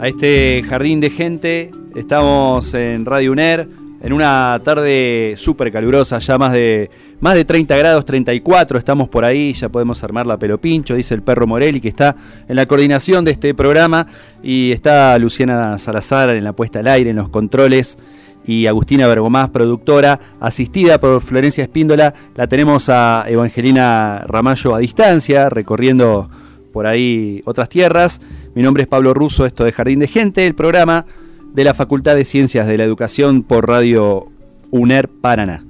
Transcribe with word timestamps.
a 0.00 0.08
este 0.08 0.64
jardín 0.66 0.98
de 1.00 1.10
gente. 1.10 1.70
Estamos 1.94 2.72
en 2.72 3.04
Radio 3.04 3.32
UNER 3.32 3.68
en 4.02 4.14
una 4.14 4.58
tarde 4.64 5.34
súper 5.36 5.70
calurosa, 5.70 6.18
ya 6.18 6.38
más 6.38 6.52
de, 6.52 6.90
más 7.20 7.34
de 7.34 7.44
30 7.44 7.76
grados, 7.76 8.06
34. 8.06 8.78
Estamos 8.78 9.10
por 9.10 9.26
ahí, 9.26 9.52
ya 9.52 9.68
podemos 9.68 10.02
armar 10.02 10.26
la 10.26 10.38
pelo 10.38 10.58
pincho, 10.58 10.94
dice 10.94 11.12
el 11.12 11.22
perro 11.22 11.46
Morelli, 11.46 11.82
que 11.82 11.88
está 11.88 12.16
en 12.48 12.56
la 12.56 12.64
coordinación 12.64 13.26
de 13.26 13.32
este 13.32 13.52
programa. 13.52 14.06
Y 14.42 14.72
está 14.72 15.18
Luciana 15.18 15.76
Salazar 15.76 16.30
en 16.30 16.44
la 16.44 16.54
puesta 16.54 16.78
al 16.78 16.88
aire, 16.88 17.10
en 17.10 17.16
los 17.16 17.28
controles. 17.28 17.98
Y 18.46 18.66
Agustina 18.66 19.06
Bergomás, 19.06 19.50
productora, 19.50 20.18
asistida 20.40 20.98
por 20.98 21.20
Florencia 21.20 21.62
Espíndola. 21.62 22.14
La 22.34 22.46
tenemos 22.46 22.88
a 22.88 23.26
Evangelina 23.28 24.22
Ramallo 24.26 24.74
a 24.74 24.78
distancia, 24.78 25.50
recorriendo 25.50 26.30
por 26.72 26.86
ahí 26.86 27.42
otras 27.44 27.68
tierras. 27.68 28.20
Mi 28.54 28.62
nombre 28.62 28.82
es 28.82 28.88
Pablo 28.88 29.14
Russo, 29.14 29.46
esto 29.46 29.64
de 29.64 29.72
Jardín 29.72 29.98
de 29.98 30.08
Gente, 30.08 30.46
el 30.46 30.54
programa 30.54 31.06
de 31.52 31.64
la 31.64 31.74
Facultad 31.74 32.16
de 32.16 32.24
Ciencias 32.24 32.66
de 32.66 32.78
la 32.78 32.84
Educación 32.84 33.42
por 33.42 33.68
Radio 33.68 34.28
UNER 34.70 35.08
Paraná. 35.08 35.64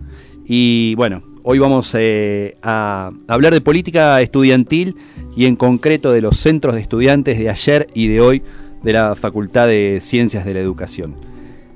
Y 0.47 0.95
bueno, 0.97 1.23
hoy 1.43 1.59
vamos 1.59 1.95
eh, 1.99 2.57
a 2.63 3.11
hablar 3.29 3.53
de 3.53 3.61
política 3.61 4.21
estudiantil 4.21 4.97
y 5.37 5.47
en 5.47 5.57
concreto 5.57 6.13
de 6.13 6.21
los 6.21 6.37
centros 6.37 6.75
de 6.75 6.81
estudiantes 6.81 7.39
de 7.39 7.49
ayer 7.49 7.89
y 7.95 8.09
de 8.09 8.21
hoy 8.21 8.43
de 8.83 8.93
la 8.93 9.15
Facultad 9.15 9.69
de 9.69 9.99
Ciencias 10.01 10.45
de 10.45 10.55
la 10.55 10.61
Educación. 10.61 11.15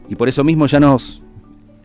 Y 0.09 0.17
por 0.17 0.29
eso 0.29 0.45
mismo 0.45 0.67
ya 0.67 0.81
nos 0.81 1.23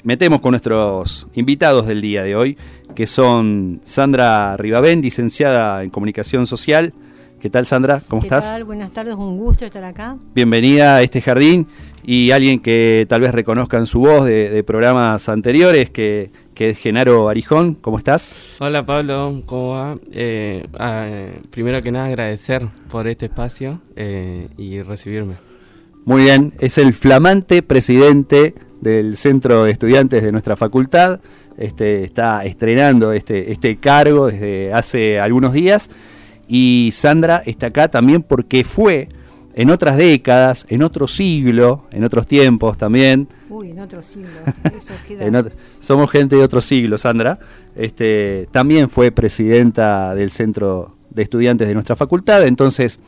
metemos 0.04 0.42
con 0.42 0.52
nuestros 0.52 1.28
invitados 1.34 1.86
del 1.88 2.02
día 2.02 2.24
de 2.24 2.36
hoy, 2.36 2.58
que 2.96 3.06
son 3.06 3.82
Sandra 3.84 4.56
Ribabén, 4.58 5.02
licenciada 5.02 5.84
en 5.84 5.90
Comunicación 5.90 6.46
Social. 6.46 6.94
¿Qué 7.40 7.50
tal, 7.50 7.66
Sandra? 7.66 8.02
¿Cómo 8.06 8.22
¿Qué 8.22 8.28
estás? 8.28 8.50
tal? 8.50 8.66
Buenas 8.66 8.92
tardes, 8.92 9.16
un 9.16 9.38
gusto 9.38 9.66
estar 9.66 9.86
acá. 9.86 10.18
Bienvenida 10.36 10.98
a 10.98 11.02
este 11.04 11.22
jardín 11.22 11.68
y 12.04 12.32
alguien 12.32 12.60
que 12.60 13.06
tal 13.08 13.22
vez 13.22 13.34
reconozcan 13.34 13.86
su 13.86 14.02
voz 14.02 14.26
de, 14.26 14.50
de 14.50 14.62
programas 14.66 15.30
anteriores, 15.30 15.90
que, 15.90 16.32
que 16.54 16.72
es 16.72 16.78
Genaro 16.78 17.30
Arijón. 17.30 17.76
¿Cómo 17.76 17.98
estás? 17.98 18.58
Hola 18.60 18.84
Pablo, 18.84 19.42
¿cómo 19.46 19.70
va? 19.70 19.98
Eh, 20.12 20.68
ah, 20.78 21.06
eh, 21.08 21.40
primero 21.50 21.82
que 21.82 21.94
nada 21.94 22.08
agradecer 22.08 22.68
por 22.92 23.08
este 23.08 23.28
espacio 23.28 23.80
eh, 23.96 24.50
y 24.58 24.82
recibirme. 24.82 25.36
Muy 26.04 26.24
bien, 26.24 26.54
es 26.60 26.78
el 26.78 26.94
flamante 26.94 27.64
presidente 27.64 28.54
del 28.82 29.16
Centro 29.16 29.64
de 29.64 29.72
Estudiantes 29.72 30.24
de 30.24 30.34
nuestra 30.34 30.58
facultad. 30.58 31.22
Este, 31.58 32.04
está 32.04 32.44
estrenando 32.44 33.14
este, 33.14 33.54
este 33.54 33.78
cargo 33.78 34.28
desde 34.28 34.74
hace 34.74 35.22
algunos 35.22 35.54
días. 35.54 35.90
Y 36.50 36.90
Sandra 36.94 37.42
está 37.46 37.68
acá 37.68 37.88
también 37.88 38.24
porque 38.24 38.64
fue 38.64 39.08
en 39.54 39.70
otras 39.70 39.98
décadas, 39.98 40.66
en 40.70 40.82
otro 40.84 41.08
siglo, 41.08 41.84
en 41.92 42.04
otros 42.04 42.26
tiempos 42.26 42.78
también. 42.78 43.28
Uy, 43.50 43.70
en 43.72 43.80
otro 43.80 44.02
siglo. 44.02 44.30
Eso 44.76 44.94
queda. 45.08 45.26
en 45.26 45.36
otro- 45.36 45.54
somos 45.80 46.10
gente 46.10 46.36
de 46.36 46.44
otro 46.44 46.60
siglo, 46.62 46.98
Sandra. 46.98 47.38
Este, 47.76 48.48
también 48.52 48.90
fue 48.90 49.12
presidenta 49.12 50.16
del 50.16 50.32
Centro 50.32 50.96
de 51.12 51.22
Estudiantes 51.24 51.68
de 51.68 51.74
nuestra 51.76 51.96
facultad. 51.96 52.46
Entonces 52.48 53.00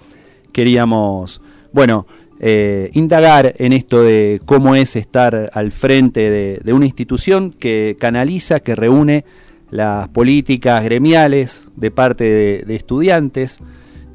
queríamos, 0.52 1.42
bueno, 1.72 2.06
eh, 2.40 2.90
indagar 2.94 3.54
en 3.58 3.72
esto 3.74 4.02
de 4.04 4.42
cómo 4.46 4.76
es 4.76 4.96
estar 4.96 5.50
al 5.54 5.72
frente 5.72 6.30
de, 6.30 6.60
de 6.64 6.74
una 6.74 6.86
institución 6.86 7.52
que 7.52 7.96
canaliza, 8.00 8.60
que 8.60 8.76
reúne 8.76 9.26
las 9.72 10.10
políticas 10.10 10.84
gremiales 10.84 11.70
de 11.78 11.92
parte 11.92 12.24
de, 12.66 12.76
estudiantes, 12.76 13.60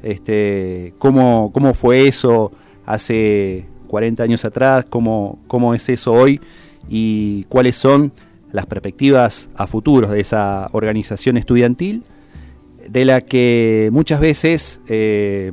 este, 0.03 0.93
cómo, 0.99 1.51
cómo 1.51 1.73
fue 1.73 2.07
eso 2.07 2.51
hace 2.85 3.65
40 3.87 4.23
años 4.23 4.45
atrás, 4.45 4.85
cómo, 4.87 5.39
cómo 5.47 5.73
es 5.73 5.89
eso 5.89 6.13
hoy 6.13 6.39
y 6.87 7.43
cuáles 7.45 7.75
son 7.75 8.13
las 8.51 8.67
perspectivas 8.67 9.49
a 9.55 9.67
futuros 9.67 10.11
de 10.11 10.21
esa 10.21 10.67
organización 10.71 11.37
estudiantil, 11.37 12.03
de 12.87 13.03
la 13.03 13.19
que 13.21 13.89
muchas 13.91 14.21
veces 14.21 14.79
eh, 14.87 15.51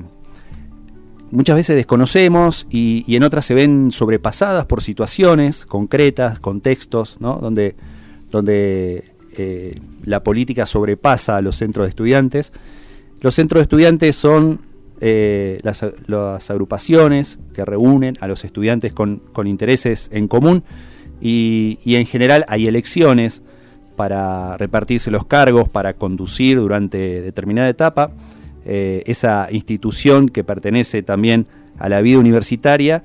muchas 1.31 1.57
veces 1.57 1.75
desconocemos 1.75 2.67
y, 2.71 3.05
en 3.17 3.25
otras 3.25 3.47
se 3.47 3.55
ven 3.55 3.91
sobrepasadas 3.91 4.67
por 4.67 4.83
situaciones 4.83 5.65
concretas, 5.65 6.39
contextos, 6.39 7.17
¿no? 7.21 7.39
donde 7.41 7.75
eh, 9.37 9.75
la 10.05 10.23
política 10.23 10.67
sobrepasa 10.67 11.37
a 11.37 11.43
los 11.43 11.57
centros 11.57 11.87
de 11.87 11.91
estudiantes. 11.91 12.53
Los 13.21 13.35
centros 13.35 13.61
de 13.61 13.63
estudiantes 13.63 14.17
son 14.17 14.61
eh, 15.01 15.59
las, 15.63 16.51
agrupaciones 16.51 17.39
que 17.55 17.65
reúnen 17.65 18.17
a 18.21 18.29
los 18.29 18.45
estudiantes 18.45 18.93
con, 18.93 19.21
intereses 19.45 20.11
en 20.13 20.29
común 20.29 20.65
y, 21.21 21.79
y 21.85 21.97
en 21.97 22.07
general 22.07 22.45
hay 22.49 22.67
elecciones 22.67 23.43
para 23.97 24.57
repartirse 24.57 25.11
los 25.11 25.25
cargos, 25.25 25.69
para 25.69 25.95
conducir 25.95 26.59
durante 26.59 27.23
determinada 27.23 27.69
etapa 27.69 28.11
eh, 28.67 29.03
esa 29.07 29.49
institución 29.51 30.31
que 30.31 30.43
pertenece 30.43 31.03
también 31.03 31.47
a 31.79 31.89
la 31.89 32.01
vida 32.01 32.19
universitaria 32.19 33.03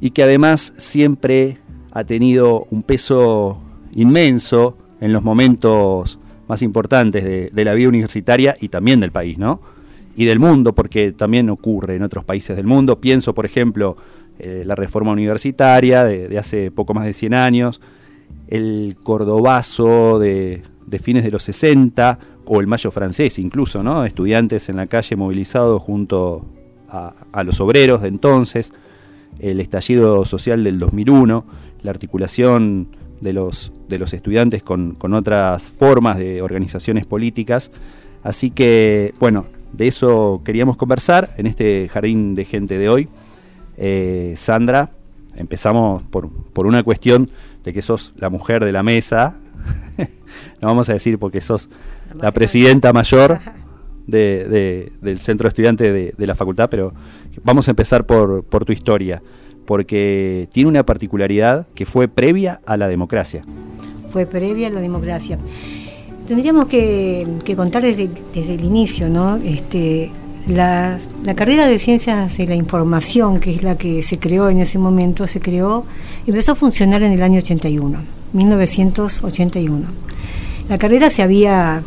y 0.00 0.10
que 0.10 0.22
además 0.22 0.72
siempre 0.78 1.58
ha 1.92 2.02
tenido 2.04 2.66
un 2.70 2.82
peso 2.82 3.60
inmenso 3.92 4.76
en 5.00 5.12
los 5.12 5.22
momentos 5.22 6.18
más 6.50 6.62
importantes 6.62 7.52
de, 7.52 7.64
la 7.64 7.74
vida 7.74 7.88
universitaria 7.88 8.56
y 8.60 8.68
también 8.68 9.00
del 9.00 9.12
país, 9.12 9.38
¿no? 9.38 9.60
Y 10.16 10.24
del 10.24 10.40
mundo, 10.40 10.74
porque 10.74 11.12
también 11.12 11.48
ocurre 11.48 11.94
en 11.94 12.02
otros 12.02 12.24
países 12.24 12.56
del 12.56 12.66
mundo. 12.66 13.00
Pienso, 13.00 13.34
por 13.34 13.46
ejemplo, 13.46 13.96
eh, 14.38 14.64
la 14.66 14.74
reforma 14.74 15.12
universitaria 15.12 16.04
de, 16.04 16.36
hace 16.38 16.70
poco 16.70 16.92
más 16.92 17.06
de 17.06 17.12
100 17.12 17.34
años, 17.34 17.80
el 18.48 18.96
cordobazo 19.02 20.18
de, 20.18 20.62
de 20.86 20.98
fines 20.98 21.22
de 21.22 21.30
los 21.30 21.44
60 21.44 22.18
o 22.46 22.60
el 22.60 22.66
mayo 22.66 22.90
francés 22.90 23.38
incluso, 23.38 23.82
¿no? 23.84 24.04
Estudiantes 24.04 24.68
en 24.68 24.76
la 24.76 24.88
calle 24.88 25.14
movilizados 25.14 25.80
junto 25.80 26.44
a, 26.88 27.14
a 27.30 27.44
los 27.44 27.60
obreros 27.60 28.02
de 28.02 28.08
entonces, 28.08 28.72
el 29.38 29.60
estallido 29.60 30.24
social 30.24 30.64
del 30.64 30.80
2001, 30.80 31.44
la 31.82 31.90
articulación 31.92 32.88
de 33.20 33.32
los, 33.32 33.72
de 33.88 33.98
los 33.98 34.12
estudiantes 34.12 34.62
con, 34.62 34.94
con 34.94 35.14
otras 35.14 35.68
formas 35.68 36.18
de 36.18 36.42
organizaciones 36.42 37.06
políticas, 37.06 37.70
Así 38.22 38.50
que, 38.50 39.14
bueno, 39.18 39.46
de 39.72 39.86
eso 39.88 40.42
queríamos 40.44 40.76
conversar 40.76 41.32
en 41.38 41.46
este 41.46 41.88
jardín 41.88 42.34
de 42.34 42.44
gente 42.44 42.76
de 42.76 42.90
hoy. 42.90 43.08
Eh, 43.78 44.34
Sandra, 44.36 44.90
empezamos 45.36 46.02
por, 46.02 46.28
por 46.30 46.66
una 46.66 46.82
cuestión 46.82 47.30
de 47.64 47.72
que 47.72 47.80
sos 47.80 48.12
la 48.16 48.28
mujer 48.28 48.62
de 48.62 48.72
la 48.72 48.82
mesa. 48.82 49.36
no 50.60 50.68
vamos 50.68 50.90
a 50.90 50.92
decir 50.92 51.18
porque 51.18 51.40
sos 51.40 51.70
la 52.20 52.30
presidenta 52.32 52.92
mayor 52.92 53.38
de- 54.06 54.46
de- 54.48 54.92
del 55.00 55.18
centro 55.20 55.44
de 55.44 55.48
estudiantes 55.48 55.90
de, 55.90 56.14
de 56.14 56.26
la 56.26 56.34
facultad, 56.34 56.68
pero 56.68 56.92
vamos 57.42 57.68
a 57.68 57.70
empezar 57.70 58.04
por, 58.04 58.44
por 58.44 58.66
tu 58.66 58.72
historia, 58.74 59.22
porque 59.70 60.48
tiene 60.52 60.68
una 60.68 60.84
particularidad 60.84 61.64
que 61.76 61.86
fue 61.86 62.08
previa 62.08 62.60
a 62.66 62.76
la 62.76 62.88
democracia. 62.88 63.44
Fue 64.12 64.26
previa 64.26 64.66
a 64.66 64.70
la 64.70 64.80
democracia. 64.80 65.38
Tendríamos 66.26 66.66
que, 66.66 67.24
contar 67.54 67.84
desde, 67.84 68.10
el 68.34 68.64
inicio, 68.64 69.08
¿no? 69.08 69.36
Este, 69.36 70.10
la 70.48 70.98
carrera 71.36 71.68
de 71.68 71.78
ciencias 71.78 72.36
de 72.36 72.48
la 72.48 72.56
información, 72.56 73.38
que 73.38 73.54
es 73.54 73.62
la 73.62 73.78
que 73.78 74.02
se 74.02 74.18
creó 74.18 74.48
en 74.48 74.58
ese 74.58 74.76
momento, 74.76 75.28
se 75.28 75.38
creó, 75.38 75.84
empezó 76.26 76.50
a 76.50 76.54
funcionar 76.56 77.04
en 77.04 77.12
el 77.12 77.22
año 77.22 77.38
81, 77.38 77.96
1981. 78.32 79.86
La 80.68 80.78
carrera 80.78 81.10
se 81.10 81.22
había 81.22 81.84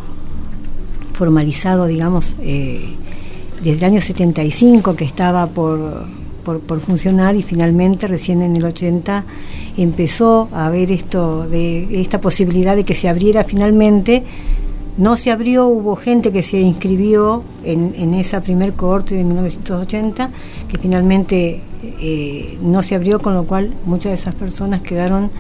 formalizado, 1.12 1.88
digamos, 1.88 2.38
eh, 2.40 2.94
desde 3.62 3.80
el 3.80 3.84
año 3.84 4.00
75, 4.00 4.96
que 4.96 5.04
estaba 5.04 5.48
por, 5.48 6.23
por, 6.44 6.80
funcionar, 6.80 7.36
y 7.36 7.44
finalmente 7.44 8.07
recién 8.07 8.42
en 8.42 8.56
el 8.56 8.66
80 8.66 9.24
empezó 9.78 10.50
a 10.51 10.68
haber 10.68 10.92
esto 10.92 11.48
de 11.48 12.01
esta 12.01 12.22
posibilidad 12.22 12.75
de 12.75 12.84
que 12.84 12.95
se 12.95 13.10
abriera 13.10 13.44
finalmente. 13.44 14.24
No 14.95 15.18
se 15.18 15.31
abrió, 15.31 15.66
hubo 15.68 15.95
gente 15.95 16.31
que 16.31 16.44
se 16.44 16.60
inscribió 16.60 17.44
en, 17.63 17.95
en 17.98 18.13
esa 18.13 18.42
primer 18.42 18.74
cohorte 18.74 19.16
de 19.16 19.24
1980, 19.24 20.30
que 20.68 20.78
finalmente 20.78 21.62
eh, 22.00 22.57
no 22.62 22.84
se 22.84 22.96
abrió, 22.96 23.19
con 23.19 23.34
lo 23.34 23.46
cual 23.46 23.74
muchas 23.86 24.12
de 24.12 24.16
esas 24.16 24.36
personas 24.36 24.81
quedaron 24.81 25.31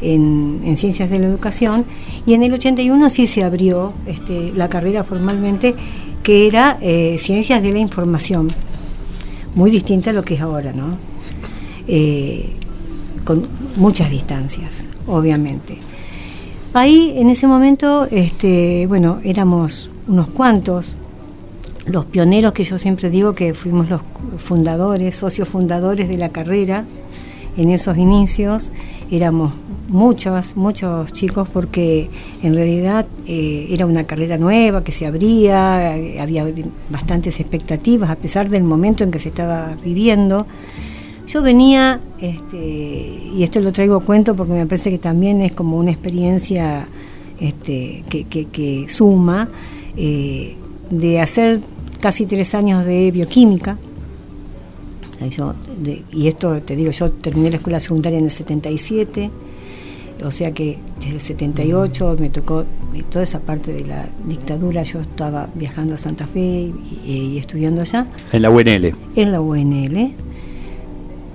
en, 0.00 0.60
en 0.64 0.76
ciencias 0.76 1.10
de 1.10 1.18
la 1.18 1.26
educación. 1.26 1.84
Y 2.26 2.34
en 2.34 2.42
el 2.42 2.52
81 2.52 3.10
sí 3.10 3.26
se 3.26 3.42
abrió 3.42 3.92
este, 4.06 4.52
la 4.54 4.68
carrera 4.68 5.04
formalmente, 5.04 5.74
que 6.22 6.46
era 6.46 6.78
eh, 6.80 7.16
ciencias 7.18 7.62
de 7.62 7.72
la 7.72 7.78
información, 7.78 8.48
muy 9.54 9.70
distinta 9.70 10.10
a 10.10 10.12
lo 10.12 10.22
que 10.22 10.34
es 10.34 10.40
ahora, 10.40 10.72
¿no? 10.72 10.96
Eh, 11.88 12.50
con 13.24 13.46
muchas 13.76 14.10
distancias, 14.10 14.86
obviamente. 15.06 15.78
Ahí, 16.72 17.14
en 17.16 17.30
ese 17.30 17.46
momento, 17.46 18.06
este, 18.10 18.86
bueno, 18.86 19.20
éramos 19.24 19.90
unos 20.06 20.28
cuantos, 20.28 20.96
los 21.86 22.04
pioneros 22.04 22.52
que 22.52 22.64
yo 22.64 22.78
siempre 22.78 23.10
digo 23.10 23.32
que 23.32 23.54
fuimos 23.54 23.88
los 23.88 24.02
fundadores, 24.38 25.16
socios 25.16 25.48
fundadores 25.48 26.08
de 26.08 26.18
la 26.18 26.28
carrera 26.28 26.84
en 27.56 27.70
esos 27.70 27.96
inicios, 27.96 28.72
éramos 29.10 29.52
muchos, 29.88 30.56
muchos 30.56 31.12
chicos 31.12 31.48
porque 31.52 32.08
en 32.42 32.54
realidad 32.54 33.06
eh, 33.26 33.66
era 33.70 33.86
una 33.86 34.04
carrera 34.04 34.38
nueva 34.38 34.84
que 34.84 34.92
se 34.92 35.06
abría, 35.06 35.96
eh, 35.96 36.20
había 36.20 36.46
bastantes 36.90 37.40
expectativas 37.40 38.10
a 38.10 38.16
pesar 38.16 38.48
del 38.48 38.64
momento 38.64 39.04
en 39.04 39.10
que 39.10 39.18
se 39.18 39.28
estaba 39.28 39.76
viviendo. 39.84 40.46
Yo 41.26 41.42
venía, 41.42 42.00
este, 42.20 42.56
y 42.56 43.42
esto 43.42 43.60
lo 43.60 43.72
traigo 43.72 43.96
a 43.96 44.00
cuento 44.00 44.34
porque 44.34 44.52
me 44.52 44.66
parece 44.66 44.90
que 44.90 44.98
también 44.98 45.42
es 45.42 45.52
como 45.52 45.76
una 45.76 45.90
experiencia 45.92 46.88
este, 47.38 48.02
que, 48.08 48.86
suma, 48.88 49.48
eh, 49.96 50.56
de 50.90 51.20
hacer 51.20 51.60
casi 52.00 52.26
tres 52.26 52.54
años 52.54 52.84
de 52.84 53.10
bioquímica. 53.12 53.76
Yo, 55.28 55.54
de- 55.82 56.02
y 56.12 56.28
esto 56.28 56.60
te 56.62 56.74
digo, 56.76 56.90
yo 56.90 57.10
terminé 57.10 57.50
la 57.50 57.56
escuela 57.56 57.78
secundaria 57.80 58.18
en 58.18 58.24
el 58.24 58.30
77, 58.30 59.30
o 60.24 60.30
sea 60.30 60.52
que 60.52 60.78
desde 60.98 61.12
el 61.14 61.20
78 61.20 62.16
me 62.18 62.30
tocó 62.30 62.64
toda 63.10 63.22
esa 63.22 63.40
parte 63.40 63.72
de 63.72 63.84
la 63.86 64.06
dictadura, 64.26 64.82
yo 64.82 65.00
estaba 65.00 65.48
viajando 65.54 65.94
a 65.94 65.98
Santa 65.98 66.26
Fe 66.26 66.40
y, 66.40 66.72
y 67.10 67.38
estudiando 67.38 67.80
allá 67.82 68.06
En 68.32 68.42
la 68.42 68.50
UNL. 68.50 68.94
en 69.16 69.32
la 69.32 69.40
UNL. 69.40 70.12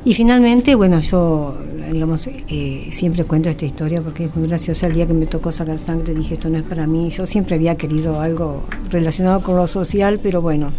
Y 0.04 0.14
finalmente, 0.14 0.76
bueno, 0.76 1.00
yo, 1.02 1.58
digamos, 1.92 2.28
eh, 2.28 2.88
siempre 2.92 3.24
cuento 3.24 3.50
esta 3.50 3.66
historia 3.66 4.02
porque 4.04 4.26
es 4.26 4.36
muy 4.36 4.48
graciosa. 4.48 4.86
El 4.86 4.94
día 4.94 5.08
que 5.08 5.14
me 5.14 5.26
tocó 5.26 5.52
sacar 5.52 5.80
sangre 5.80 6.14
dije, 6.14 6.36
esto 6.36 6.48
no 6.50 6.58
es 6.60 6.64
para 6.64 6.86
mí. 6.86 7.10
Yo 7.10 7.26
siempre 7.26 7.56
había 7.56 7.76
querido 7.76 8.22
algo 8.22 8.62
relacionado 8.92 9.42
con 9.42 9.56
lo 9.56 9.66
social, 9.66 10.20
pero 10.22 10.44
bueno, 10.44 10.72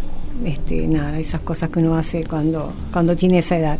este, 0.45 0.87
nada, 0.87 1.19
esas 1.19 1.41
cosas 1.41 1.69
que 1.69 1.79
uno 1.79 1.95
hace 1.95 2.23
cuando, 2.23 2.73
cuando 2.91 3.15
tiene 3.15 3.39
esa 3.39 3.57
edad. 3.57 3.79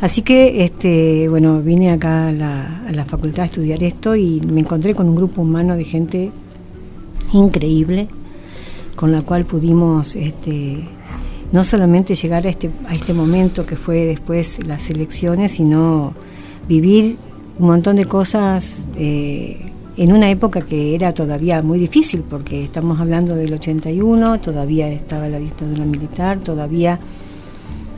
Así 0.00 0.22
que, 0.22 0.64
este, 0.64 1.28
bueno, 1.28 1.60
vine 1.60 1.90
acá 1.90 2.28
a 2.28 2.32
la, 2.32 3.04
facultad 3.06 3.42
a 3.42 3.44
estudiar 3.46 3.82
esto 3.82 4.16
y 4.16 4.40
me 4.40 4.60
encontré 4.60 4.94
con 4.94 5.08
un 5.08 5.14
grupo 5.14 5.42
humano 5.42 5.76
de 5.76 5.84
gente 5.84 6.30
increíble, 7.32 8.08
con 8.96 9.12
la 9.12 9.20
cual 9.20 9.44
pudimos 9.44 10.16
este, 10.16 10.78
no 11.52 11.64
solamente 11.64 12.14
llegar 12.14 12.46
a 12.46 12.50
este, 12.50 12.70
a 12.88 12.94
este 12.94 13.12
momento 13.12 13.66
que 13.66 13.76
fue 13.76 14.06
después 14.06 14.66
las 14.66 14.88
elecciones, 14.88 15.52
sino 15.52 16.14
vivir 16.66 17.16
un 17.58 17.66
montón 17.66 17.96
de 17.96 18.06
cosas 18.06 18.86
eh, 18.96 19.70
en 19.96 20.12
una 20.12 20.30
época 20.30 20.62
que 20.62 20.94
era 20.94 21.12
todavía 21.12 21.62
muy 21.62 21.78
difícil, 21.78 22.22
porque 22.22 22.64
estamos 22.64 23.00
hablando 23.00 23.34
del 23.34 23.52
81, 23.52 24.40
todavía 24.40 24.88
estaba 24.88 25.28
la 25.28 25.38
dictadura 25.38 25.84
militar, 25.84 26.40
todavía 26.40 26.98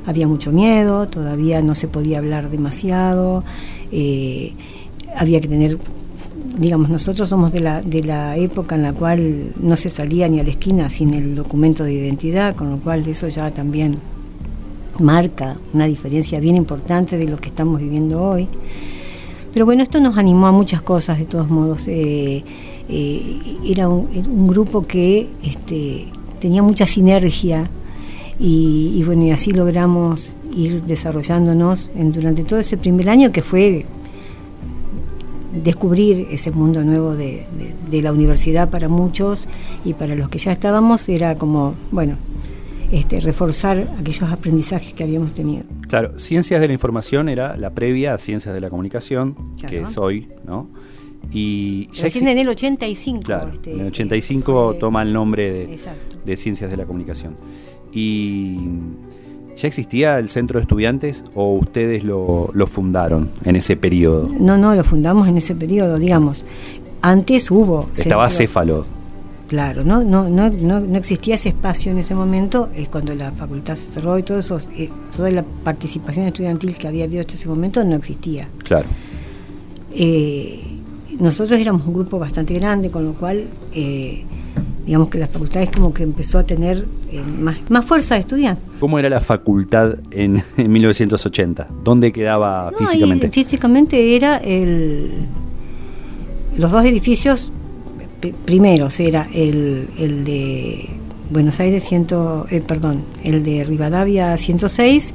había 0.07 0.27
mucho 0.27 0.53
miedo, 0.53 1.07
todavía 1.07 1.63
no 1.63 1.75
se 1.75 1.89
podía 1.89 2.19
hablar 2.19 2.51
demasiado, 2.51 3.45
eh, 3.93 4.53
había 5.17 5.41
que 5.41 5.49
tener, 5.49 5.79
digamos, 6.59 6.89
nosotros 6.89 7.29
somos 7.29 7.53
de 7.53 7.61
la, 7.61 7.83
de 7.83 8.03
la 8.03 8.37
época 8.37 8.75
en 8.75 8.83
la 8.83 8.93
cual 8.93 9.53
no 9.61 9.77
se 9.77 9.91
salía 9.91 10.29
ni 10.29 10.41
a 10.41 10.45
la 10.45 10.51
esquina 10.51 10.91
sin 10.91 11.15
el 11.15 11.35
documento 11.35 11.85
de 11.85 11.93
identidad, 11.93 12.57
con 12.57 12.71
lo 12.71 12.79
cual 12.79 13.07
eso 13.07 13.29
ya 13.29 13.51
también 13.51 13.99
marca 14.99 15.57
una 15.73 15.87
diferencia 15.87 16.41
bien 16.41 16.57
importante 16.57 17.17
de 17.17 17.27
lo 17.27 17.37
que 17.37 17.49
estamos 17.49 17.81
viviendo 17.81 18.23
hoy. 18.23 18.49
Pero 19.53 19.67
bueno, 19.67 19.83
esto 19.83 20.01
nos 20.01 20.17
animó 20.17 20.47
a 20.47 20.53
muchas 20.53 20.83
cosas, 20.83 21.19
de 21.19 21.27
todos 21.27 21.51
modos. 21.51 21.87
Eh, 21.89 22.43
eh, 22.89 23.41
era 23.65 23.89
un, 23.89 24.47
grupo 24.49 24.87
que 24.87 25.29
este, 25.43 26.07
tenía 26.41 26.63
mucha 26.63 26.87
sinergia 26.87 27.65
y, 28.39 29.03
bueno, 29.05 29.25
y 29.25 29.31
así 29.31 29.51
logramos 29.51 30.35
ir 30.55 30.83
desarrollándonos 30.83 31.91
durante 31.95 32.45
todo 32.45 32.59
ese 32.59 32.77
primer 32.77 33.09
año 33.09 33.31
que 33.31 33.41
fue 33.41 33.87
descubrir 35.63 36.29
ese 36.31 36.51
mundo 36.51 36.83
nuevo 36.83 37.15
de 37.15 37.45
la 38.03 38.13
universidad 38.13 38.71
para 38.71 38.89
muchos 38.89 39.49
y 39.85 39.95
para 39.95 40.15
los 40.15 40.29
que 40.29 40.39
ya 40.39 40.53
estábamos 40.53 41.09
era 41.09 41.37
como, 41.37 41.75
bueno, 41.91 42.17
este, 42.93 43.19
reforzar 43.21 43.89
aquellos 43.99 44.31
aprendizajes 44.31 44.93
que 44.95 45.03
habíamos 45.03 45.33
tenido. 45.35 45.65
Claro, 45.89 46.19
Ciencias 46.21 46.61
de 46.61 46.69
la 46.69 46.73
Información 46.75 47.29
era 47.29 47.57
la 47.57 47.71
previa 47.71 48.15
a 48.15 48.19
Ciencias 48.19 48.55
de 48.55 48.61
la 48.61 48.71
Comunicación, 48.71 49.35
que 49.69 49.81
es 49.81 49.99
hoy, 49.99 50.29
¿no? 50.47 50.69
Y 51.33 51.89
ya 51.93 52.07
exi- 52.09 52.23
en 52.29 52.39
el 52.39 52.49
85. 52.49 53.23
Claro, 53.25 53.51
este, 53.53 53.73
en 53.73 53.81
el 53.81 53.87
85 53.89 54.71
fue- 54.73 54.79
toma 54.79 55.03
el 55.03 55.13
nombre 55.13 55.67
de, 56.25 56.37
Ciencias 56.37 56.71
de 56.71 56.77
la 56.77 56.85
Comunicación. 56.85 57.35
¿Y 57.93 58.57
ya 59.57 59.69
existía 59.69 60.19
el 60.19 60.29
centro 60.29 60.59
de 60.59 60.63
estudiantes 60.63 61.25
o 61.35 61.55
ustedes 61.57 62.05
lo, 62.05 62.51
lo 62.55 62.67
fundaron 62.67 63.29
en 63.45 63.57
ese 63.57 63.77
periodo? 63.77 64.29
No, 64.39 64.59
no, 64.59 64.75
lo 64.75 64.85
fundamos 64.85 65.29
en 65.29 65.37
ese 65.37 65.55
periodo, 65.55 65.99
digamos. 65.99 66.45
Antes 67.03 67.51
hubo. 67.51 67.89
Estaba 67.97 68.29
centro- 68.29 68.37
Céfalo. 68.47 68.87
Claro, 69.53 69.85
no, 69.85 70.03
no, 70.03 70.31
no, 70.31 70.49
no, 70.49 70.97
existía 70.97 71.35
ese 71.35 71.51
espacio 71.51 71.93
en 71.93 71.99
ese 71.99 72.15
momento, 72.15 72.71
es 72.75 72.89
cuando 72.89 73.15
la 73.15 73.33
facultad 73.33 73.75
se 73.75 73.85
cerró 73.85 74.19
y 74.19 74.23
todo 74.23 74.39
eso, 74.39 74.57
eh, 74.79 74.89
toda 75.15 75.31
la 75.31 75.43
participación 75.43 76.27
estudiantil 76.27 76.75
que 76.75 76.89
había 76.89 77.05
habido 77.05 77.21
hasta 77.21 77.35
ese 77.35 77.51
momento 77.51 77.85
no 77.85 77.97
existía. 77.97 78.49
Claro. 78.65 78.87
Eh, 79.95 80.59
nosotros 81.21 81.61
éramos 81.61 81.87
un 81.87 81.93
grupo 81.93 82.19
bastante 82.19 82.55
grande, 82.55 82.91
con 82.91 83.05
lo 83.05 83.13
cual, 83.13 83.45
eh, 83.75 84.25
digamos 84.87 85.11
que 85.11 85.19
la 85.19 85.27
facultad 85.27 85.65
es 85.65 85.71
como 85.71 85.93
que 85.93 86.03
empezó 86.03 86.39
a 86.39 86.45
tener 86.45 86.87
más, 87.39 87.59
más 87.69 87.85
fuerza 87.85 88.15
de 88.15 88.23
estudiar. 88.23 88.57
¿Cómo 88.81 88.99
era 88.99 89.11
la 89.11 89.21
facultad 89.21 89.99
en, 90.13 90.43
en 90.57 90.73
1980? 90.73 91.69
¿Dónde 91.85 92.11
quedaba 92.11 92.73
físicamente? 92.79 93.27
ahí 93.27 93.33
físicamente 93.33 94.17
era 94.17 94.39
el, 94.39 95.27
los 96.57 96.71
dos 96.71 96.87
edificios 96.87 97.53
primeros, 98.31 99.01
era 99.01 99.29
el, 99.35 99.89
el 99.99 100.25
de 100.25 100.89
Buenos 101.31 101.59
Aires, 101.61 101.85
ciento, 101.85 102.47
eh, 102.51 102.63
perdón, 102.67 103.03
el 103.25 103.43
de 103.43 103.65
Rivadavia 103.65 104.37
106 104.37 105.15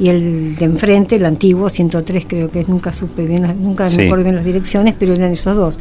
y 0.00 0.08
el 0.08 0.56
de 0.56 0.64
enfrente, 0.64 1.16
el 1.16 1.24
antiguo, 1.24 1.70
103 1.70 2.24
creo 2.26 2.50
que 2.50 2.64
nunca 2.64 2.92
supe 2.92 3.24
bien, 3.26 3.42
nunca 3.62 3.88
Sí. 3.88 3.98
me 3.98 4.04
acuerdo 4.06 4.24
bien 4.24 4.36
las 4.36 4.44
direcciones, 4.44 4.94
pero 4.98 5.12
eran 5.14 5.30
esos 5.32 5.54
dos. 5.56 5.78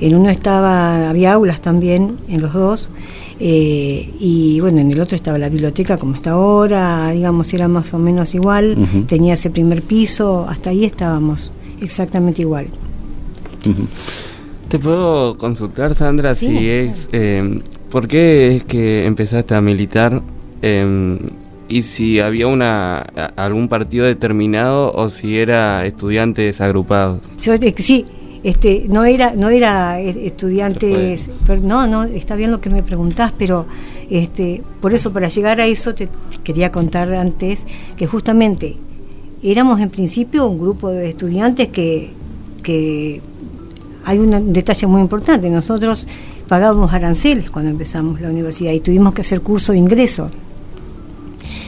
En 0.00 0.14
uno 0.16 0.30
estaba, 0.30 1.08
había 1.08 1.32
aulas 1.34 1.60
también 1.60 2.16
en 2.28 2.40
los 2.40 2.52
dos, 2.52 2.90
eh, 3.38 4.10
y 4.18 4.58
bueno, 4.60 4.80
en 4.80 4.90
el 4.90 5.00
otro 5.00 5.14
estaba 5.16 5.38
la 5.38 5.48
biblioteca 5.48 5.96
como 5.96 6.14
está 6.16 6.32
ahora, 6.32 7.10
digamos, 7.10 7.52
era 7.54 7.68
más 7.68 7.94
o 7.94 7.98
menos 7.98 8.34
igual, 8.34 8.76
tenía 9.06 9.34
ese 9.34 9.50
primer 9.50 9.82
piso, 9.82 10.46
hasta 10.48 10.70
ahí 10.70 10.84
estábamos 10.84 11.52
exactamente 11.80 12.42
igual. 12.42 12.66
Ujú. 13.64 13.84
¿Te 14.70 14.78
puedo 14.78 15.36
consultar, 15.36 15.94
Sandra, 15.94 16.34
Sí, 16.34 16.46
si 16.46 16.68
es... 16.70 17.08
eh, 17.12 17.60
¿Por 17.90 18.06
qué 18.06 18.56
es 18.56 18.64
que 18.64 19.04
empezaste 19.04 19.54
a 19.54 19.60
militar? 19.60 20.22
eh, 20.62 21.18
y 21.68 21.82
si 21.82 22.18
había 22.18 22.48
una 22.48 22.98
algún 23.36 23.68
partido 23.68 24.04
determinado 24.04 24.92
o 24.92 25.08
si 25.08 25.38
era 25.38 25.86
estudiantes 25.86 26.60
agrupados. 26.60 27.20
Yo 27.40 27.54
eh, 27.54 27.74
sí, 27.78 28.04
este, 28.42 28.86
no 28.88 29.04
era, 29.04 29.34
no 29.34 29.50
era 29.50 30.00
eh, 30.00 30.26
estudiantes, 30.26 31.30
pero 31.46 31.60
no, 31.62 31.86
no, 31.86 32.02
está 32.02 32.34
bien 32.34 32.50
lo 32.50 32.60
que 32.60 32.70
me 32.70 32.82
preguntás, 32.82 33.32
pero 33.38 33.66
este, 34.10 34.62
por 34.80 34.92
eso 34.94 35.12
para 35.12 35.28
llegar 35.28 35.60
a 35.60 35.66
eso 35.66 35.94
te, 35.94 36.06
te 36.08 36.38
quería 36.42 36.72
contar 36.72 37.14
antes 37.14 37.66
que 37.96 38.06
justamente 38.08 38.76
éramos 39.42 39.80
en 39.80 39.90
principio 39.90 40.46
un 40.48 40.58
grupo 40.58 40.90
de 40.90 41.08
estudiantes 41.10 41.68
que, 41.68 42.10
que 42.64 43.20
hay 44.04 44.18
un 44.18 44.52
detalle 44.52 44.86
muy 44.86 45.00
importante, 45.00 45.50
nosotros 45.50 46.06
pagábamos 46.48 46.92
aranceles 46.92 47.50
cuando 47.50 47.70
empezamos 47.70 48.20
la 48.20 48.28
universidad 48.28 48.72
y 48.72 48.80
tuvimos 48.80 49.14
que 49.14 49.20
hacer 49.20 49.40
curso 49.40 49.72
de 49.72 49.78
ingreso. 49.78 50.30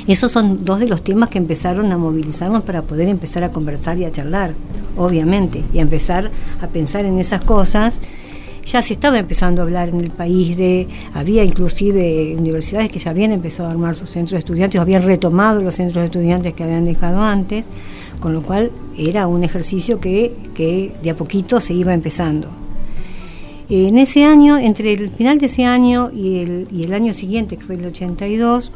Esos 0.08 0.32
son 0.32 0.64
dos 0.64 0.80
de 0.80 0.88
los 0.88 1.02
temas 1.02 1.28
que 1.28 1.38
empezaron 1.38 1.92
a 1.92 1.98
movilizarnos 1.98 2.62
para 2.64 2.82
poder 2.82 3.08
empezar 3.08 3.44
a 3.44 3.50
conversar 3.50 3.98
y 3.98 4.04
a 4.04 4.10
charlar, 4.10 4.54
obviamente, 4.96 5.62
y 5.72 5.78
a 5.78 5.82
empezar 5.82 6.30
a 6.60 6.66
pensar 6.66 7.04
en 7.04 7.20
esas 7.20 7.42
cosas. 7.42 8.00
Ya 8.66 8.82
se 8.82 8.94
estaba 8.94 9.18
empezando 9.18 9.62
a 9.62 9.64
hablar 9.64 9.90
en 9.90 10.00
el 10.00 10.10
país 10.10 10.56
de, 10.56 10.88
había 11.14 11.44
inclusive 11.44 12.34
universidades 12.36 12.90
que 12.90 12.98
ya 12.98 13.10
habían 13.10 13.30
empezado 13.30 13.68
a 13.68 13.72
armar 13.72 13.94
sus 13.94 14.10
centros 14.10 14.32
de 14.32 14.38
estudiantes, 14.38 14.78
o 14.78 14.82
habían 14.82 15.02
retomado 15.02 15.62
los 15.62 15.76
centros 15.76 16.02
de 16.02 16.06
estudiantes 16.06 16.54
que 16.54 16.64
habían 16.64 16.84
dejado 16.84 17.20
antes, 17.20 17.66
con 18.22 18.32
lo 18.32 18.42
cual 18.42 18.70
era 18.96 19.26
un 19.26 19.44
ejercicio 19.44 19.98
que, 19.98 20.32
que 20.54 20.92
de 21.02 21.10
a 21.10 21.16
poquito 21.16 21.60
se 21.60 21.74
iba 21.74 21.92
empezando. 21.92 22.48
En 23.68 23.98
ese 23.98 24.24
año, 24.24 24.58
entre 24.58 24.92
el 24.92 25.10
final 25.10 25.38
de 25.38 25.46
ese 25.46 25.64
año 25.64 26.10
y 26.14 26.38
el, 26.38 26.68
y 26.70 26.84
el 26.84 26.94
año 26.94 27.12
siguiente, 27.12 27.56
que 27.56 27.64
fue 27.64 27.74
el 27.74 27.86
82, 27.86 28.70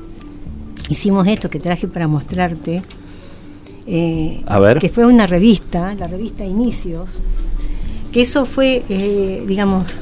hicimos 0.88 1.26
esto 1.28 1.48
que 1.48 1.60
traje 1.60 1.86
para 1.86 2.08
mostrarte, 2.08 2.82
eh, 3.86 4.42
A 4.46 4.58
ver. 4.58 4.78
que 4.78 4.88
fue 4.88 5.06
una 5.06 5.26
revista, 5.26 5.94
la 5.94 6.08
revista 6.08 6.44
Inicios, 6.44 7.22
que 8.12 8.22
eso 8.22 8.46
fue, 8.46 8.82
eh, 8.88 9.44
digamos, 9.46 10.00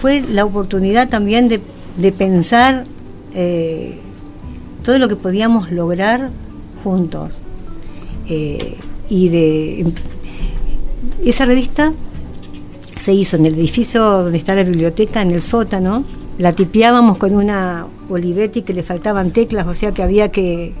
fue 0.00 0.22
la 0.22 0.44
oportunidad 0.44 1.08
también 1.08 1.48
de, 1.48 1.60
de 1.96 2.12
pensar 2.12 2.84
eh, 3.34 3.98
todo 4.82 4.98
lo 4.98 5.08
que 5.08 5.16
podíamos 5.16 5.70
lograr 5.70 6.30
juntos. 6.82 7.42
Eh, 8.28 8.76
y 9.08 9.28
de 9.28 9.92
esa 11.24 11.44
revista 11.44 11.92
se 12.96 13.12
hizo 13.12 13.36
en 13.36 13.46
el 13.46 13.54
edificio 13.54 14.02
donde 14.02 14.38
está 14.38 14.54
la 14.54 14.64
biblioteca, 14.64 15.22
en 15.22 15.30
el 15.30 15.40
sótano. 15.40 16.04
La 16.38 16.52
tipeábamos 16.52 17.18
con 17.18 17.34
una 17.34 17.86
Olivetti 18.08 18.62
que 18.62 18.72
le 18.72 18.82
faltaban 18.82 19.30
teclas, 19.32 19.66
o 19.66 19.74
sea 19.74 19.92
que 19.92 20.02
había 20.02 20.30
que, 20.30 20.72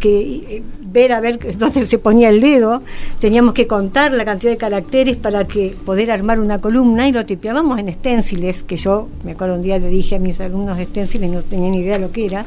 que 0.00 0.20
eh, 0.56 0.62
ver 0.92 1.12
a 1.12 1.20
ver 1.20 1.56
dónde 1.56 1.86
se 1.86 1.98
ponía 1.98 2.28
el 2.28 2.40
dedo. 2.40 2.82
Teníamos 3.18 3.54
que 3.54 3.66
contar 3.66 4.12
la 4.12 4.24
cantidad 4.24 4.52
de 4.52 4.58
caracteres 4.58 5.16
para 5.16 5.46
que 5.46 5.74
poder 5.84 6.10
armar 6.10 6.40
una 6.40 6.58
columna 6.58 7.08
y 7.08 7.12
lo 7.12 7.24
tipeábamos 7.24 7.78
en 7.78 7.88
esténciles, 7.88 8.62
que 8.62 8.76
yo 8.76 9.08
me 9.24 9.32
acuerdo 9.32 9.54
un 9.54 9.62
día 9.62 9.78
le 9.78 9.88
dije 9.88 10.16
a 10.16 10.18
mis 10.18 10.40
alumnos 10.40 10.78
esténciles, 10.78 11.30
no 11.30 11.42
tenían 11.42 11.74
idea 11.74 11.98
lo 11.98 12.12
que 12.12 12.26
era. 12.26 12.44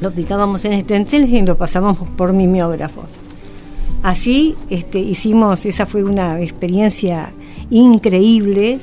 Lo 0.00 0.10
picábamos 0.10 0.64
en 0.64 0.72
esténciles 0.72 1.30
y 1.30 1.42
lo 1.42 1.56
pasábamos 1.56 1.98
por 2.16 2.32
mimeógrafo. 2.32 3.04
Así 4.02 4.54
este, 4.70 4.98
hicimos, 4.98 5.64
esa 5.64 5.86
fue 5.86 6.04
una 6.04 6.40
experiencia 6.40 7.32
increíble 7.70 8.78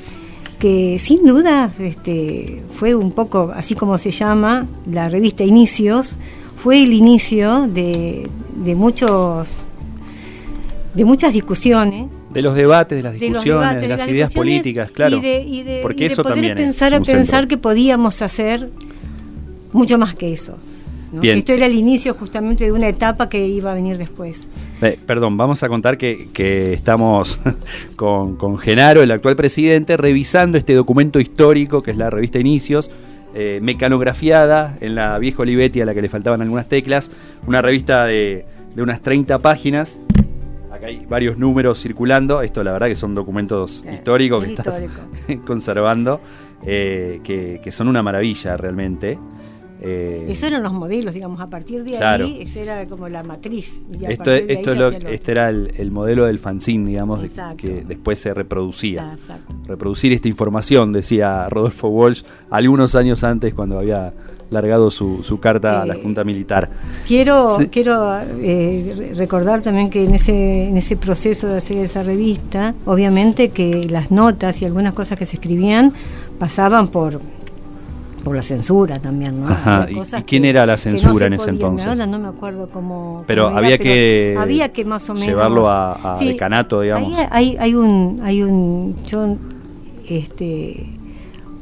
que 0.58 0.98
sin 1.00 1.24
duda 1.26 1.72
este, 1.78 2.62
fue 2.76 2.94
un 2.94 3.12
poco, 3.12 3.52
así 3.54 3.74
como 3.74 3.98
se 3.98 4.10
llama, 4.10 4.66
la 4.90 5.08
revista 5.08 5.44
Inicios, 5.44 6.18
fue 6.56 6.82
el 6.82 6.92
inicio 6.92 7.66
de, 7.68 8.28
de 8.64 8.74
muchos 8.74 9.64
de 10.94 11.04
muchas 11.06 11.32
discusiones 11.32 12.10
De 12.34 12.42
los 12.42 12.54
debates, 12.54 12.96
de 12.98 13.02
las 13.02 13.14
discusiones, 13.14 13.44
de, 13.46 13.52
debates, 13.54 13.88
las, 13.88 13.98
las 14.00 14.08
ideas 14.08 14.32
políticas, 14.34 14.90
claro. 14.90 15.16
y 15.16 15.20
de, 15.20 15.40
y 15.42 15.62
de- 15.62 15.78
Porque 15.82 16.04
y 16.04 16.08
de 16.08 16.12
eso 16.12 16.22
poder 16.22 16.34
también 16.36 16.56
pensar 16.56 16.92
a 16.94 17.00
pensar 17.00 17.40
centro. 17.40 17.48
que 17.48 17.56
podíamos 17.58 18.20
hacer 18.22 18.70
mucho 19.72 19.96
más 19.98 20.14
que 20.14 20.32
eso. 20.32 20.58
¿No? 21.12 21.20
Bien. 21.20 21.38
Esto 21.38 21.52
era 21.52 21.66
el 21.66 21.74
inicio 21.74 22.14
justamente 22.14 22.64
de 22.64 22.72
una 22.72 22.88
etapa 22.88 23.28
que 23.28 23.46
iba 23.46 23.70
a 23.72 23.74
venir 23.74 23.98
después. 23.98 24.48
Eh, 24.80 24.98
perdón, 25.06 25.36
vamos 25.36 25.62
a 25.62 25.68
contar 25.68 25.98
que, 25.98 26.28
que 26.32 26.72
estamos 26.72 27.38
con, 27.96 28.36
con 28.36 28.58
Genaro, 28.58 29.02
el 29.02 29.10
actual 29.10 29.36
presidente, 29.36 29.96
revisando 29.96 30.58
este 30.58 30.74
documento 30.74 31.20
histórico 31.20 31.82
que 31.82 31.90
es 31.92 31.96
la 31.96 32.10
revista 32.10 32.38
Inicios, 32.38 32.90
eh, 33.34 33.60
mecanografiada 33.62 34.76
en 34.80 34.94
la 34.94 35.18
vieja 35.18 35.42
Olivetti 35.42 35.80
a 35.80 35.84
la 35.86 35.94
que 35.94 36.02
le 36.02 36.08
faltaban 36.08 36.42
algunas 36.42 36.68
teclas, 36.68 37.10
una 37.46 37.62
revista 37.62 38.04
de, 38.06 38.44
de 38.74 38.82
unas 38.82 39.00
30 39.00 39.38
páginas. 39.38 40.00
Acá 40.70 40.86
hay 40.86 41.04
varios 41.08 41.38
números 41.38 41.80
circulando. 41.80 42.42
Esto, 42.42 42.62
la 42.64 42.72
verdad, 42.72 42.88
que 42.88 42.94
son 42.94 43.14
documentos 43.14 43.80
Claro, 43.82 43.96
históricos 43.96 44.42
es 44.44 44.48
que 44.48 44.54
estás 44.54 44.82
histórico. 44.82 45.44
conservando, 45.46 46.20
eh, 46.66 47.20
que, 47.22 47.60
que 47.62 47.70
son 47.72 47.88
una 47.88 48.02
maravilla 48.02 48.56
realmente. 48.56 49.18
Eh, 49.84 50.26
Esos 50.28 50.44
eran 50.44 50.62
los 50.62 50.72
modelos, 50.72 51.12
digamos, 51.12 51.40
a 51.40 51.48
partir 51.50 51.82
de 51.82 51.96
Claro. 51.96 52.24
ahí, 52.26 52.38
esa 52.42 52.60
era 52.60 52.86
como 52.86 53.08
la 53.08 53.22
matriz. 53.24 53.84
y 53.92 54.04
Esto, 54.04 54.30
esto 54.32 54.74
lo- 54.76 54.90
lo 54.92 55.08
este 55.08 55.32
era 55.32 55.48
el, 55.48 55.72
el 55.76 55.90
modelo 55.90 56.24
del 56.24 56.38
fanzine, 56.38 56.88
digamos, 56.88 57.20
de- 57.20 57.30
que 57.56 57.82
después 57.86 58.18
se 58.20 58.32
reproducía. 58.32 59.10
Exacto. 59.12 59.52
Reproducir 59.66 60.12
esta 60.12 60.28
información, 60.28 60.92
decía 60.92 61.48
Rodolfo 61.48 61.88
Walsh, 61.88 62.22
algunos 62.50 62.94
años 62.94 63.24
antes 63.24 63.54
cuando 63.54 63.78
había 63.80 64.12
largado 64.50 64.90
su, 64.90 65.22
su 65.24 65.40
carta 65.40 65.80
a 65.82 65.86
la 65.86 65.94
Eh, 65.94 66.00
Junta 66.02 66.22
Militar. 66.24 66.68
Quiero, 67.08 67.56
Sí. 67.58 67.66
quiero 67.68 68.18
eh, 68.20 68.94
re- 68.96 69.14
recordar 69.14 69.62
también 69.62 69.88
que 69.90 70.04
en 70.04 70.14
ese, 70.14 70.68
en 70.68 70.76
ese 70.76 70.96
proceso 70.96 71.48
de 71.48 71.56
hacer 71.56 71.78
esa 71.78 72.02
revista, 72.02 72.74
obviamente 72.84 73.48
que 73.48 73.84
las 73.88 74.10
notas 74.10 74.60
y 74.62 74.66
algunas 74.66 74.94
cosas 74.94 75.18
que 75.18 75.24
se 75.26 75.36
escribían 75.36 75.92
pasaban 76.38 76.88
por 76.88 77.20
por 78.22 78.36
la 78.36 78.42
censura 78.42 78.98
también, 78.98 79.40
¿no? 79.40 79.48
Ajá, 79.48 79.86
¿y- 79.90 79.94
quién 80.24 80.42
que- 80.42 80.50
era 80.50 80.64
la 80.66 80.74
no 80.74 80.78
censura 80.78 81.26
en 81.26 81.32
ese 81.34 81.50
entonces? 81.50 81.88
Ahora 81.88 82.06
no 82.06 82.18
me 82.18 82.28
acuerdo 82.28 82.68
cómo. 82.68 83.24
Pero 83.26 83.44
cómo 83.46 83.58
había 83.58 83.74
era, 83.74 83.78
que 83.84 84.36
había 84.38 84.72
que 84.72 84.84
más 84.84 85.08
o 85.10 85.14
menos 85.14 85.28
llevarlo 85.28 85.68
a- 85.68 86.14
a 86.14 86.18
decanato, 86.18 86.80
digamos. 86.80 87.12
Hay, 87.18 87.26
hay, 87.30 87.56
hay 87.58 87.74
un, 87.74 88.20
hay 88.22 88.42
un, 88.42 88.96
yo, 89.06 89.36
este, 90.08 90.86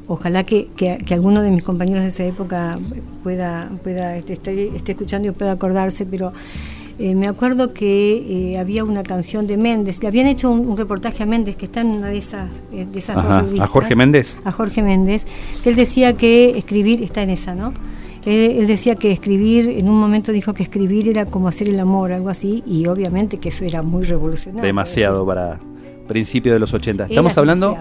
ojalá 0.06 0.44
que, 0.44 0.68
que, 0.76 0.98
que 0.98 1.14
alguno 1.14 1.42
de 1.42 1.50
mis 1.50 1.62
compañeros 1.62 2.02
de 2.02 2.08
esa 2.08 2.24
época 2.24 2.78
pueda, 3.22 3.68
pueda 3.82 4.16
este, 4.16 4.32
esté, 4.34 4.68
esté 4.76 4.92
escuchando 4.92 5.28
y 5.28 5.30
pueda 5.32 5.52
acordarse, 5.52 6.04
pero 6.06 6.32
eh, 7.00 7.14
me 7.14 7.26
acuerdo 7.26 7.72
que 7.72 8.52
eh, 8.52 8.58
había 8.58 8.84
una 8.84 9.02
canción 9.02 9.46
de 9.46 9.56
Méndez, 9.56 10.02
le 10.02 10.08
habían 10.08 10.26
hecho 10.26 10.50
un, 10.50 10.68
un 10.68 10.76
reportaje 10.76 11.22
a 11.22 11.26
Méndez 11.26 11.56
que 11.56 11.64
está 11.64 11.80
en 11.80 11.86
una 11.86 12.08
de 12.08 12.18
esas, 12.18 12.50
eh, 12.74 12.84
de 12.84 12.98
esas 12.98 13.16
dos 13.16 13.24
Ajá, 13.24 13.38
¿A 13.38 13.42
revistas 13.42 13.70
Jorge 13.70 13.96
Méndez? 13.96 14.36
a 14.44 14.52
Jorge 14.52 14.82
Méndez, 14.82 15.26
que 15.64 15.70
él 15.70 15.76
decía 15.76 16.14
que 16.14 16.58
escribir, 16.58 17.02
está 17.02 17.22
en 17.22 17.30
esa, 17.30 17.54
¿no? 17.54 17.72
Él, 18.26 18.66
decía 18.66 18.96
que 18.96 19.12
escribir, 19.12 19.70
en 19.70 19.88
un 19.88 19.98
momento 19.98 20.30
dijo 20.30 20.52
que 20.52 20.62
escribir 20.62 21.08
era 21.08 21.24
como 21.24 21.48
hacer 21.48 21.70
el 21.70 21.80
amor, 21.80 22.12
algo 22.12 22.28
así, 22.28 22.62
y 22.66 22.86
obviamente 22.86 23.38
que 23.38 23.48
eso 23.48 23.64
era 23.64 23.80
muy 23.80 24.04
revolucionario. 24.04 24.66
Demasiado 24.66 25.24
para 25.24 25.58
principios 26.06 26.52
de 26.52 26.58
los 26.58 26.74
80. 26.74 27.04
Era 27.04 27.12
Estamos 27.12 27.38
hablando 27.38 27.78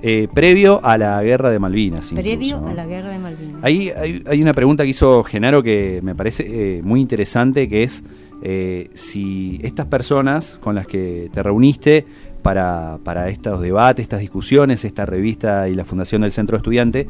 eh, 0.00 0.28
previo 0.32 0.78
a 0.84 0.96
la 0.96 1.20
guerra 1.24 1.50
de 1.50 1.58
Malvinas. 1.58 2.12
incluso, 2.12 2.22
Previo 2.22 2.60
¿no? 2.60 2.68
a 2.68 2.74
la 2.74 2.86
guerra 2.86 3.08
de 3.08 3.18
Malvinas. 3.18 3.64
Ahí 3.64 3.90
hay, 3.90 4.22
hay 4.28 4.40
una 4.40 4.54
pregunta 4.54 4.84
que 4.84 4.90
hizo 4.90 5.24
Genaro 5.24 5.60
que 5.60 5.98
me 6.04 6.14
parece 6.14 6.44
eh, 6.46 6.82
muy 6.84 7.00
interesante, 7.00 7.68
que 7.68 7.82
es 7.82 8.04
eh, 8.42 8.90
si 8.94 9.60
estas 9.62 9.86
personas 9.86 10.58
con 10.60 10.74
las 10.74 10.86
que 10.86 11.28
te 11.32 11.42
reuniste 11.42 12.06
para, 12.42 12.98
para 13.04 13.28
estos 13.28 13.60
debates, 13.60 14.02
estas 14.02 14.20
discusiones, 14.20 14.84
esta 14.84 15.04
revista 15.04 15.68
y 15.68 15.74
la 15.74 15.84
fundación 15.84 16.22
del 16.22 16.32
Centro 16.32 16.56
Estudiante, 16.56 17.06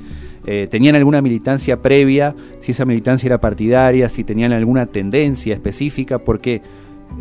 eh, 0.47 0.67
tenían 0.69 0.97
alguna 0.97 1.23
militancia 1.23 1.81
previa, 1.81 2.35
si 2.61 2.73
esa 2.73 2.85
militancia 2.85 3.29
era 3.29 3.39
partidaria, 3.39 4.09
si 4.09 4.25
tenían 4.25 4.53
alguna 4.53 4.87
tendencia 4.87 5.55
específica, 5.55 6.19
porque 6.19 6.63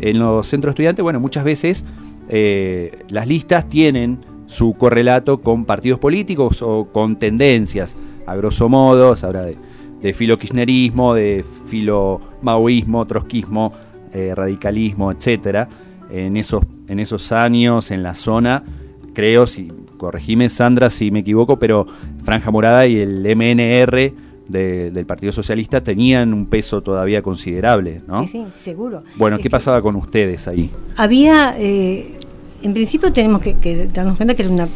en 0.00 0.18
los 0.18 0.46
centros 0.46 0.72
estudiantes, 0.72 1.02
bueno, 1.02 1.20
muchas 1.20 1.44
veces 1.44 1.84
eh, 2.28 3.04
las 3.08 3.28
listas 3.28 3.68
tienen 3.68 4.18
su 4.46 4.74
correlato 4.74 5.38
con 5.40 5.64
partidos 5.64 6.00
políticos 6.00 6.62
o 6.62 6.86
con 6.90 7.16
tendencias, 7.16 7.96
a 8.26 8.34
grosso 8.34 8.68
modo, 8.68 9.14
se 9.14 9.26
habla 9.26 9.42
de, 9.42 9.56
de 10.00 10.12
filo 10.12 10.36
kirchnerismo, 10.36 11.14
de 11.14 11.44
filo 11.66 12.20
maoísmo, 12.42 13.06
trotskismo, 13.06 13.72
eh, 14.12 14.32
radicalismo, 14.34 15.12
etcétera. 15.12 15.68
En 16.10 16.36
esos, 16.36 16.64
en 16.88 16.98
esos 16.98 17.30
años, 17.32 17.90
en 17.90 18.02
la 18.02 18.14
zona, 18.14 18.64
creo, 19.14 19.46
si 19.46 19.70
corregime 19.96 20.48
Sandra 20.48 20.90
si 20.90 21.10
me 21.10 21.20
equivoco, 21.20 21.58
pero 21.58 21.86
Franja 22.24 22.50
Morada 22.50 22.86
y 22.86 22.98
el 22.98 23.20
MNR 23.36 24.12
del 24.48 25.06
Partido 25.06 25.30
Socialista 25.30 25.80
tenían 25.80 26.34
un 26.34 26.46
peso 26.46 26.82
todavía 26.82 27.22
considerable, 27.22 28.00
¿no? 28.08 28.26
Sí, 28.26 28.26
sí, 28.26 28.46
seguro. 28.56 29.04
Bueno, 29.16 29.38
¿qué 29.38 29.48
pasaba 29.48 29.80
con 29.80 29.94
ustedes 29.94 30.48
ahí? 30.48 30.70
Había, 30.96 31.54
eh, 31.56 32.14
en 32.62 32.72
principio 32.72 33.12
tenemos 33.12 33.40
que, 33.42 33.88
darnos 33.94 34.16
cuenta 34.16 34.34
que 34.34 34.42
era 34.42 34.50
una 34.50 34.68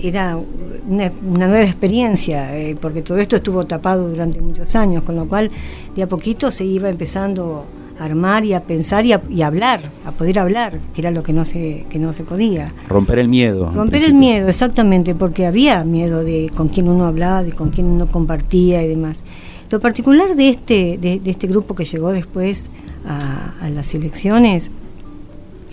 era 0.00 0.38
una, 0.86 1.10
nueva 1.10 1.64
experiencia, 1.64 2.56
eh, 2.56 2.76
porque 2.80 3.02
todo 3.02 3.18
esto 3.18 3.34
estuvo 3.36 3.66
tapado 3.66 4.08
durante 4.08 4.40
muchos 4.40 4.76
años, 4.76 5.02
con 5.02 5.16
lo 5.16 5.26
cual 5.26 5.50
de 5.96 6.04
a 6.04 6.06
poquito 6.06 6.52
se 6.52 6.64
iba 6.64 6.88
empezando 6.88 7.66
armar 7.98 8.44
y 8.44 8.52
a 8.52 8.60
pensar 8.60 9.04
y 9.04 9.12
a, 9.12 9.46
hablar, 9.46 9.80
a 10.04 10.12
poder 10.12 10.38
hablar, 10.38 10.78
que 10.94 11.00
era 11.00 11.10
lo 11.10 11.22
que 11.22 11.32
no 11.32 11.44
se, 11.44 11.84
que 11.90 11.98
no 11.98 12.12
se 12.12 12.24
podía. 12.24 12.72
Romper 12.88 13.18
el 13.18 13.28
miedo. 13.28 13.70
Romper 13.72 14.04
el 14.04 14.14
miedo, 14.14 14.48
exactamente, 14.48 15.14
porque 15.14 15.46
había 15.46 15.84
miedo 15.84 16.24
de 16.24 16.50
con 16.56 16.68
quién 16.68 16.88
uno 16.88 17.06
hablaba, 17.06 17.42
de 17.42 17.52
con 17.52 17.70
quién 17.70 17.86
uno 17.86 18.06
compartía 18.06 18.82
y 18.82 18.88
demás. 18.88 19.22
Lo 19.70 19.80
particular 19.80 20.34
de 20.34 20.48
este, 20.48 20.98
de, 20.98 21.20
este 21.24 21.46
grupo 21.46 21.74
que 21.74 21.84
llegó 21.84 22.10
después 22.10 22.70
a, 23.06 23.68
las 23.68 23.94
elecciones 23.94 24.70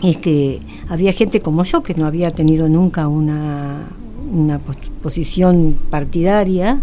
es 0.03 0.17
que 0.17 0.59
había 0.89 1.13
gente 1.13 1.39
como 1.39 1.63
yo 1.63 1.81
que 1.81 1.93
no 1.93 2.05
había 2.05 2.31
tenido 2.31 2.67
nunca 2.67 3.07
una, 3.07 3.87
una 4.31 4.59
posición 5.01 5.77
partidaria 5.89 6.79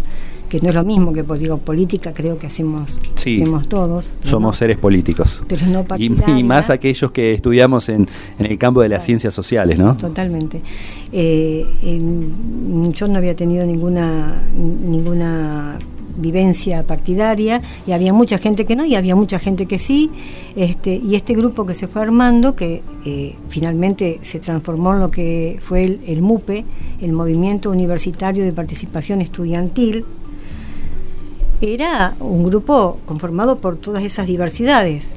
que 0.53 0.61
no 0.61 0.69
es 0.69 0.75
lo 0.75 0.83
mismo 0.83 1.11
que 1.13 1.23
pues, 1.23 1.39
digo 1.39 1.57
política 1.57 2.13
creo 2.13 2.37
que 2.37 2.45
hacemos 2.45 3.01
hacemos 3.15 3.67
todos 3.67 4.11
somos 4.23 4.55
seres 4.55 4.77
políticos. 4.77 5.41
Pero 5.47 5.65
no 5.65 5.83
y, 5.97 6.43
más 6.43 6.69
aquellos 6.69 7.11
que 7.11 7.33
estudiamos 7.33 7.89
en, 7.89 8.07
en 8.37 8.45
el 8.45 8.59
campo 8.59 8.79
de 8.81 8.89
las 8.89 9.03
ciencias 9.03 9.33
sociales 9.33 9.79
no 9.79 9.97
totalmente. 9.97 10.61
Eh, 11.11 11.65
yo 12.91 13.07
no 13.07 13.17
había 13.17 13.35
tenido 13.35 13.65
ninguna 13.65 14.43
ninguna 14.55 15.79
vivencia 16.15 16.83
partidaria 16.83 17.59
y 17.87 17.93
había 17.93 18.13
mucha 18.13 18.37
gente 18.37 18.65
que 18.65 18.75
no 18.75 18.85
y 18.85 18.93
había 18.93 19.15
mucha 19.15 19.39
gente 19.39 19.65
que 19.65 19.79
sí. 19.79 20.11
Este 20.55 20.93
y 21.03 21.15
este 21.15 21.33
grupo 21.33 21.65
que 21.65 21.73
se 21.73 21.87
fue 21.87 22.03
armando 22.03 22.55
que 22.55 22.83
eh, 23.07 23.33
finalmente 23.49 24.19
se 24.21 24.37
transformó 24.37 24.93
en 24.93 24.99
lo 24.99 25.09
que 25.09 25.59
fue 25.63 25.83
el, 25.83 25.99
el 26.05 26.21
MUPE 26.21 26.63
el 27.01 27.11
Movimiento 27.11 27.71
Universitario 27.71 28.43
de 28.43 28.53
Participación 28.53 29.19
Estudiantil 29.19 30.05
era 31.63 32.13
un 32.19 32.43
grupo 32.43 32.99
conformado 33.05 33.57
por 33.57 33.77
todas 33.77 34.03
esas 34.03 34.27
diversidades. 34.27 35.11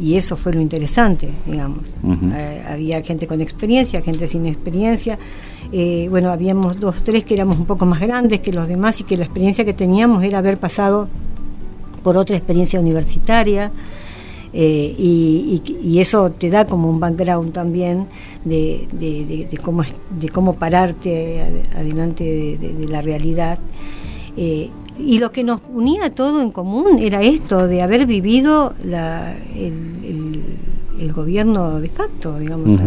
Y 0.00 0.16
eso 0.16 0.36
fue 0.36 0.52
lo 0.52 0.60
interesante, 0.60 1.30
digamos. 1.46 1.94
Eh, 2.34 2.64
había 2.68 3.02
gente 3.02 3.26
con 3.26 3.40
experiencia, 3.40 4.02
gente 4.02 4.26
sin 4.26 4.46
experiencia. 4.46 5.18
Eh, 5.70 6.08
bueno, 6.10 6.30
habíamos 6.30 6.80
dos, 6.80 7.02
tres 7.02 7.24
que 7.24 7.34
éramos 7.34 7.56
un 7.56 7.66
poco 7.66 7.86
más 7.86 8.00
grandes 8.00 8.40
que 8.40 8.52
los 8.52 8.68
demás 8.68 9.00
y 9.00 9.04
que 9.04 9.16
la 9.16 9.24
experiencia 9.24 9.64
que 9.64 9.72
teníamos 9.72 10.24
era 10.24 10.38
haber 10.38 10.58
pasado 10.58 11.08
por 12.02 12.16
otra 12.16 12.36
experiencia 12.36 12.80
universitaria. 12.80 13.70
Eh, 14.54 14.94
y, 14.98 15.98
eso 15.98 16.30
te 16.32 16.50
da 16.50 16.66
como 16.66 16.90
un 16.90 16.98
background 16.98 17.52
también 17.52 18.06
de, 18.44 18.88
de, 18.92 19.58
cómo, 19.62 19.84
de 20.18 20.28
cómo 20.28 20.54
pararte 20.54 21.64
adelante 21.76 22.58
de, 22.58 22.88
la 22.88 23.00
realidad. 23.00 23.58
Y 24.98 25.18
lo 25.18 25.30
que 25.30 25.42
nos 25.42 25.60
unía 25.72 26.10
todo 26.10 26.42
en 26.42 26.50
común 26.50 26.98
era 26.98 27.22
esto, 27.22 27.66
de 27.66 27.82
haber 27.82 28.06
vivido 28.06 28.74
la, 28.84 29.34
el, 29.56 31.12
gobierno 31.12 31.80
de 31.80 31.88
facto, 31.88 32.38
digamos, 32.38 32.78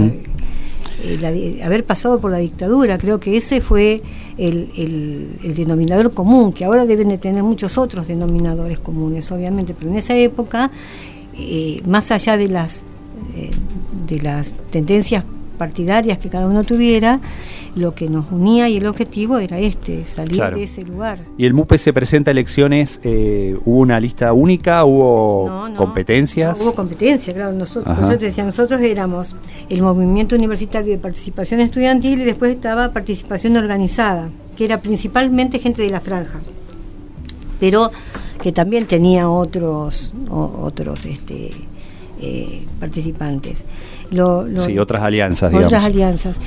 eh, 1.04 1.62
haber 1.64 1.84
pasado 1.84 2.20
por 2.20 2.32
la 2.32 2.38
dictadura. 2.38 2.98
Creo 2.98 3.20
que 3.20 3.36
ese 3.36 3.60
fue 3.62 4.02
el, 4.38 5.56
denominador 5.56 6.14
común, 6.14 6.54
que 6.54 6.66
ahora 6.66 6.86
deben 6.86 7.10
de 7.10 7.18
tener 7.18 7.44
muchos 7.44 7.78
otros 7.78 8.08
denominadores 8.08 8.80
comunes, 8.80 9.32
obviamente, 9.32 9.76
pero 9.78 9.92
en 9.92 9.98
esa 9.98 10.16
época, 10.16 10.72
eh, 11.38 11.82
más 11.88 12.12
allá 12.12 12.38
de 12.38 12.48
las, 12.48 12.86
eh, 13.36 13.52
de 14.08 14.20
las 14.22 14.54
tendencias 14.72 15.24
partidarias 15.56 16.20
que 16.20 16.30
cada 16.30 16.48
uno 16.48 16.64
tuviera, 16.64 17.20
lo 17.76 17.94
que 17.94 18.08
nos 18.08 18.32
unía 18.32 18.70
y 18.70 18.78
el 18.78 18.88
objetivo 18.88 19.40
era 19.40 19.60
este, 19.60 20.06
salir 20.06 20.42
de 20.42 20.64
ese 20.64 20.82
lugar. 20.84 21.20
¿Y 21.38 21.46
el 21.46 21.54
MUPE 21.54 21.78
se 21.78 21.94
presenta 21.94 22.32
a 22.32 22.34
elecciones? 22.34 23.00
Eh, 23.04 23.58
¿Hubo 23.66 23.80
una 23.80 24.00
lista 24.00 24.32
única? 24.34 24.86
¿Hubo 24.86 25.70
competencias? 25.76 26.60
hubo 26.62 26.74
competencia, 26.74 27.34
claro. 27.34 27.54
Nosotros, 27.54 27.98
nosotros, 27.98 28.38
nosotros 28.38 28.82
éramos 28.82 29.36
el 29.70 29.82
Movimiento 29.82 30.36
Universitario 30.36 30.94
de 30.94 31.00
Participación 31.00 31.60
Estudiantil 31.60 32.22
y 32.22 32.26
después 32.26 32.54
estaba 32.54 32.92
Participación 32.92 33.58
Organizada, 33.58 34.30
que 34.56 34.66
era 34.66 34.80
principalmente 34.80 35.60
gente 35.60 35.82
de 35.82 35.90
la 35.90 36.00
franja, 36.00 36.40
pero 37.60 37.92
que 38.42 38.52
también 38.52 38.86
tenía 38.86 39.30
otros, 39.30 40.14
otros 40.30 41.06
este, 41.06 41.50
eh, 42.22 42.64
participantes. 42.80 43.66
Sí, 44.58 44.80
otras 44.80 45.02
alianzas, 45.04 45.54
Otras 45.54 45.84
alianzas. 45.84 46.40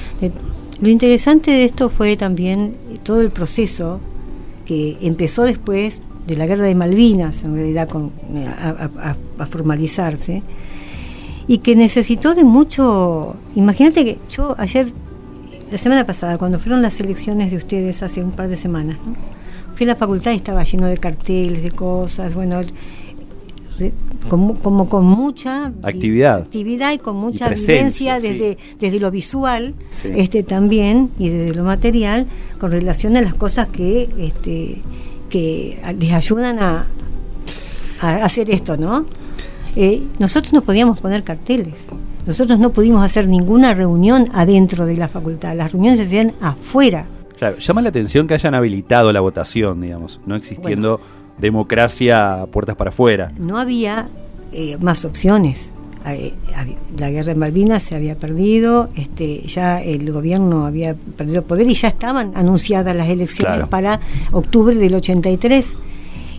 Lo 0.80 0.88
interesante 0.88 1.50
de 1.50 1.64
esto 1.64 1.90
fue 1.90 2.16
también 2.16 2.74
todo 3.02 3.20
el 3.20 3.30
proceso 3.30 4.00
que 4.64 4.96
empezó 5.00 5.42
después 5.42 6.02
de 6.26 6.36
la 6.36 6.46
guerra 6.46 6.66
de 6.66 6.74
Malvinas, 6.74 7.42
en 7.42 7.54
realidad, 7.54 7.88
con, 7.88 8.12
a, 9.38 9.46
formalizarse, 9.46 10.42
y 11.48 11.58
que 11.58 11.74
necesitó 11.74 12.34
de 12.34 12.44
mucho... 12.44 13.34
Imagínate 13.54 14.04
que 14.04 14.18
yo 14.30 14.54
ayer, 14.58 14.86
la 15.72 15.78
semana 15.78 16.04
pasada, 16.04 16.36
cuando 16.36 16.58
fueron 16.58 16.82
las 16.82 17.00
elecciones 17.00 17.50
de 17.50 17.56
ustedes 17.56 18.02
hace 18.02 18.22
un 18.22 18.32
par 18.32 18.48
de 18.48 18.58
semanas, 18.58 18.98
fui 19.74 19.84
a 19.84 19.88
la 19.88 19.96
facultad 19.96 20.32
y 20.32 20.36
estaba 20.36 20.62
lleno 20.64 20.86
de 20.86 20.98
carteles, 20.98 21.62
de 21.62 21.70
cosas, 21.70 22.34
bueno, 22.34 22.60
como, 24.28 24.88
con 24.88 25.04
mucha 25.04 25.72
actividad, 25.82 26.38
actividad 26.38 26.92
y 26.92 26.98
con 26.98 27.16
mucha 27.16 27.48
vivencia 27.48 28.14
desde, 28.20 28.58
desde 28.78 29.00
lo 29.00 29.10
visual 29.10 29.74
este 30.04 30.42
también 30.42 31.10
y 31.18 31.28
desde 31.28 31.54
lo 31.54 31.64
material 31.64 32.26
con 32.58 32.70
relación 32.70 33.16
a 33.16 33.22
las 33.22 33.34
cosas 33.34 33.68
que 33.68 34.08
este 34.18 34.82
que 35.28 35.78
les 35.98 36.12
ayudan 36.12 36.58
a, 36.58 36.86
hacer 38.00 38.50
esto, 38.50 38.76
¿no? 38.76 39.06
Eh, 39.76 40.02
nosotros 40.18 40.52
no 40.52 40.62
podíamos 40.62 41.00
poner 41.00 41.22
carteles. 41.24 41.88
Nosotros 42.26 42.58
no 42.58 42.70
pudimos 42.70 43.04
hacer 43.04 43.26
ninguna 43.26 43.74
reunión 43.74 44.28
adentro 44.32 44.86
de 44.86 44.96
la 44.96 45.08
facultad. 45.08 45.56
Las 45.56 45.72
reuniones 45.72 45.98
se 45.98 46.04
hacían 46.04 46.32
afuera. 46.40 47.06
Claro, 47.38 47.58
llama 47.58 47.82
la 47.82 47.88
atención 47.88 48.26
que 48.26 48.34
hayan 48.34 48.54
habilitado 48.54 49.12
la 49.12 49.20
votación, 49.20 49.80
digamos, 49.80 50.20
no 50.26 50.36
existiendo 50.36 51.00
democracia 51.38 52.46
puertas 52.51 52.77
para 52.77 52.90
afuera. 52.90 53.33
No 53.38 53.59
había 53.59 54.09
eh, 54.53 54.77
más 54.81 55.05
opciones. 55.05 55.72
Eh, 56.07 56.33
la 56.96 57.11
guerra 57.11 57.33
en 57.33 57.38
Malvinas 57.38 57.83
se 57.83 57.94
había 57.94 58.14
perdido, 58.14 58.88
este, 58.96 59.42
ya 59.42 59.83
el 59.83 60.11
gobierno 60.11 60.64
había 60.64 60.94
perdido 60.94 61.42
poder 61.42 61.68
y 61.68 61.74
ya 61.74 61.88
estaban 61.88 62.33
anunciadas 62.35 62.96
las 62.96 63.09
elecciones 63.09 63.66
para 63.68 64.01
octubre 64.33 64.74
del 64.74 64.94
83. 64.94 65.79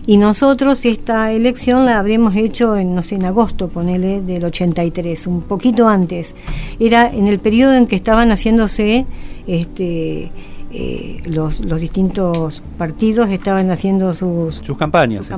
Y 0.06 0.16
nosotros 0.16 0.84
esta 0.86 1.30
elección 1.30 1.84
la 1.84 1.98
habríamos 1.98 2.34
hecho 2.34 2.76
en, 2.76 2.94
no 2.94 3.02
sé, 3.02 3.16
en 3.16 3.26
agosto, 3.26 3.68
ponele, 3.68 4.22
del 4.22 4.44
83, 4.44 5.26
un 5.26 5.42
poquito 5.42 5.88
antes. 5.88 6.34
Era 6.80 7.08
en 7.12 7.28
el 7.28 7.38
periodo 7.38 7.74
en 7.74 7.86
que 7.86 7.96
estaban 7.96 8.30
haciéndose 8.30 9.06
este, 9.46 10.32
eh, 10.72 11.20
los, 11.26 11.64
los 11.64 11.80
distintos 11.80 12.62
partidos 12.78 13.28
estaban 13.30 13.72
haciendo 13.72 14.14
sus, 14.14 14.54
sus 14.56 14.76
campañas. 14.76 15.28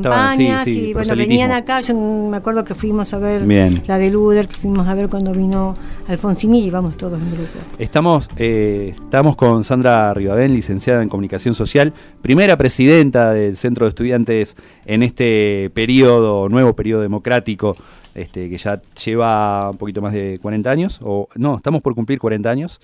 y 0.67 0.93
bueno, 0.93 1.17
venían 1.17 1.53
acá, 1.53 1.81
yo 1.81 1.95
me 1.95 2.37
acuerdo 2.37 2.65
que 2.65 2.75
fuimos 2.75 3.15
a 3.15 3.19
ver 3.19 3.47
la 3.87 3.99
de 3.99 4.11
Luder, 4.11 4.47
que 4.47 4.57
fuimos 4.57 4.87
a 4.87 4.95
ver 4.95 5.09
cuando 5.09 5.33
vino 5.33 5.75
Alfonsini 6.07 6.61
y 6.61 6.67
íbamos 6.67 6.99
todos 6.99 7.19
en 7.19 7.31
grupo. 7.31 7.59
Estamos, 7.79 8.29
eh, 8.37 8.93
estamos 8.95 9.35
con 9.35 9.65
Sandra 9.65 10.13
Ribabén, 10.13 10.53
licenciada 10.53 11.03
en 11.03 11.09
Comunicación 11.09 11.55
Social, 11.55 11.95
primera 12.21 12.59
presidenta 12.59 13.33
del 13.33 13.57
Centro 13.57 13.87
de 13.87 13.91
Estudiantes 13.91 14.55
en 14.85 15.03
este 15.03 15.71
periodo, 15.73 16.51
nuevo 16.51 16.75
periodo 16.75 17.01
democrático. 17.01 17.75
Este, 18.15 18.51
que 18.51 18.59
ya 18.59 18.79
lleva 19.03 19.71
un 19.71 19.79
poquito 19.79 20.03
más 20.03 20.13
de 20.13 20.39
40 20.43 20.71
años, 20.71 21.01
o 21.03 21.31
no, 21.35 21.57
estamos 21.57 21.81
por 21.81 21.95
cumplir 21.95 22.19
40 22.19 22.51
años 22.51 22.79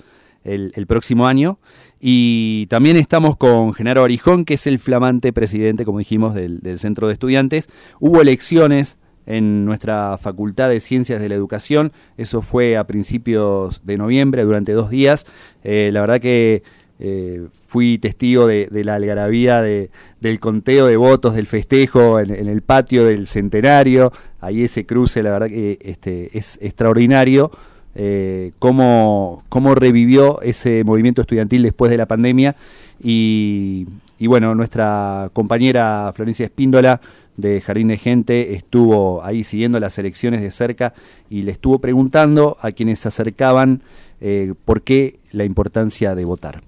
el, 0.44 0.86
próximo 0.86 1.26
año. 1.26 1.58
Y 2.00 2.66
también 2.66 2.96
estamos 2.96 3.36
con 3.36 3.74
Genaro 3.74 4.04
Arijón, 4.04 4.44
que 4.44 4.54
es 4.54 4.66
el 4.66 4.78
flamante 4.78 5.32
presidente, 5.32 5.84
como 5.84 5.98
dijimos, 5.98 6.34
del, 6.34 6.60
Centro 6.78 7.08
de 7.08 7.14
Estudiantes. 7.14 7.68
Hubo 7.98 8.20
elecciones 8.20 8.98
en 9.26 9.64
nuestra 9.64 10.16
Facultad 10.16 10.68
de 10.68 10.80
Ciencias 10.80 11.20
de 11.20 11.28
la 11.28 11.34
Educación. 11.34 11.92
Eso 12.16 12.40
fue 12.40 12.76
a 12.76 12.86
principios 12.86 13.84
de 13.84 13.98
noviembre, 13.98 14.44
durante 14.44 14.72
dos 14.72 14.90
días. 14.90 15.26
Eh, 15.64 15.90
la 15.92 16.00
verdad 16.00 16.20
que 16.20 16.62
eh, 17.00 17.46
fui 17.66 17.98
testigo 17.98 18.46
de, 18.46 18.68
la 18.84 18.94
algarabía 18.94 19.60
de, 19.60 19.90
del 20.20 20.40
conteo 20.40 20.86
de 20.86 20.96
votos, 20.96 21.34
del 21.34 21.46
festejo 21.46 22.18
en, 22.20 22.30
el 22.30 22.62
patio 22.62 23.04
del 23.04 23.26
centenario. 23.26 24.12
Ahí 24.40 24.64
ese 24.64 24.86
cruce, 24.86 25.22
la 25.22 25.30
verdad 25.30 25.48
que 25.48 25.78
este, 25.82 26.36
es 26.36 26.58
extraordinario. 26.62 27.50
Eh, 27.94 28.52
cómo, 28.58 29.42
cómo 29.48 29.74
revivió 29.74 30.40
ese 30.42 30.84
movimiento 30.84 31.22
estudiantil 31.22 31.62
después 31.62 31.90
de 31.90 31.96
la 31.96 32.06
pandemia. 32.06 32.54
Y, 33.02 33.86
bueno, 34.20 34.54
nuestra 34.54 35.30
compañera 35.32 36.12
Florencia 36.14 36.46
Espíndola 36.46 37.00
de 37.36 37.60
Jardín 37.60 37.88
de 37.88 37.98
Gente 37.98 38.54
estuvo 38.54 39.24
ahí 39.24 39.44
siguiendo 39.44 39.78
las 39.78 39.98
elecciones 39.98 40.40
de 40.40 40.50
cerca 40.50 40.92
y 41.30 41.42
le 41.42 41.52
estuvo 41.52 41.78
preguntando 41.78 42.56
a 42.60 42.72
quienes 42.72 42.98
se 42.98 43.08
acercaban 43.08 43.82
eh, 44.20 44.54
por 44.64 44.82
qué 44.82 45.20
la 45.30 45.44
importancia 45.44 46.16
de 46.16 46.24
votar. 46.24 46.62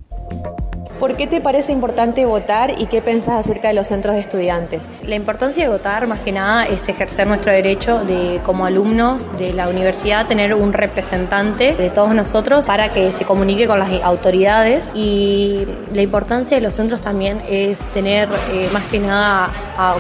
¿Por 0.99 1.17
qué 1.17 1.27
te 1.27 1.41
parece 1.41 1.73
importante 1.73 2.27
votar 2.27 2.75
y 2.79 2.87
qué 2.87 3.01
pensás 3.01 3.37
acerca 3.37 3.69
de 3.69 3.75
los 3.75 3.87
centros 3.87 4.15
de 4.15 4.21
estudiantes? 4.21 4.99
La 5.07 5.15
importancia 5.15 5.65
de 5.65 5.71
votar, 5.71 6.07
más 6.07 6.21
que 6.21 6.33
nada, 6.33 6.67
es 6.67 6.87
ejercer 6.89 7.27
nuestro 7.27 7.53
derecho 7.53 8.05
de, 8.05 8.41
como 8.45 8.67
alumnos 8.67 9.29
de 9.39 9.53
la 9.53 9.69
universidad, 9.69 10.27
tener 10.27 10.55
un 10.55 10.73
representante 10.73 11.75
de 11.75 11.89
todos 11.89 12.15
nosotros 12.15 12.67
para 12.67 12.93
que 12.93 13.13
se 13.13 13.25
comunique 13.25 13.67
con 13.67 13.79
las 13.79 13.91
autoridades. 14.03 14.93
Y 14.95 15.67
la 15.95 16.03
importancia 16.03 16.57
de 16.59 16.63
los 16.63 16.75
centros 16.75 17.01
también 17.01 17.41
es 17.49 17.87
tener, 17.89 18.29
eh, 18.53 18.69
más 18.73 18.85
que 18.85 18.99
nada, 18.99 19.51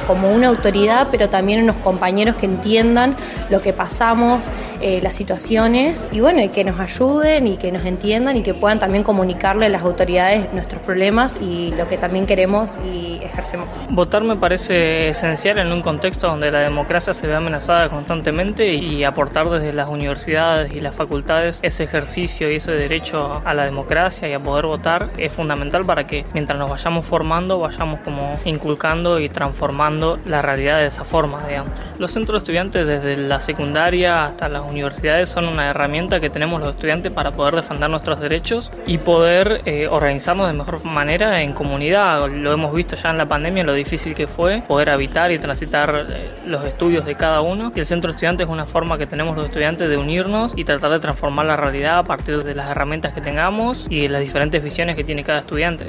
como 0.07 0.31
una 0.31 0.48
autoridad, 0.48 1.09
pero 1.11 1.31
también 1.31 1.62
unos 1.62 1.76
compañeros 1.76 2.37
que 2.37 2.46
entiendan 2.46 3.16
lo 3.48 3.62
que 3.62 3.72
pasamos, 3.72 4.48
eh, 4.81 5.00
las 5.03 5.14
situaciones, 5.14 6.05
y 6.12 6.20
bueno, 6.20 6.40
que 6.53 6.64
nos 6.64 6.79
ayuden 6.79 7.46
y 7.46 7.57
que 7.57 7.72
nos 7.72 7.85
entiendan 7.85 8.37
y 8.37 8.42
que 8.42 8.55
puedan 8.55 8.79
también 8.79 9.05
comunicarle 9.05 9.66
a 9.66 9.68
las 9.68 9.83
autoridades 9.83 10.53
nuestros 10.53 10.79
problemas 10.80 11.38
y 11.40 11.72
lo 11.76 11.88
que 11.88 11.98
también 11.98 12.26
queremos 12.26 12.76
y 12.84 13.20
ejercemos. 13.22 13.80
Votar 13.90 14.22
me 14.22 14.36
parece 14.36 15.08
esencial 15.08 15.58
en 15.58 15.72
un 15.72 15.82
contexto 15.82 16.28
donde 16.28 16.50
la 16.50 16.60
democracia 16.60 17.14
se 17.14 17.26
ve 17.26 17.34
amenazada 17.34 17.88
constantemente 17.88 18.74
y 18.74 19.04
aportar 19.04 19.48
desde 19.50 19.72
las 19.72 19.88
universidades 19.88 20.74
y 20.74 20.80
las 20.80 20.94
facultades 20.94 21.60
ese 21.62 21.84
ejercicio 21.84 22.50
y 22.50 22.56
ese 22.56 22.72
derecho 22.72 23.42
a 23.44 23.54
la 23.54 23.64
democracia 23.64 24.28
y 24.28 24.32
a 24.32 24.42
poder 24.42 24.66
votar 24.66 25.10
es 25.16 25.32
fundamental 25.32 25.84
para 25.84 26.06
que 26.06 26.24
mientras 26.34 26.58
nos 26.58 26.70
vayamos 26.70 27.06
formando 27.06 27.60
vayamos 27.60 28.00
como 28.00 28.38
inculcando 28.44 29.18
y 29.18 29.28
transformando 29.28 30.18
la 30.24 30.42
realidad 30.42 30.78
de 30.78 30.86
esa 30.86 31.04
forma, 31.04 31.46
digamos. 31.46 31.72
Los 31.98 32.12
centros 32.12 32.34
de 32.34 32.38
estudiantes 32.38 32.86
desde 32.86 33.16
la 33.16 33.40
secundaria 33.40 34.24
hasta 34.24 34.48
las 34.48 34.62
universidades 34.62 35.28
son 35.28 35.48
una 35.48 35.70
herramienta 35.70 36.20
que 36.20 36.30
tenemos 36.30 36.60
los 36.60 36.70
estudiantes 36.74 37.12
para 37.12 37.32
poder 37.32 37.54
defender 37.56 37.90
nuestros 37.90 38.20
derechos 38.20 38.70
y 38.86 38.98
poder 38.98 39.62
eh, 39.64 39.88
organizarnos 39.88 40.48
de 40.48 40.54
mejor 40.61 40.85
manera 40.85 41.42
en 41.42 41.53
comunidad. 41.53 42.29
Lo 42.31 42.53
hemos 42.53 42.73
visto 42.73 42.96
ya 42.96 43.11
en 43.11 43.18
la 43.18 43.27
pandemia, 43.27 43.64
lo 43.64 43.75
difícil 43.75 44.14
que 44.14 44.27
fue 44.27 44.62
poder 44.66 44.90
habitar 44.90 45.33
y 45.33 45.38
transitar 45.38 46.07
eh, 46.09 46.31
los 46.46 46.64
estudios 46.64 47.05
de 47.05 47.14
cada 47.16 47.40
uno. 47.40 47.73
Y 47.75 47.81
el 47.81 47.87
centro 47.87 48.11
estudiante 48.11 48.44
es 48.44 48.49
una 48.49 48.66
forma 48.66 48.99
que 48.99 49.07
tenemos 49.07 49.37
los 49.37 49.46
estudiantes 49.46 49.88
de 49.88 49.96
unirnos 49.96 50.53
y 50.57 50.64
tratar 50.64 50.90
de 50.90 51.01
transformar 51.01 51.46
la 51.46 51.57
realidad 51.57 51.99
a 51.99 52.05
partir 52.05 52.42
de 52.44 52.55
las 52.55 52.70
herramientas 52.70 53.12
que 53.12 53.20
tengamos 53.20 53.87
y 53.88 54.03
de 54.03 54.09
las 54.09 54.20
diferentes 54.20 54.62
visiones 54.62 54.96
que 54.96 55.05
tiene 55.05 55.25
cada 55.25 55.40
estudiante. 55.40 55.87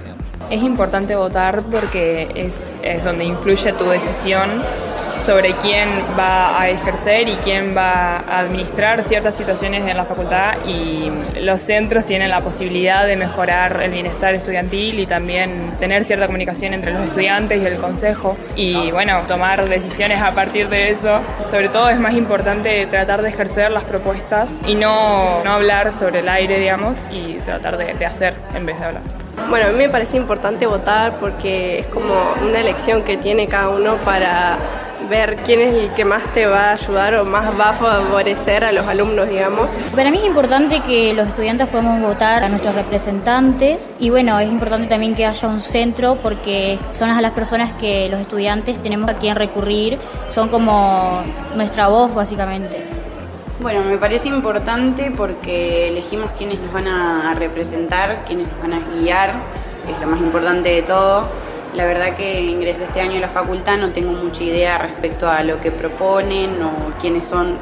Es 0.50 0.62
importante 0.64 1.16
votar 1.16 1.62
porque 1.64 2.28
es, 2.36 2.78
es 2.84 3.04
donde 3.04 3.26
influye 3.26 3.74
tu 3.74 3.86
decisión 3.86 4.50
sobre 5.22 5.54
quién 5.54 5.90
va 6.18 6.60
a 6.60 6.70
ejercer 6.70 7.30
y 7.30 7.36
quién 7.36 7.76
va 7.78 8.18
a 8.18 8.40
administrar 8.40 9.04
ciertas 9.04 9.36
situaciones 9.36 9.88
en 9.88 9.96
la 9.96 10.06
facultad 10.06 10.56
y 10.66 11.12
los 11.40 11.62
centros 11.62 12.06
tienen 12.06 12.30
la 12.30 12.42
posibilidad 12.42 13.06
de 13.06 13.16
mejorar 13.16 13.82
el 13.84 13.92
bienestar 13.92 14.34
estudiantil 14.34 15.00
y 15.00 15.06
también 15.06 15.74
tener 15.80 16.04
cierta 16.06 16.26
comunicación 16.26 16.74
entre 16.74 16.94
los 16.94 17.04
estudiantes 17.08 17.62
y 17.62 17.66
el 17.66 17.78
consejo 17.78 18.36
y 18.56 18.92
bueno, 18.92 19.22
tomar 19.28 19.70
decisiones 19.70 20.20
a 20.22 20.32
partir 20.32 20.70
de 20.70 20.90
eso. 20.90 21.20
Sobre 21.50 21.70
todo 21.70 21.90
es 21.90 22.00
más 22.00 22.14
importante 22.14 22.86
tratar 22.88 23.22
de 23.22 23.30
ejercer 23.30 23.72
las 23.72 23.84
propuestas 23.84 24.62
y 24.66 24.76
no, 24.76 25.44
no 25.44 25.52
hablar 25.52 25.94
sobre 25.94 26.20
el 26.20 26.30
aire, 26.30 26.60
digamos, 26.60 27.08
y 27.12 27.34
tratar 27.46 27.78
de, 27.78 27.94
de 27.94 28.06
hacer 28.06 28.34
en 28.56 28.66
vez 28.66 28.80
de 28.80 28.86
hablar. 28.86 29.04
Bueno, 29.50 29.68
a 29.68 29.72
mí 29.72 29.78
me 29.78 29.90
parece 29.90 30.18
importante 30.18 30.66
votar 30.66 31.18
porque 31.20 31.80
es 31.80 31.86
como 31.88 32.14
una 32.48 32.60
elección 32.60 33.04
que 33.04 33.18
tiene 33.18 33.48
cada 33.48 33.70
uno 33.70 33.96
para 33.98 34.58
ver 35.12 35.36
quién 35.46 35.60
es 35.60 35.76
el 35.76 35.92
que 35.92 36.06
más 36.06 36.24
te 36.34 36.46
va 36.46 36.70
a 36.70 36.72
ayudar 36.72 37.16
o 37.16 37.26
más 37.26 37.52
va 37.60 37.72
a 37.72 37.74
favorecer 37.74 38.64
a 38.64 38.72
los 38.72 38.88
alumnos, 38.88 39.28
digamos. 39.30 39.70
Para 39.94 40.10
mí 40.10 40.18
es 40.18 40.26
importante 40.26 40.80
que 40.88 41.14
los 41.14 41.28
estudiantes 41.28 41.68
podamos 41.68 42.02
votar 42.02 42.46
a 42.46 42.50
nuestros 42.50 42.74
representantes 42.76 43.92
y 44.00 44.10
bueno, 44.10 44.40
es 44.40 44.50
importante 44.50 44.88
también 44.88 45.14
que 45.14 45.26
haya 45.26 45.48
un 45.50 45.60
centro 45.60 46.16
porque 46.16 46.80
son 46.92 47.10
a 47.10 47.20
las 47.22 47.34
personas 47.34 47.74
que 47.74 48.08
los 48.08 48.22
estudiantes 48.22 48.82
tenemos 48.82 49.10
a 49.10 49.16
quien 49.16 49.36
recurrir, 49.36 50.00
son 50.30 50.48
como 50.48 51.22
nuestra 51.56 51.90
voz 51.90 52.16
básicamente. 52.16 52.88
Bueno, 53.60 53.82
me 53.84 53.98
parece 53.98 54.30
importante 54.30 55.12
porque 55.12 55.90
elegimos 55.90 56.32
quiénes 56.38 56.58
nos 56.62 56.72
van 56.72 56.88
a 56.88 57.34
representar, 57.38 58.24
quiénes 58.26 58.48
nos 58.48 58.62
van 58.62 58.74
a 58.74 58.80
guiar, 58.80 59.34
es 59.90 60.00
lo 60.00 60.08
más 60.08 60.22
importante 60.22 60.70
de 60.70 60.82
todo 60.84 61.51
la 61.74 61.86
verdad 61.86 62.16
que 62.16 62.42
ingresé 62.42 62.86
este 62.86 63.02
año 63.02 63.18
a 63.18 63.22
la 63.22 63.30
facultad, 63.30 63.78
no 63.78 63.92
tengo 63.92 64.14
mucha 64.14 64.44
idea 64.44 64.78
respecto 64.78 65.30
a 65.30 65.44
lo 65.44 65.62
que 65.62 65.72
proponen 65.72 66.62
o 66.62 66.92
quiénes 67.00 67.26
son 67.26 67.58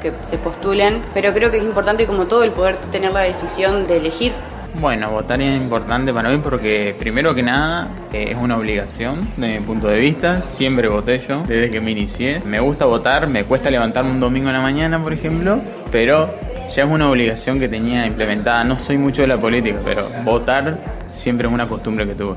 que 0.00 0.12
se 0.24 0.38
postulen, 0.38 1.02
pero 1.12 1.32
creo 1.34 1.50
que 1.50 1.58
es 1.58 1.62
importante 1.62 2.06
como 2.06 2.26
todo 2.26 2.42
el 2.42 2.52
poder 2.52 2.78
tener 2.78 3.12
la 3.12 3.20
decisión 3.20 3.86
de 3.86 3.98
elegir. 3.98 4.32
Bueno, 4.80 5.10
votar 5.10 5.42
es 5.42 5.60
importante 5.60 6.12
para 6.12 6.30
mí 6.30 6.38
porque 6.42 6.94
primero 6.98 7.34
que 7.34 7.42
nada 7.42 7.88
eh, 8.12 8.28
es 8.30 8.36
una 8.36 8.56
obligación 8.56 9.28
de 9.36 9.58
mi 9.58 9.60
punto 9.66 9.88
de 9.88 9.98
vista, 9.98 10.42
siempre 10.42 10.88
voté 10.88 11.20
yo 11.26 11.42
desde 11.46 11.70
que 11.70 11.80
me 11.80 11.90
inicié. 11.90 12.40
Me 12.46 12.60
gusta 12.60 12.84
votar, 12.86 13.26
me 13.26 13.44
cuesta 13.44 13.70
levantarme 13.70 14.12
un 14.12 14.20
domingo 14.20 14.48
en 14.48 14.54
la 14.54 14.62
mañana, 14.62 15.02
por 15.02 15.12
ejemplo, 15.12 15.60
pero 15.90 16.32
ya 16.74 16.84
es 16.84 16.90
una 16.90 17.10
obligación 17.10 17.58
que 17.58 17.68
tenía 17.68 18.06
implementada. 18.06 18.62
No 18.62 18.78
soy 18.78 18.96
mucho 18.96 19.22
de 19.22 19.28
la 19.28 19.38
política, 19.38 19.80
pero 19.84 20.08
votar 20.24 20.78
siempre 21.08 21.48
es 21.48 21.52
una 21.52 21.66
costumbre 21.68 22.06
que 22.06 22.14
tuve. 22.14 22.36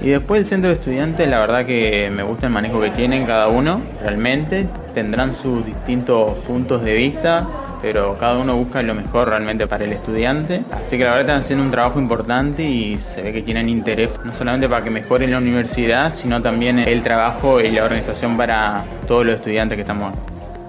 Y 0.00 0.10
después 0.10 0.40
el 0.40 0.46
centro 0.46 0.68
de 0.68 0.76
estudiantes, 0.76 1.28
la 1.28 1.40
verdad 1.40 1.66
que 1.66 2.10
me 2.14 2.22
gusta 2.22 2.46
el 2.46 2.52
manejo 2.52 2.80
que 2.80 2.90
tienen 2.90 3.26
cada 3.26 3.48
uno, 3.48 3.80
realmente. 4.02 4.68
Tendrán 4.94 5.34
sus 5.34 5.66
distintos 5.66 6.34
puntos 6.46 6.84
de 6.84 6.94
vista, 6.94 7.46
pero 7.82 8.16
cada 8.18 8.38
uno 8.38 8.56
busca 8.56 8.82
lo 8.82 8.94
mejor 8.94 9.28
realmente 9.28 9.66
para 9.66 9.84
el 9.84 9.92
estudiante. 9.92 10.62
Así 10.70 10.96
que 10.98 11.04
la 11.04 11.10
verdad 11.10 11.26
están 11.26 11.40
haciendo 11.40 11.64
un 11.64 11.70
trabajo 11.72 11.98
importante 11.98 12.62
y 12.62 12.98
se 12.98 13.22
ve 13.22 13.32
que 13.32 13.42
tienen 13.42 13.68
interés 13.68 14.10
no 14.24 14.32
solamente 14.32 14.68
para 14.68 14.84
que 14.84 14.90
mejoren 14.90 15.32
la 15.32 15.38
universidad, 15.38 16.12
sino 16.12 16.40
también 16.42 16.78
el 16.78 17.02
trabajo 17.02 17.60
y 17.60 17.70
la 17.70 17.84
organización 17.84 18.36
para 18.36 18.84
todos 19.06 19.26
los 19.26 19.36
estudiantes 19.36 19.76
que 19.76 19.82
estamos 19.82 20.14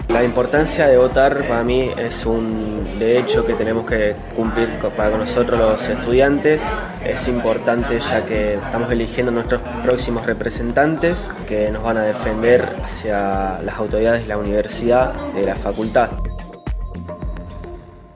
la 0.10 0.24
importancia 0.24 0.88
de 0.88 0.98
votar 0.98 1.48
para 1.48 1.63
mí 1.63 1.91
es 1.98 2.26
un 2.26 2.84
derecho 2.98 3.45
que 3.45 3.54
tenemos 3.54 3.86
que 3.86 4.15
cumplir 4.36 4.67
para 4.98 5.17
nosotros 5.17 5.60
los 5.60 5.88
estudiantes. 5.88 6.67
Es 7.06 7.28
importante 7.28 8.00
ya 8.00 8.26
que 8.26 8.56
estamos 8.56 8.91
eligiendo 8.91 9.32
nuestros 9.32 9.62
próximos 9.84 10.26
representantes 10.26 11.30
que 11.48 11.69
nos 11.72 11.84
van 11.84 11.98
a 11.98 12.04
defender 12.04 12.67
hacia 12.84 13.62
las 13.62 13.78
autoridades 13.78 14.24
de 14.24 14.28
la 14.28 14.38
universidad, 14.38 15.13
de 15.34 15.43
la 15.43 15.56
facultad. 15.56 16.10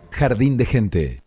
Jardín 0.10 0.58
de 0.58 0.66
Gente. 0.66 1.23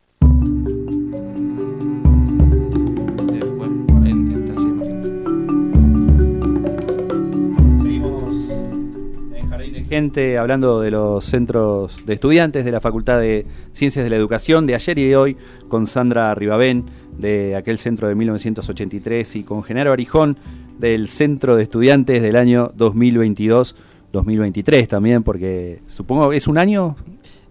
Gente 9.97 10.37
hablando 10.37 10.83
de 10.83 10.91
los 10.91 11.25
centros 11.25 12.05
de 12.05 12.13
estudiantes 12.13 12.67
de 12.67 12.71
la 12.71 12.81
Facultad 12.81 13.19
de 13.19 13.47
Ciencias 13.73 14.05
de 14.05 14.11
la 14.11 14.17
Educación 14.17 14.67
de 14.67 14.75
ayer 14.75 14.99
y 14.99 15.09
de 15.09 15.17
hoy 15.17 15.39
con 15.69 15.87
Sandra 15.87 16.35
Ribabén 16.35 16.85
de 17.17 17.57
aquel 17.57 17.79
centro 17.79 18.07
de 18.07 18.15
1983 18.15 19.37
y 19.37 19.43
con 19.43 19.63
Genaro 19.63 19.95
Arijón 19.95 20.37
del 20.79 21.09
Centro 21.09 21.57
de 21.57 21.63
Estudiantes 21.63 22.21
del 22.21 22.37
año 22.37 22.75
2022-2023 22.77 24.87
también, 24.87 25.23
porque 25.23 25.81
supongo 25.87 26.29
que 26.29 26.37
es 26.37 26.47
un 26.47 26.59
año. 26.59 26.95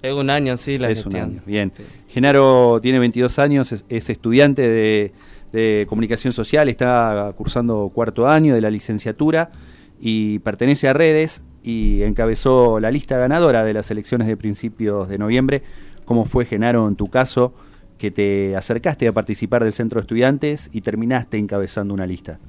Es 0.03 0.13
un 0.13 0.29
año, 0.29 0.55
sí, 0.55 0.77
la 0.77 0.91
Es 0.91 1.03
un 1.03 1.15
año, 1.15 1.41
bien. 1.47 1.71
Genaro 2.10 2.79
tiene 2.79 2.99
22 2.99 3.39
años, 3.39 3.71
es, 3.71 4.10
estudiante 4.12 4.62
de, 4.62 5.13
de 5.51 5.88
comunicación 5.89 6.31
social, 6.31 6.69
está 6.69 7.34
cursando 7.36 7.91
cuarto 7.91 8.27
año 8.27 8.53
de 8.53 8.62
la 8.62 8.69
licenciatura 8.69 9.49
y 9.99 10.38
pertenece 10.39 10.88
a 10.88 10.93
Redes 10.93 11.43
y 11.65 12.04
encabezó 12.04 12.80
la 12.80 12.91
lista 12.91 13.17
ganadora 13.17 13.65
de 13.65 13.73
las 13.73 13.89
elecciones 13.89 14.28
de 14.28 14.38
principios 14.38 15.10
de 15.10 15.17
noviembre. 15.17 15.63
¿Cómo 16.06 16.25
fue, 16.25 16.45
Genaro, 16.45 16.88
en 16.88 16.95
tu 16.95 17.08
caso, 17.08 17.54
que 17.97 18.12
te 18.12 18.56
acercaste 18.56 19.08
a 19.08 19.13
participar 19.13 19.63
del 19.63 19.73
centro 19.73 19.99
de 19.99 20.04
estudiantes 20.04 20.69
y 20.71 20.82
terminaste 20.82 21.38
encabezando 21.38 21.93
una 21.93 22.06
lista? 22.06 22.39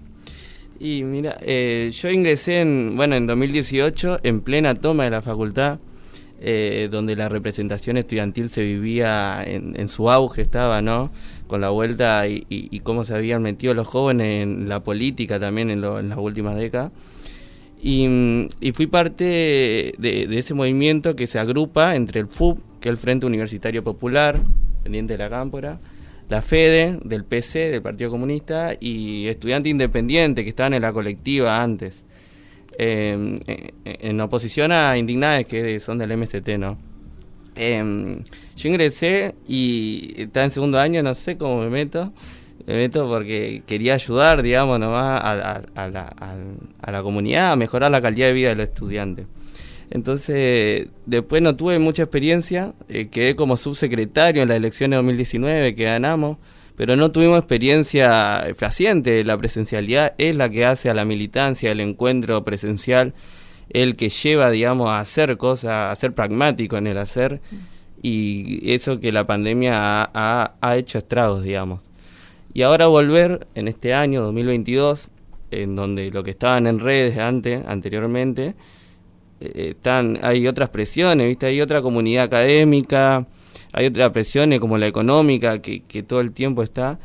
Y 0.79 1.05
mira, 1.05 1.37
eh, 1.41 1.91
yo 1.91 2.11
ingresé 2.11 2.61
en, 2.61 2.95
bueno, 2.97 3.17
en 3.17 3.27
2018, 3.27 4.21
en 4.23 4.43
plena 4.43 4.75
toma 4.75 5.05
de 5.05 5.11
la 5.11 5.23
facultad. 5.23 5.79
eh, 6.39 6.89
donde 6.91 7.17
la 7.17 7.31
representación 7.31 7.97
estudiantil 7.97 8.51
se 8.51 8.61
vivía 8.61 9.43
en, 9.43 9.89
su 9.89 10.11
auge, 10.11 10.43
estaba, 10.43 10.83
¿no? 10.83 11.11
Con 11.47 11.63
la 11.63 11.71
vuelta 11.71 12.29
y, 12.29 12.81
cómo 12.81 13.07
se 13.07 13.15
habían 13.15 13.41
metido 13.41 13.73
los 13.73 13.89
jóvenes 13.89 14.43
en 14.43 14.69
la 14.69 14.83
política 14.83 15.41
también 15.41 15.71
en, 15.71 15.81
las 15.81 16.19
últimas 16.19 16.55
décadas. 16.57 16.93
Y, 17.83 18.49
fui 18.75 18.87
parte 18.87 19.95
de, 19.99 20.29
ese 20.39 20.55
movimiento 20.55 21.15
que 21.15 21.27
se 21.27 21.39
agrupa 21.39 21.95
entre 21.95 22.21
el 22.21 22.27
FUB, 22.27 22.59
que 22.81 22.89
es 22.89 22.93
el 22.93 22.99
Frente 22.99 23.27
Universitario 23.27 23.85
Popular, 23.85 24.41
pendiente 24.83 25.15
de 25.15 25.19
la 25.19 25.29
Cámpora, 25.29 25.79
la 26.29 26.43
FEDE, 26.43 26.99
del 27.05 27.25
PC, 27.25 27.71
del 27.71 27.83
Partido 27.83 28.11
Comunista, 28.11 28.73
y 28.81 29.29
estudiante 29.29 29.69
independiente, 29.69 30.43
que 30.43 30.51
estaban 30.51 30.75
en 30.75 30.83
la 30.83 30.93
colectiva 30.93 31.63
antes. 31.63 32.05
Em, 32.79 33.39
eh, 33.47 33.73
en 33.85 34.21
oposición 34.21 34.71
a 34.73 34.99
Indignades, 34.99 35.47
que 35.47 35.81
son 35.81 35.99
del 35.99 36.13
MST, 36.13 36.59
¿no? 36.59 36.77
Em, 37.55 38.23
yo 38.57 38.69
ingresé 38.69 39.35
y 39.49 40.15
estaba 40.19 40.45
en 40.45 40.51
segundo 40.51 40.79
año, 40.79 41.03
no 41.03 41.15
sé 41.15 41.39
cómo 41.39 41.61
me 41.61 41.71
meto. 41.71 42.13
Me 42.67 42.75
meto 42.75 43.09
porque 43.09 43.63
quería 43.67 43.95
ayudar, 43.95 44.43
digamos, 44.43 44.79
nomás 44.81 45.23
a, 45.23 45.35
la, 45.89 46.03
a, 46.81 46.91
la, 46.91 47.03
comunidad, 47.03 47.53
a 47.53 47.57
mejorar 47.57 47.91
la 47.91 48.01
calidad 48.01 48.27
de 48.27 48.33
vida 48.33 48.49
del 48.49 48.61
estudiante. 48.61 49.27
Entonces, 49.91 50.89
después 51.07 51.43
no 51.43 51.55
tuve 51.55 51.79
mucha 51.79 52.03
experiencia, 52.03 52.75
eh, 52.89 53.09
quedé 53.09 53.37
como 53.37 53.57
subsecretario 53.57 54.43
en 54.43 54.49
las 54.49 54.57
elecciones 54.57 54.97
de 54.97 54.97
2019 54.97 55.75
que 55.77 55.85
ganamos 55.85 56.39
pero 56.77 56.95
no 56.95 57.11
tuvimos 57.11 57.39
experiencia 57.39 58.47
fehaciente. 58.55 59.25
La 59.25 59.37
presencialidad 59.39 60.15
es 60.19 60.37
la 60.37 60.49
que 60.51 60.67
hace 60.67 60.91
a 60.91 60.95
la 60.95 61.05
militancia, 61.05 61.73
el 61.73 61.81
encuentro 61.81 62.45
presencial, 62.45 63.15
el 63.71 63.97
que 63.97 64.11
lleva, 64.11 64.51
digamos, 64.51 64.91
a 64.91 65.01
hacer 65.01 65.37
cosas, 65.39 65.91
a 65.91 65.97
ser 65.97 66.15
pragmático 66.15 66.77
en 66.77 66.87
el 66.87 66.99
hacer, 66.99 67.41
y 68.03 68.73
eso 68.73 69.01
que 69.01 69.11
la 69.11 69.27
pandemia 69.27 69.75
ha, 69.75 70.55
ha, 70.61 70.77
hecho 70.77 70.99
estragos, 70.99 71.43
digamos. 71.43 71.81
Y 72.57 72.63
ahora 72.63 72.87
volver 72.87 73.49
en 73.55 73.69
este 73.69 73.93
año 73.93 74.23
2022, 74.23 75.11
en 75.51 75.77
donde 75.77 76.11
lo 76.11 76.25
que 76.25 76.31
estaban 76.31 76.67
en 76.67 76.81
redes 76.81 77.19
antes, 77.19 77.63
anteriormente, 77.67 78.55
eh, 79.41 79.73
están, 79.77 80.19
hay 80.23 80.49
otras 80.49 80.71
presiones, 80.71 81.27
¿viste? 81.27 81.45
hay 81.45 81.61
otra 81.61 81.83
comunidad 81.83 82.25
académica, 82.25 83.27
hay 83.75 83.85
otras 83.85 84.09
presiones 84.09 84.59
como 84.59 84.79
la 84.79 84.87
económica 84.87 85.61
que, 85.61 86.03
todo 86.03 86.23
el 86.23 86.33
tiempo 86.33 86.63
está. 86.63 86.99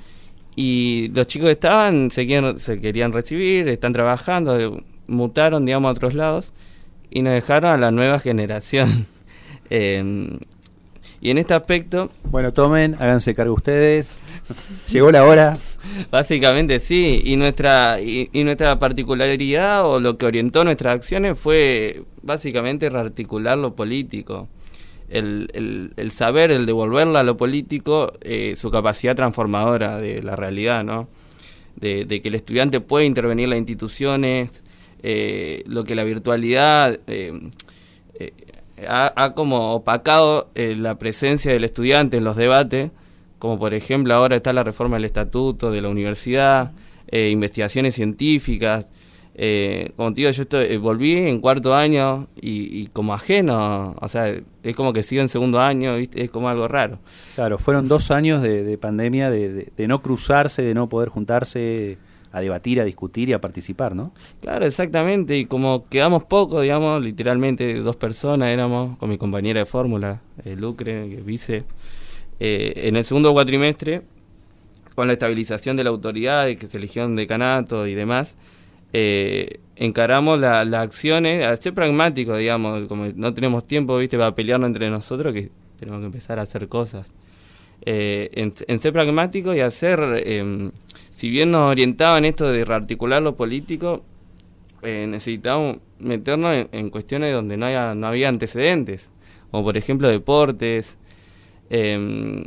Y 0.56 1.10
los 1.10 1.28
chicos 1.28 1.50
estaban, 1.50 2.12
se 2.12 2.26
querían, 2.26 2.58
se 2.58 2.80
querían 2.80 3.12
recibir, 3.12 3.68
están 3.68 3.92
trabajando, 3.92 4.82
mutaron, 5.08 5.66
digamos, 5.66 5.90
a 5.90 5.92
otros 5.92 6.14
lados 6.14 6.54
y 7.10 7.24
nos 7.24 7.34
dejaron 7.34 7.72
a 7.72 7.78
la 7.78 7.92
nueva 7.92 8.20
generación. 8.20 9.06
Em, 9.70 10.38
y 11.22 11.30
en 11.30 11.38
este 11.38 11.54
aspecto... 11.54 12.10
Bueno, 12.26 12.52
tomen, 12.52 12.96
háganse 12.96 13.36
cargo 13.36 13.54
ustedes. 13.54 14.18
Llegó 14.92 15.12
la 15.12 15.24
hora. 15.24 15.58
Básicamente 16.10 16.80
sí, 16.80 17.22
y 17.24 17.36
nuestra, 17.38 18.02
y, 18.02 18.30
y, 18.34 18.44
nuestra 18.44 18.80
particularidad 18.80 19.86
o 19.86 20.00
lo 20.00 20.18
que 20.18 20.26
orientó 20.26 20.64
nuestras 20.64 20.96
acciones 20.96 21.38
fue 21.38 22.04
básicamente 22.22 22.90
rearticular 22.90 23.58
lo 23.58 23.76
político 23.76 24.48
el, 25.12 25.92
el, 25.96 26.12
saber, 26.12 26.52
el 26.52 26.66
devolverla 26.66 27.20
a 27.20 27.24
lo 27.24 27.38
político, 27.38 28.14
eh, 28.22 28.56
su 28.56 28.72
capacidad 28.72 29.16
transformadora 29.16 29.98
de 29.98 30.24
la 30.24 30.36
realidad, 30.36 30.84
¿no? 30.84 31.10
De, 31.76 32.06
que 32.06 32.28
el 32.28 32.36
estudiante 32.36 32.80
puede 32.80 33.06
intervenir 33.06 33.46
en 33.46 33.50
las 33.52 33.60
instituciones, 33.60 34.64
eh, 35.04 35.64
lo 35.66 35.84
que 35.84 35.96
la 35.96 36.04
virtualidad 36.04 37.00
eh, 37.08 37.50
ha, 38.88 39.34
como 39.36 39.74
opacado 39.74 40.50
la 40.56 40.98
presencia 40.98 41.52
del 41.52 41.64
estudiante 41.64 42.18
en 42.18 42.24
los 42.24 42.36
debates, 42.36 42.92
como 43.40 43.58
por 43.58 43.74
ejemplo 43.74 44.14
ahora 44.14 44.36
está 44.36 44.54
la 44.54 44.64
reforma 44.64 44.98
del 44.98 45.06
estatuto 45.06 45.72
de 45.72 45.82
la 45.82 45.90
universidad, 45.90 46.72
investigaciones 47.12 47.96
científicas, 47.96 48.92
eh, 49.34 49.94
como 49.96 50.14
te 50.14 50.22
digo, 50.22 50.32
yo 50.32 50.42
estoy, 50.42 50.66
eh, 50.66 50.78
volví 50.78 51.16
en 51.16 51.40
cuarto 51.40 51.74
año 51.74 52.28
y, 52.36 52.88
como 52.88 53.14
ajeno, 53.14 53.96
o 54.00 54.08
sea, 54.08 54.28
es 54.62 54.76
como 54.76 54.92
que 54.92 55.04
sigo 55.04 55.22
en 55.22 55.30
segundo 55.30 55.60
año, 55.60 55.96
es 55.96 56.30
como 56.30 56.50
algo 56.50 56.68
raro. 56.68 57.00
Claro, 57.36 57.58
fueron 57.58 57.88
dos 57.88 58.12
años 58.12 58.42
de, 58.42 58.78
pandemia, 58.78 59.30
de, 59.30 59.88
no 59.88 60.02
cruzarse, 60.02 60.62
de 60.62 60.74
no 60.74 60.88
poder 60.88 61.10
juntarse 61.10 61.98
a 62.32 62.42
debatir, 62.42 62.80
a 62.80 62.86
discutir 62.86 63.30
y 63.30 63.34
a 63.34 63.42
participar, 63.42 63.96
¿no? 63.96 64.14
Claro, 64.42 64.66
exactamente, 64.66 65.38
y 65.38 65.46
como 65.46 65.88
quedamos 65.90 66.24
pocos, 66.24 66.62
digamos, 66.62 67.04
literalmente 67.04 67.76
dos 67.82 67.96
personas 67.96 68.50
éramos, 68.50 68.98
con 68.98 69.10
mi 69.10 69.18
compañera 69.18 69.60
de 69.60 69.66
fórmula, 69.66 70.22
eh, 70.46 70.56
Lucre, 70.56 71.10
que 71.10 71.22
vice, 71.22 71.64
eh, 72.40 72.74
en 72.76 72.96
el 72.96 73.04
segundo 73.04 73.34
cuatrimestre, 73.34 74.04
con 74.96 75.08
la 75.08 75.14
estabilización 75.14 75.76
de 75.78 75.84
la 75.84 75.90
autoridad, 75.90 76.48
que 76.56 76.68
se 76.68 76.78
eligió 76.78 77.06
un 77.06 77.16
decanato 77.16 77.88
y 77.88 77.96
demás, 77.96 78.38
eh, 78.94 79.60
encaramos 79.76 80.40
las 80.40 80.68
la 80.68 80.82
acciones, 80.82 81.46
a 81.46 81.56
ser 81.58 81.74
pragmáticos, 81.74 82.38
digamos, 82.38 82.88
como 82.88 83.08
no 83.16 83.34
tenemos 83.34 83.66
tiempo, 83.66 83.98
viste, 83.98 84.18
para 84.18 84.36
pelearnos 84.36 84.68
entre 84.68 84.90
nosotros, 84.90 85.34
que 85.34 85.50
tenemos 85.80 86.02
que 86.02 86.06
empezar 86.06 86.40
a 86.40 86.44
hacer 86.44 86.68
cosas. 86.68 87.14
Eh, 87.86 88.30
en, 88.34 88.80
ser 88.80 88.94
pragmáticos 88.94 89.56
y 89.56 89.60
hacer, 89.60 90.00
em, 90.26 90.72
si 91.10 91.30
bien 91.30 91.52
nos 91.52 91.72
orientaban 91.72 92.26
esto 92.26 92.52
de 92.52 92.64
rearticular 92.64 93.22
lo 93.22 93.36
político, 93.36 94.04
eh, 94.84 95.06
necesitamos 95.08 95.78
meternos 96.00 96.68
en, 96.72 96.90
cuestiones 96.90 97.34
donde 97.34 97.58
no, 97.58 97.66
haya, 97.68 97.96
no 97.96 98.08
había 98.08 98.30
antecedentes, 98.30 99.12
como 99.52 99.64
por 99.64 99.78
ejemplo 99.78 100.08
deportes, 100.10 100.98
em, 101.70 102.46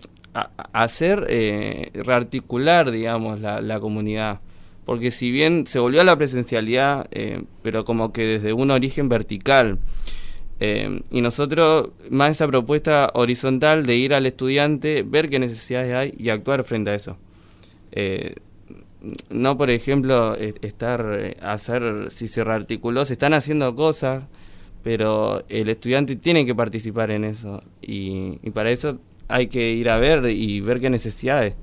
hacer, 0.72 1.26
eh, 1.28 1.90
rearticular, 1.94 2.90
digamos, 2.90 3.40
la, 3.40 3.60
la 3.60 3.80
comunidad. 3.80 4.40
Porque 4.84 5.10
si 5.10 5.30
bien 5.30 5.66
se 5.66 5.78
volvió 5.78 6.02
a 6.02 6.04
la 6.04 6.16
presencialidad, 6.16 7.06
eh, 7.10 7.42
pero 7.62 7.84
como 7.84 8.12
que 8.12 8.26
desde 8.26 8.52
un 8.52 8.70
origen 8.70 9.08
vertical, 9.08 9.78
eh, 10.60 11.02
y 11.10 11.20
nosotros 11.20 11.90
más 12.10 12.32
esa 12.32 12.46
propuesta 12.46 13.10
horizontal 13.14 13.86
de 13.86 13.96
ir 13.96 14.14
al 14.14 14.26
estudiante, 14.26 15.02
ver 15.02 15.28
qué 15.28 15.38
necesidades 15.38 15.94
hay 15.94 16.14
y 16.16 16.28
actuar 16.30 16.64
frente 16.64 16.90
a 16.90 16.94
eso. 16.94 17.16
Eh, 17.92 18.34
no, 19.30 19.56
por 19.58 19.70
ejemplo, 19.70 20.34
estar, 20.36 21.36
hacer, 21.42 22.06
si 22.10 22.26
se 22.26 22.42
rearticuló, 22.42 23.04
se 23.04 23.12
están 23.12 23.34
haciendo 23.34 23.74
cosas, 23.74 24.24
pero 24.82 25.44
el 25.48 25.68
estudiante 25.68 26.16
tiene 26.16 26.46
que 26.46 26.54
participar 26.54 27.10
en 27.10 27.24
eso, 27.24 27.62
y, 27.82 28.38
y 28.42 28.50
para 28.50 28.70
eso 28.70 28.98
hay 29.28 29.48
que 29.48 29.72
ir 29.72 29.90
a 29.90 29.98
ver 29.98 30.26
y 30.26 30.60
ver 30.60 30.80
qué 30.80 30.88
necesidades 30.90 31.54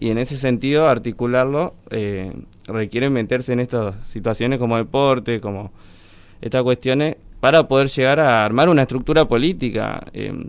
y 0.00 0.08
en 0.10 0.18
ese 0.18 0.38
sentido 0.38 0.88
articularlo 0.88 1.74
eh, 1.90 2.32
requiere 2.66 3.10
meterse 3.10 3.52
en 3.52 3.60
estas 3.60 4.06
situaciones 4.06 4.58
como 4.58 4.78
deporte, 4.78 5.40
como 5.40 5.72
estas 6.40 6.62
cuestiones, 6.62 7.16
para 7.40 7.66
poder 7.66 7.88
llegar 7.88 8.20
a 8.20 8.44
armar 8.44 8.68
una 8.68 8.82
estructura 8.82 9.26
política. 9.26 10.06
Eh, 10.12 10.46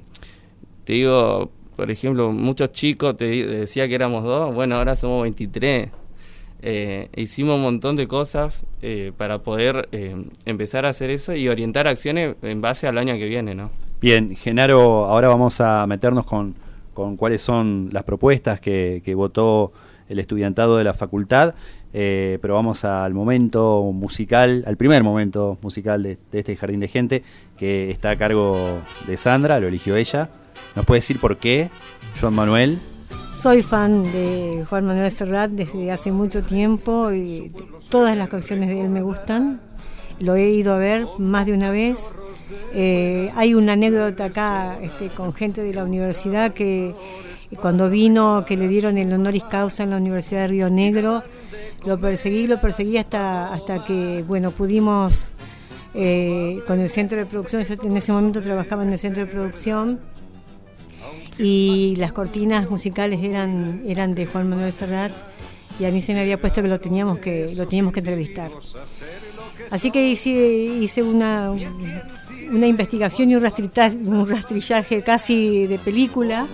te 0.83 0.93
digo, 0.93 1.51
por 1.75 1.89
ejemplo, 1.89 2.31
muchos 2.31 2.71
chicos, 2.71 3.17
te 3.17 3.25
decía 3.45 3.87
que 3.87 3.95
éramos 3.95 4.23
dos, 4.23 4.53
bueno, 4.53 4.75
ahora 4.75 4.95
somos 4.95 5.23
23. 5.23 5.89
Eh, 6.63 7.09
hicimos 7.15 7.55
un 7.55 7.63
montón 7.63 7.95
de 7.95 8.07
cosas 8.07 8.65
eh, 8.83 9.11
para 9.17 9.39
poder 9.39 9.89
empezar 10.45 10.85
a 10.85 10.89
hacer 10.89 11.09
eso 11.09 11.33
y 11.33 11.49
orientar 11.49 11.87
acciones 11.87 12.35
en 12.43 12.61
base 12.61 12.87
al 12.87 12.97
año 12.97 13.15
que 13.15 13.25
viene, 13.25 13.55
¿no? 13.55 13.71
Bien, 13.99 14.35
Genaro, 14.35 15.05
ahora 15.05 15.27
vamos 15.27 15.59
a 15.59 15.87
meternos 15.87 16.25
con 16.25 16.55
con 16.93 17.17
cuáles 17.17 17.41
son 17.41 17.89
las 17.91 18.03
propuestas 18.03 18.59
que, 18.59 19.13
votó 19.15 19.71
el 20.09 20.19
estudiantado 20.19 20.77
de 20.77 20.83
la 20.83 20.93
facultad, 20.93 21.53
eh, 21.93 22.39
pero 22.41 22.55
vamos 22.55 22.85
al 22.85 23.13
momento 23.13 23.91
musical, 23.93 24.63
al 24.65 24.77
primer 24.77 25.03
momento 25.03 25.57
musical 25.61 26.03
de, 26.03 26.17
este 26.31 26.55
Jardín 26.55 26.79
de 26.79 26.87
Gente, 26.87 27.23
que 27.57 27.91
está 27.91 28.11
a 28.11 28.17
cargo 28.17 28.81
de 29.07 29.17
Sandra, 29.17 29.59
lo 29.59 29.67
eligió 29.67 29.95
ella. 29.95 30.29
¿Nos 30.75 30.85
puede 30.85 30.99
decir 30.99 31.19
por 31.19 31.37
qué, 31.37 31.69
Juan 32.19 32.33
Manuel? 32.33 32.79
Soy 33.33 33.63
fan 33.63 34.03
de 34.03 34.65
Juan 34.69 34.85
Manuel 34.85 35.09
Serrat 35.11 35.51
desde 35.51 35.91
hace 35.91 36.11
mucho 36.11 36.43
tiempo 36.43 37.11
y 37.11 37.51
todas 37.89 38.17
las 38.17 38.29
canciones 38.29 38.69
de 38.69 38.81
él 38.81 38.89
me 38.89 39.01
gustan. 39.01 39.59
Lo 40.19 40.35
he 40.35 40.49
ido 40.49 40.73
a 40.73 40.77
ver 40.77 41.07
más 41.17 41.45
de 41.45 41.53
una 41.53 41.71
vez 41.71 42.15
eh, 42.73 43.31
hay 43.35 43.53
una 43.53 43.73
anécdota 43.73 44.25
acá 44.25 44.77
este, 44.81 45.07
con 45.07 45.33
gente 45.33 45.61
de 45.61 45.73
la 45.73 45.83
universidad 45.83 46.53
que 46.53 46.93
cuando 47.59 47.89
vino, 47.89 48.45
que 48.45 48.55
le 48.55 48.67
dieron 48.67 48.97
el 48.97 49.13
honoris 49.13 49.43
causa 49.43 49.83
en 49.83 49.89
la 49.89 49.97
Universidad 49.97 50.41
de 50.41 50.47
Río 50.47 50.69
Negro, 50.69 51.21
lo 51.85 51.99
perseguí, 51.99 52.47
lo 52.47 52.59
perseguí 52.59 52.97
hasta, 52.97 53.53
hasta 53.53 53.83
que, 53.83 54.23
bueno, 54.27 54.51
pudimos 54.51 55.33
eh, 55.93 56.59
con 56.67 56.79
el 56.79 56.89
centro 56.89 57.17
de 57.17 57.25
producción, 57.25 57.63
yo 57.63 57.75
en 57.83 57.97
ese 57.97 58.11
momento 58.11 58.41
trabajaba 58.41 58.83
en 58.83 58.91
el 58.91 58.97
centro 58.97 59.25
de 59.25 59.31
producción 59.31 59.99
y 61.37 61.95
las 61.97 62.11
cortinas 62.11 62.69
musicales 62.69 63.23
eran, 63.23 63.83
eran 63.87 64.15
de 64.15 64.25
Juan 64.25 64.49
Manuel 64.49 64.71
Serrat 64.71 65.11
y 65.79 65.85
a 65.85 65.91
mí 65.91 66.01
se 66.01 66.13
me 66.13 66.21
había 66.21 66.39
puesto 66.39 66.61
que 66.61 66.67
lo 66.67 66.79
teníamos 66.79 67.19
que, 67.19 67.53
lo 67.55 67.65
teníamos 67.65 67.93
que 67.93 67.99
entrevistar. 67.99 68.51
Así 69.71 69.89
que 69.89 70.07
hice, 70.07 70.29
hice 70.29 71.01
una, 71.01 71.51
una 71.51 72.67
investigación 72.67 73.31
y 73.31 73.35
un, 73.35 73.43
un 73.43 74.29
rastrillaje 74.29 75.01
casi 75.01 75.65
de 75.67 75.79
película. 75.79 76.47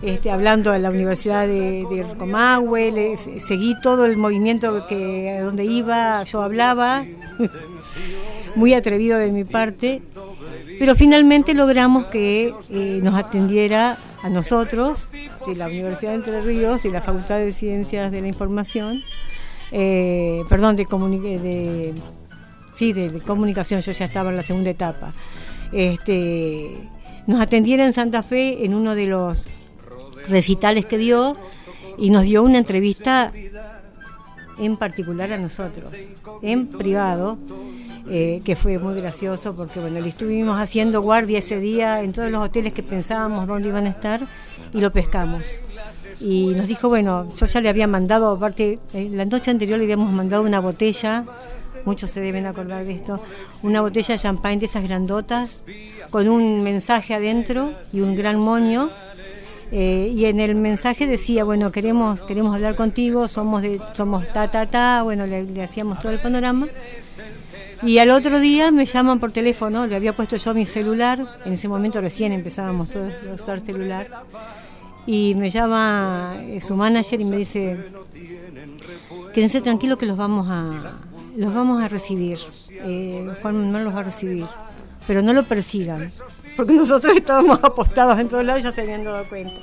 Este, 0.00 0.30
hablando 0.30 0.70
a 0.70 0.78
la 0.78 0.90
Universidad 0.90 1.48
de, 1.48 1.84
de 1.90 2.04
Comahue, 2.16 3.16
seguí 3.16 3.74
todo 3.80 4.06
el 4.06 4.16
movimiento 4.16 4.86
que 4.86 5.40
donde 5.42 5.64
iba, 5.64 6.22
yo 6.22 6.42
hablaba, 6.42 7.04
muy 8.54 8.74
atrevido 8.74 9.18
de 9.18 9.32
mi 9.32 9.42
parte, 9.42 10.00
pero 10.78 10.94
finalmente 10.94 11.52
logramos 11.52 12.06
que 12.06 12.54
eh, 12.70 13.00
nos 13.02 13.14
atendiera 13.16 13.98
a 14.22 14.28
nosotros, 14.28 15.10
de 15.46 15.56
la 15.56 15.66
Universidad 15.66 16.12
de 16.12 16.16
Entre 16.16 16.42
Ríos 16.42 16.84
y 16.84 16.90
la 16.90 17.00
Facultad 17.00 17.38
de 17.38 17.52
Ciencias 17.52 18.12
de 18.12 18.20
la 18.20 18.28
Información, 18.28 19.02
eh, 19.72 20.42
perdón, 20.48 20.76
de, 20.76 20.84
de, 20.84 21.94
sí, 22.72 22.92
de, 22.92 23.20
comunicación, 23.22 23.80
yo 23.80 23.90
ya 23.90 24.04
estaba 24.04 24.30
en 24.30 24.36
la 24.36 24.44
segunda 24.44 24.70
etapa, 24.70 25.12
este, 25.72 26.70
nos 27.26 27.40
atendiera 27.40 27.84
en 27.84 27.92
Santa 27.92 28.22
Fe 28.22 28.64
en 28.64 28.74
uno 28.74 28.94
de 28.94 29.06
los 29.06 29.46
recitales 30.28 30.86
que 30.86 30.98
dio 30.98 31.36
y 31.96 32.10
nos 32.10 32.24
dio 32.24 32.42
una 32.42 32.58
entrevista 32.58 33.32
en 34.58 34.76
particular 34.76 35.32
a 35.32 35.38
nosotros, 35.38 36.14
en 36.42 36.66
privado, 36.66 37.38
eh, 38.10 38.40
que 38.44 38.56
fue 38.56 38.78
muy 38.78 38.94
gracioso 38.94 39.54
porque 39.54 39.80
bueno, 39.80 40.00
le 40.00 40.08
estuvimos 40.08 40.58
haciendo 40.58 41.02
guardia 41.02 41.40
ese 41.40 41.60
día 41.60 42.02
en 42.02 42.12
todos 42.12 42.30
los 42.30 42.42
hoteles 42.42 42.72
que 42.72 42.82
pensábamos 42.82 43.46
dónde 43.46 43.68
iban 43.68 43.86
a 43.86 43.90
estar 43.90 44.26
y 44.72 44.80
lo 44.80 44.90
pescamos. 44.90 45.60
Y 46.20 46.54
nos 46.56 46.68
dijo, 46.68 46.88
bueno, 46.88 47.28
yo 47.36 47.46
ya 47.46 47.60
le 47.60 47.68
había 47.68 47.86
mandado, 47.86 48.30
aparte, 48.30 48.78
eh, 48.92 49.08
la 49.12 49.24
noche 49.24 49.50
anterior 49.50 49.78
le 49.78 49.84
habíamos 49.84 50.12
mandado 50.12 50.42
una 50.42 50.58
botella, 50.58 51.24
muchos 51.84 52.10
se 52.10 52.20
deben 52.20 52.46
acordar 52.46 52.84
de 52.84 52.92
esto, 52.92 53.20
una 53.62 53.82
botella 53.82 54.14
de 54.14 54.18
champagne 54.18 54.58
de 54.58 54.66
esas 54.66 54.82
grandotas, 54.82 55.64
con 56.10 56.28
un 56.28 56.62
mensaje 56.62 57.14
adentro 57.14 57.72
y 57.92 58.00
un 58.00 58.16
gran 58.16 58.38
moño. 58.38 58.90
Eh, 59.70 60.12
y 60.14 60.24
en 60.24 60.40
el 60.40 60.54
mensaje 60.54 61.06
decía, 61.06 61.44
bueno, 61.44 61.70
queremos, 61.70 62.22
queremos 62.22 62.54
hablar 62.54 62.74
contigo, 62.74 63.28
somos 63.28 63.62
de, 63.62 63.80
somos 63.92 64.26
ta 64.32 64.50
ta 64.50 64.66
ta, 64.66 65.02
bueno, 65.02 65.26
le 65.26 65.62
hacíamos 65.62 65.98
todo 65.98 66.12
el 66.12 66.20
panorama. 66.20 66.68
Y 67.82 67.98
al 67.98 68.10
otro 68.10 68.40
día 68.40 68.72
me 68.72 68.84
llaman 68.86 69.20
por 69.20 69.30
teléfono, 69.30 69.86
le 69.86 69.94
había 69.94 70.12
puesto 70.12 70.36
yo 70.36 70.52
mi 70.52 70.66
celular, 70.66 71.38
en 71.44 71.52
ese 71.52 71.68
momento 71.68 72.00
recién 72.00 72.32
empezábamos 72.32 72.90
todos 72.90 73.12
a 73.30 73.34
usar 73.34 73.60
celular, 73.60 74.08
y 75.06 75.34
me 75.36 75.48
llama 75.48 76.36
eh, 76.40 76.60
su 76.60 76.74
manager 76.74 77.20
y 77.20 77.24
me 77.24 77.36
dice, 77.36 77.76
quédense 79.32 79.60
tranquilos 79.60 79.96
que 79.96 80.06
los 80.06 80.16
vamos 80.16 80.48
a, 80.50 80.94
los 81.36 81.54
vamos 81.54 81.80
a 81.80 81.86
recibir, 81.86 82.38
eh, 82.70 83.28
Juan 83.42 83.70
no 83.70 83.78
los 83.78 83.94
va 83.94 84.00
a 84.00 84.04
recibir, 84.04 84.46
pero 85.06 85.22
no 85.22 85.32
lo 85.32 85.44
persigan, 85.44 86.10
porque 86.58 86.72
nosotros 86.72 87.16
estábamos 87.16 87.60
apostados 87.62 88.18
en 88.18 88.26
todos 88.26 88.44
lados 88.44 88.60
y 88.60 88.64
ya 88.64 88.72
se 88.72 88.80
habían 88.80 89.04
dado 89.04 89.24
cuenta 89.24 89.60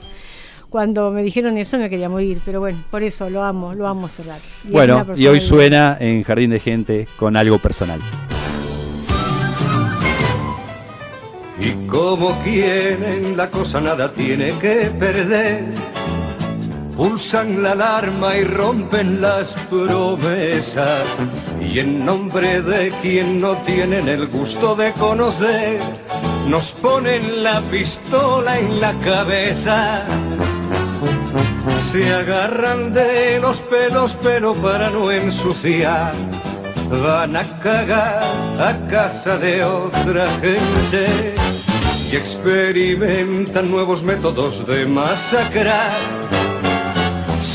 cuando 0.69 1.11
me 1.11 1.23
dijeron 1.23 1.57
eso 1.57 1.77
me 1.77 1.89
quería 1.89 2.09
morir, 2.09 2.41
pero 2.43 2.59
bueno, 2.59 2.83
por 2.91 3.01
eso 3.01 3.29
lo 3.29 3.43
amo, 3.43 3.73
lo 3.73 3.87
amo 3.87 4.09
cerrar. 4.09 4.39
bueno, 4.65 5.05
y 5.15 5.27
hoy 5.27 5.39
suena 5.39 5.95
en 5.99 6.23
Jardín 6.23 6.49
de 6.49 6.59
Gente 6.59 7.07
con 7.17 7.37
algo 7.37 7.59
personal. 7.59 8.01
Y 11.59 11.87
como 11.87 12.37
quieren, 12.43 13.37
la 13.37 13.49
cosa 13.49 13.79
nada 13.79 14.09
tiene 14.09 14.51
que 14.57 14.91
perder. 14.99 15.63
Pulsan 16.97 17.63
la 17.63 17.71
alarma 17.71 18.35
y 18.35 18.43
rompen 18.43 19.21
las 19.21 19.53
promesas. 19.69 21.05
Y 21.61 21.79
en 21.79 22.05
nombre 22.05 22.61
de 22.61 22.89
quien 23.01 23.39
no 23.39 23.55
tienen 23.57 24.09
el 24.09 24.27
gusto 24.27 24.75
de 24.75 24.91
conocer, 24.93 25.79
nos 26.47 26.73
ponen 26.73 27.43
la 27.43 27.61
pistola 27.61 28.59
en 28.59 28.79
la 28.79 28.93
cabeza. 28.99 30.05
Se 31.79 32.13
agarran 32.13 32.93
de 32.93 33.39
los 33.39 33.59
pelos 33.59 34.17
pero 34.21 34.53
para 34.53 34.89
no 34.89 35.11
ensuciar 35.11 36.13
van 36.89 37.35
a 37.35 37.59
cagar 37.59 38.23
a 38.59 38.87
casa 38.87 39.37
de 39.37 39.63
otra 39.63 40.27
gente. 40.39 41.35
Y 42.11 42.15
experimentan 42.15 43.71
nuevos 43.71 44.03
métodos 44.03 44.65
de 44.67 44.85
masacrar 44.85 45.91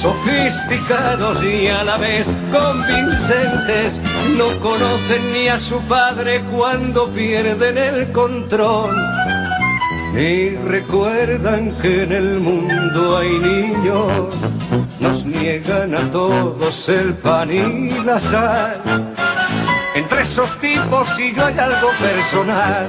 sofisticados 0.00 1.44
y 1.44 1.66
a 1.66 1.84
la 1.84 1.98
vez 1.98 2.26
convincentes 2.50 4.00
no 4.34 4.46
conocen 4.58 5.30
ni 5.34 5.48
a 5.48 5.58
su 5.58 5.78
padre 5.82 6.40
cuando 6.50 7.08
pierden 7.08 7.76
el 7.76 8.10
control 8.10 8.96
y 10.16 10.56
recuerdan 10.56 11.72
que 11.82 12.04
en 12.04 12.12
el 12.12 12.40
mundo 12.40 13.18
hay 13.18 13.38
niños, 13.40 14.34
nos 15.00 15.26
niegan 15.26 15.94
a 15.94 16.10
todos 16.10 16.88
el 16.88 17.12
pan 17.14 17.50
y 17.50 17.90
la 18.02 18.18
sal. 18.18 18.80
Entre 19.94 20.22
esos 20.22 20.56
tipos 20.56 21.20
y 21.20 21.34
yo 21.34 21.44
hay 21.44 21.58
algo 21.58 21.90
personal. 22.00 22.88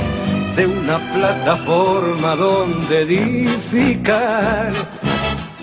de 0.61 0.67
una 0.67 0.99
plataforma 1.11 2.35
donde 2.35 3.01
edificar 3.01 4.71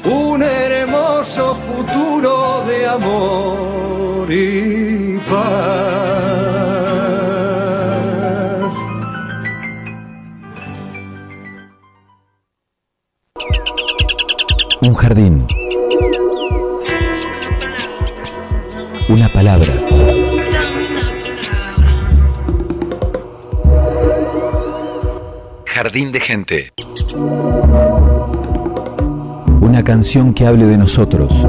un 0.04 0.42
hermoso 0.42 1.54
futuro 1.54 2.64
de 2.66 2.86
amor 2.86 4.32
y 4.32 5.18
paz. 5.30 5.38
Un 14.80 14.94
jardín. 14.94 15.46
Una 19.08 19.28
palabra 19.32 19.87
Jardín 25.80 26.10
de 26.10 26.18
Gente. 26.18 26.72
Una 29.60 29.84
canción 29.84 30.34
que 30.34 30.44
hable 30.44 30.66
de 30.66 30.76
nosotros, 30.76 31.46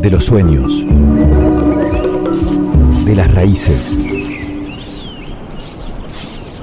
de 0.00 0.10
los 0.10 0.24
sueños, 0.24 0.86
de 3.04 3.14
las 3.14 3.34
raíces. 3.34 3.94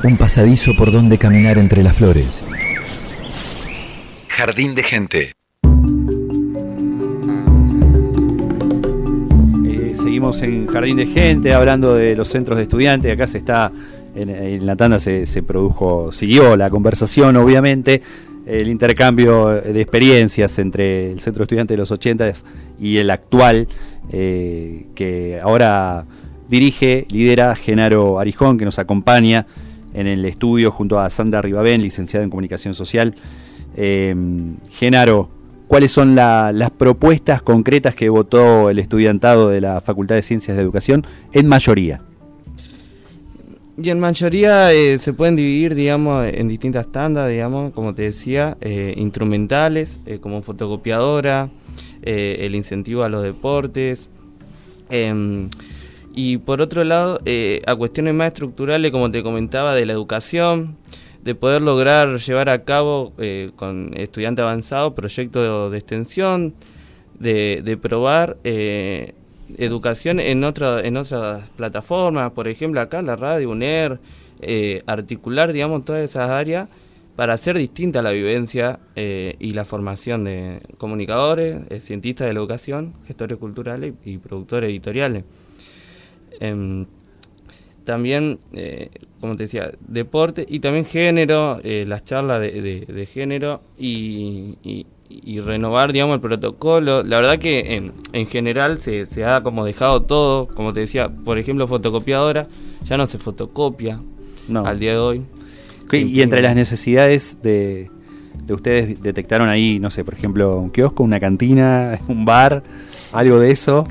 Un 0.04 0.18
pasadizo 0.18 0.72
por 0.76 0.92
donde 0.92 1.20
caminar 1.20 1.60
entre 1.60 1.84
las 1.84 1.98
flores. 1.98 2.44
Jardín 4.28 4.74
de 4.74 4.82
Gente. 4.82 5.34
Eh, 9.68 9.94
seguimos 9.94 10.42
en 10.42 10.66
Jardín 10.66 10.98
de 10.98 11.06
Gente 11.06 11.54
hablando 11.54 11.94
de 11.94 12.16
los 12.16 12.28
centros 12.28 12.58
de 12.58 12.64
estudiantes. 12.64 13.14
Acá 13.14 13.28
se 13.28 13.38
está 13.38 13.72
en, 14.16 14.66
la 14.66 14.76
tanda 14.76 15.00
se, 15.00 15.44
produjo, 15.44 16.12
siguió 16.12 16.56
la 16.56 16.70
conversación, 16.70 17.36
obviamente. 17.38 18.02
el 18.46 18.68
intercambio 18.68 19.48
de 19.48 19.82
experiencias 19.82 20.60
entre 20.60 21.12
el 21.12 21.20
centro 21.20 21.44
estudiante 21.44 21.74
de 21.74 21.78
los 21.78 21.92
80 21.92 22.32
y 22.80 22.98
el 22.98 23.10
actual, 23.10 23.68
eh, 24.12 24.86
que 24.94 25.40
ahora 25.42 26.06
dirige, 26.48 27.08
lidera 27.10 27.56
Genaro 27.56 28.20
Arijón, 28.20 28.58
que 28.58 28.66
nos 28.66 28.80
acompaña 28.80 29.48
en 29.94 30.08
el 30.08 30.26
estudio 30.26 30.72
junto 30.72 31.00
a 31.00 31.10
Sandra 31.10 31.42
Ribabén, 31.42 31.82
licenciada 31.82 32.24
en 32.24 32.30
Comunicación 32.30 32.74
Social. 32.74 33.16
Eh, 33.76 34.16
Genaro, 34.72 35.30
¿cuáles 35.68 35.92
son 35.92 36.16
las 36.16 36.72
propuestas 36.72 37.42
concretas 37.42 37.96
que 37.96 38.10
votó 38.10 38.70
el 38.70 38.80
estudiantado 38.80 39.50
de 39.50 39.62
la 39.62 39.82
Facultad 39.82 40.16
de 40.16 40.22
Ciencias 40.22 40.56
de 40.56 40.64
Educación 40.64 41.06
en 41.34 41.48
mayoría? 41.48 42.02
Y 43.78 43.90
en 43.90 44.00
mayoría 44.00 44.72
eh, 44.72 44.98
se 44.98 45.12
pueden 45.12 45.36
dividir, 45.36 45.76
digamos, 45.76 46.26
en 46.26 46.48
distintas 46.48 46.90
tandas, 46.94 47.30
digamos, 47.30 47.74
como 47.74 47.94
te 47.94 48.04
decía, 48.04 48.56
eh, 48.62 48.94
instrumentales, 48.96 50.00
eh, 50.06 50.20
como 50.20 50.42
fotocopiadora, 50.42 51.50
el 52.02 52.56
incentivo 52.56 53.04
a 53.04 53.10
los 53.10 53.24
deportes. 53.24 54.10
Em, 54.90 55.50
y 56.14 56.38
por 56.38 56.62
otro 56.62 56.84
lado, 56.84 57.20
a 57.66 57.76
cuestiones 57.76 58.14
más 58.14 58.28
estructurales, 58.28 58.92
como 58.92 59.12
te 59.12 59.24
comentaba, 59.24 59.74
de 59.76 59.86
la 59.86 59.94
educación, 59.94 60.78
de 61.24 61.36
poder 61.36 61.62
lograr 61.64 62.20
llevar 62.20 62.50
a 62.50 62.64
cabo 62.64 63.14
con 63.56 63.92
estudiante 63.98 64.44
avanzado 64.44 64.94
proyectos 64.94 65.72
de, 65.72 65.78
extensión, 65.78 66.54
de, 67.20 67.62
de 67.66 67.76
probar 67.76 68.38
educación 69.58 70.20
en, 70.20 70.44
otra, 70.44 70.82
en 70.82 70.98
otras 70.98 71.50
plataformas, 71.52 72.32
por 72.32 72.48
ejemplo 72.48 72.82
acá 72.82 73.02
la 73.02 73.16
radio, 73.16 73.50
UNER, 73.50 74.00
eh, 74.42 74.84
articular, 74.86 75.54
digamos, 75.54 75.86
todas 75.86 76.04
esas 76.04 76.30
áreas 76.30 76.68
para 77.16 77.34
hacer 77.34 77.58
distinta 77.58 78.02
la 78.02 78.12
vivencia 78.12 78.80
eh, 78.96 79.36
y 79.40 79.54
la 79.54 79.64
formación 79.64 80.26
de 80.26 80.62
comunicadores, 80.78 81.62
eh, 81.70 81.80
cientistas 81.80 82.28
de 82.28 82.34
la 82.34 82.40
educación, 82.40 82.94
gestores 83.08 83.38
culturales 83.38 83.94
y 84.04 84.18
productores 84.18 84.70
editoriales. 84.70 85.24
Em, 86.40 86.86
también, 87.86 88.40
como 89.22 89.38
te 89.38 89.44
decía, 89.44 89.72
deporte 89.80 90.44
y 90.50 90.60
también 90.60 90.86
género, 90.86 91.62
las 91.64 92.04
charlas 92.04 92.42
de, 92.42 93.08
género 93.14 93.62
y, 93.78 94.58
y 94.64 94.88
renovar, 95.44 95.94
digamos, 95.94 96.16
el 96.16 96.22
protocolo. 96.22 97.04
La 97.04 97.18
verdad 97.18 97.40
que 97.40 97.76
en, 97.76 97.94
en 98.14 98.28
general 98.28 98.82
se, 98.82 99.06
se, 99.06 99.26
ha 99.26 99.42
como 99.42 99.66
dejado 99.66 100.02
todo, 100.02 100.48
como 100.48 100.74
te 100.74 100.82
decía, 100.82 101.10
por 101.10 101.38
ejemplo, 101.38 101.68
fotocopiadora, 101.68 102.48
ya 102.84 102.98
no 102.98 103.06
se 103.06 103.18
fotocopia 103.18 104.00
al 104.54 104.80
día 104.80 104.92
de 104.92 104.98
hoy. 104.98 105.22
y 105.92 106.22
entre 106.22 106.42
las 106.42 106.56
necesidades 106.56 107.38
de, 107.42 107.90
de 108.46 108.54
ustedes 108.54 109.02
detectaron 109.02 109.50
ahí, 109.50 109.80
no 109.80 109.90
sé, 109.90 110.04
por 110.04 110.14
ejemplo, 110.14 110.58
un 110.58 110.70
kiosco, 110.70 111.04
una 111.04 111.20
cantina, 111.20 112.00
un 112.08 112.26
bar, 112.26 112.64
algo 113.14 113.40
de 113.40 113.52
eso. 113.52 113.88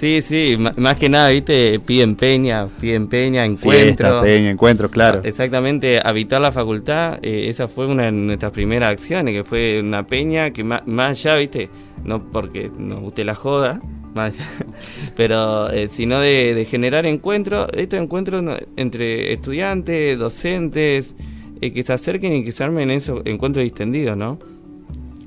Sí, 0.00 0.22
sí, 0.22 0.56
más 0.56 0.96
que 0.96 1.10
nada, 1.10 1.28
viste, 1.28 1.78
piden 1.78 2.16
peña, 2.16 2.66
piden 2.80 3.06
peña, 3.06 3.44
encuentro. 3.44 4.22
peña, 4.22 4.50
encuentro, 4.50 4.90
claro. 4.90 5.20
Exactamente, 5.22 6.00
habitar 6.02 6.40
la 6.40 6.50
facultad, 6.50 7.18
eh, 7.20 7.50
esa 7.50 7.68
fue 7.68 7.86
una 7.86 8.04
de 8.04 8.12
nuestras 8.12 8.50
primeras 8.50 8.92
acciones, 8.92 9.34
que 9.34 9.44
fue 9.44 9.78
una 9.78 10.06
peña 10.06 10.52
que 10.52 10.64
más, 10.64 10.80
allá, 10.88 11.36
viste, 11.36 11.68
no 12.02 12.32
porque 12.32 12.70
nos 12.78 13.00
guste 13.00 13.24
la 13.24 13.34
joda, 13.34 13.82
más 14.14 14.38
allá, 14.38 14.48
pero 15.16 15.70
eh, 15.70 15.86
sino 15.88 16.18
de, 16.18 16.66
generar 16.66 17.04
encuentros, 17.04 17.68
estos 17.74 18.00
encuentros 18.00 18.42
entre 18.78 19.34
estudiantes, 19.34 20.18
docentes, 20.18 21.14
eh, 21.60 21.74
que 21.74 21.82
se 21.82 21.92
acerquen 21.92 22.32
y 22.32 22.42
que 22.42 22.52
se 22.52 22.64
armen 22.64 22.90
esos 22.90 23.20
encuentros 23.26 23.64
distendidos, 23.64 24.16
¿no? 24.16 24.38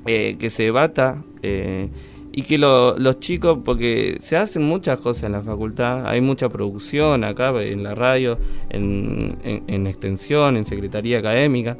que 0.04 0.50
se 0.50 0.64
debata 0.64 1.22
y 2.36 2.42
que 2.42 2.58
los 2.58 3.20
chicos, 3.20 3.58
porque 3.64 4.16
se 4.18 4.36
hacen 4.36 4.64
muchas 4.64 4.98
cosas 4.98 5.24
en 5.24 5.32
la 5.32 5.40
facultad, 5.40 6.04
hay 6.08 6.20
mucha 6.20 6.48
producción 6.48 7.22
acá 7.22 7.50
en 7.62 7.84
la 7.84 7.94
radio, 7.94 8.38
en, 8.70 9.36
en, 9.44 9.86
extensión, 9.86 10.56
en 10.56 10.66
secretaría 10.66 11.20
académica, 11.20 11.76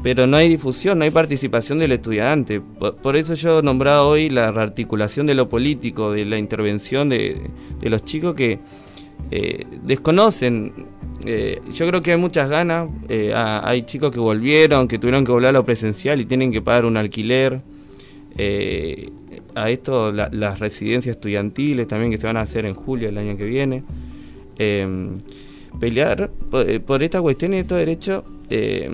pero 0.00 0.28
no 0.28 0.36
hay 0.36 0.48
difusión, 0.48 0.98
no 0.98 1.04
hay 1.04 1.10
participación 1.10 1.80
del 1.80 1.90
estudiante. 1.90 2.60
Por, 2.60 3.16
eso 3.16 3.34
yo 3.34 3.58
he 3.58 3.62
nombrado 3.64 4.08
hoy 4.08 4.30
la 4.30 4.52
rearticulación 4.52 5.26
de 5.26 5.34
lo 5.34 5.48
político, 5.48 6.12
de 6.12 6.26
la 6.26 6.38
intervención 6.38 7.08
de, 7.08 7.50
los 7.80 8.04
chicos 8.04 8.34
que 8.34 8.60
eh, 9.32 9.66
desconocen. 9.82 10.86
Eh, 11.26 11.60
yo 11.72 11.88
creo 11.88 12.02
que 12.02 12.12
hay 12.12 12.18
muchas 12.18 12.48
ganas, 12.48 12.88
eh, 13.08 13.32
hay 13.34 13.82
chicos 13.82 14.14
que 14.14 14.20
volvieron, 14.20 14.86
que 14.86 15.00
tuvieron 15.00 15.24
que 15.24 15.32
volver 15.32 15.48
a 15.48 15.52
lo 15.52 15.64
presencial 15.64 16.20
y 16.20 16.24
tienen 16.24 16.52
que 16.52 16.62
pagar 16.62 16.84
un 16.84 16.96
alquiler. 16.96 17.62
Eh, 18.36 19.10
a 19.54 19.70
esto 19.70 20.12
las 20.12 20.60
residencias 20.60 21.16
estudiantiles 21.16 21.86
también 21.86 22.10
que 22.10 22.16
se 22.16 22.26
van 22.26 22.36
a 22.36 22.42
hacer 22.42 22.66
en 22.66 22.74
julio 22.74 23.08
del 23.08 23.18
año 23.18 23.36
que 23.36 23.44
viene. 23.44 23.84
Em, 24.58 25.14
pelear 25.80 26.30
eh, 26.52 26.80
por, 26.80 27.02
esta 27.02 27.20
cuestión 27.20 27.54
y 27.54 27.58
estos 27.58 27.78
derechos 27.78 28.24
eh, 28.50 28.90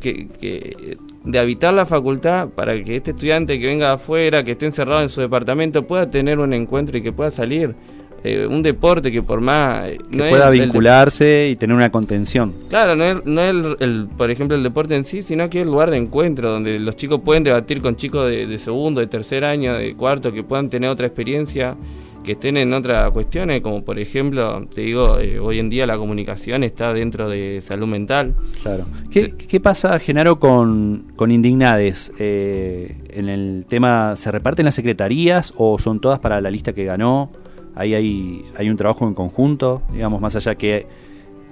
que, 0.00 0.96
de 1.24 1.38
habitar 1.38 1.74
la 1.74 1.84
facultad 1.84 2.48
para 2.48 2.82
que 2.82 2.96
este 2.96 3.12
estudiante 3.12 3.60
que 3.60 3.66
venga 3.66 3.92
afuera, 3.92 4.42
que 4.42 4.52
esté 4.52 4.66
encerrado 4.66 5.02
en 5.02 5.08
su 5.08 5.20
departamento, 5.20 5.86
pueda 5.86 6.10
tener 6.10 6.38
un 6.38 6.52
encuentro 6.52 6.98
y 6.98 7.02
que 7.02 7.12
pueda 7.12 7.30
salir. 7.30 7.74
Eh, 8.22 8.46
un 8.46 8.62
deporte 8.62 9.10
que 9.10 9.22
por 9.22 9.40
más... 9.40 9.88
Que 10.10 10.28
pueda 10.28 10.50
vincularse 10.50 11.48
y 11.50 11.56
tener 11.56 11.74
una 11.74 11.90
contención. 11.90 12.52
Claro, 12.68 12.94
no 12.94 13.04
es, 13.04 13.24
no 13.24 13.42
el, 13.42 14.08
por 14.16 14.30
ejemplo, 14.30 14.56
el 14.56 14.62
deporte 14.62 14.94
en 14.94 15.04
sí, 15.04 15.22
sino 15.22 15.48
que 15.48 15.60
es 15.60 15.64
el 15.64 15.70
lugar 15.70 15.90
de 15.90 15.96
encuentro, 15.96 16.50
donde 16.50 16.78
los 16.78 16.96
chicos 16.96 17.20
pueden 17.24 17.44
debatir 17.44 17.80
con 17.80 17.96
chicos 17.96 18.28
de, 18.28 18.58
segundo, 18.58 19.00
de 19.00 19.06
tercer 19.06 19.44
año, 19.44 19.74
de 19.74 19.94
cuarto, 19.94 20.32
que 20.32 20.42
puedan 20.42 20.68
tener 20.68 20.90
otra 20.90 21.06
experiencia, 21.06 21.76
que 22.22 22.32
estén 22.32 22.58
en 22.58 22.74
otras 22.74 23.10
cuestiones, 23.12 23.62
como 23.62 23.82
por 23.82 23.98
ejemplo, 23.98 24.66
te 24.66 24.82
digo, 24.82 25.18
eh, 25.18 25.38
hoy 25.38 25.58
en 25.58 25.70
día 25.70 25.86
la 25.86 25.96
comunicación 25.96 26.62
está 26.62 26.92
dentro 26.92 27.30
de 27.30 27.60
salud 27.62 27.86
mental. 27.86 28.34
Claro. 28.62 28.84
¿Qué, 29.10 29.30
¿qué 29.32 29.60
pasa, 29.60 29.98
Genaro, 29.98 30.38
con, 30.38 31.06
con 31.16 31.30
Indignades? 31.30 32.12
Eh, 32.18 32.98
en 33.08 33.30
el 33.30 33.64
tema, 33.66 34.16
¿se 34.16 34.30
reparten 34.30 34.66
las 34.66 34.74
secretarías 34.74 35.54
o 35.56 35.78
son 35.78 36.00
todas 36.00 36.18
para 36.18 36.42
la 36.42 36.50
lista 36.50 36.74
que 36.74 36.84
ganó? 36.84 37.32
Ahí 37.80 37.94
hay, 37.94 38.44
hay 38.56 38.68
un 38.68 38.76
trabajo 38.76 39.06
en 39.06 39.14
conjunto, 39.14 39.82
digamos, 39.90 40.20
más 40.20 40.36
allá 40.36 40.54
que 40.54 40.86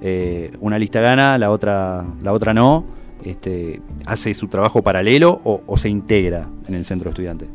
eh, 0.03 0.51
una 0.61 0.79
lista 0.79 1.01
gana, 1.01 1.39
la 1.39 1.51
otra, 1.51 2.05
la 2.23 2.33
otra 2.35 2.53
no, 2.53 2.85
este, 3.25 3.81
hace 4.05 4.35
su 4.35 4.47
trabajo 4.49 4.83
paralelo 4.83 5.41
o, 5.43 5.77
se 5.77 5.89
integra 5.89 6.49
en 6.69 6.75
el 6.75 6.85
centro 6.85 7.11
estudiante. 7.11 7.47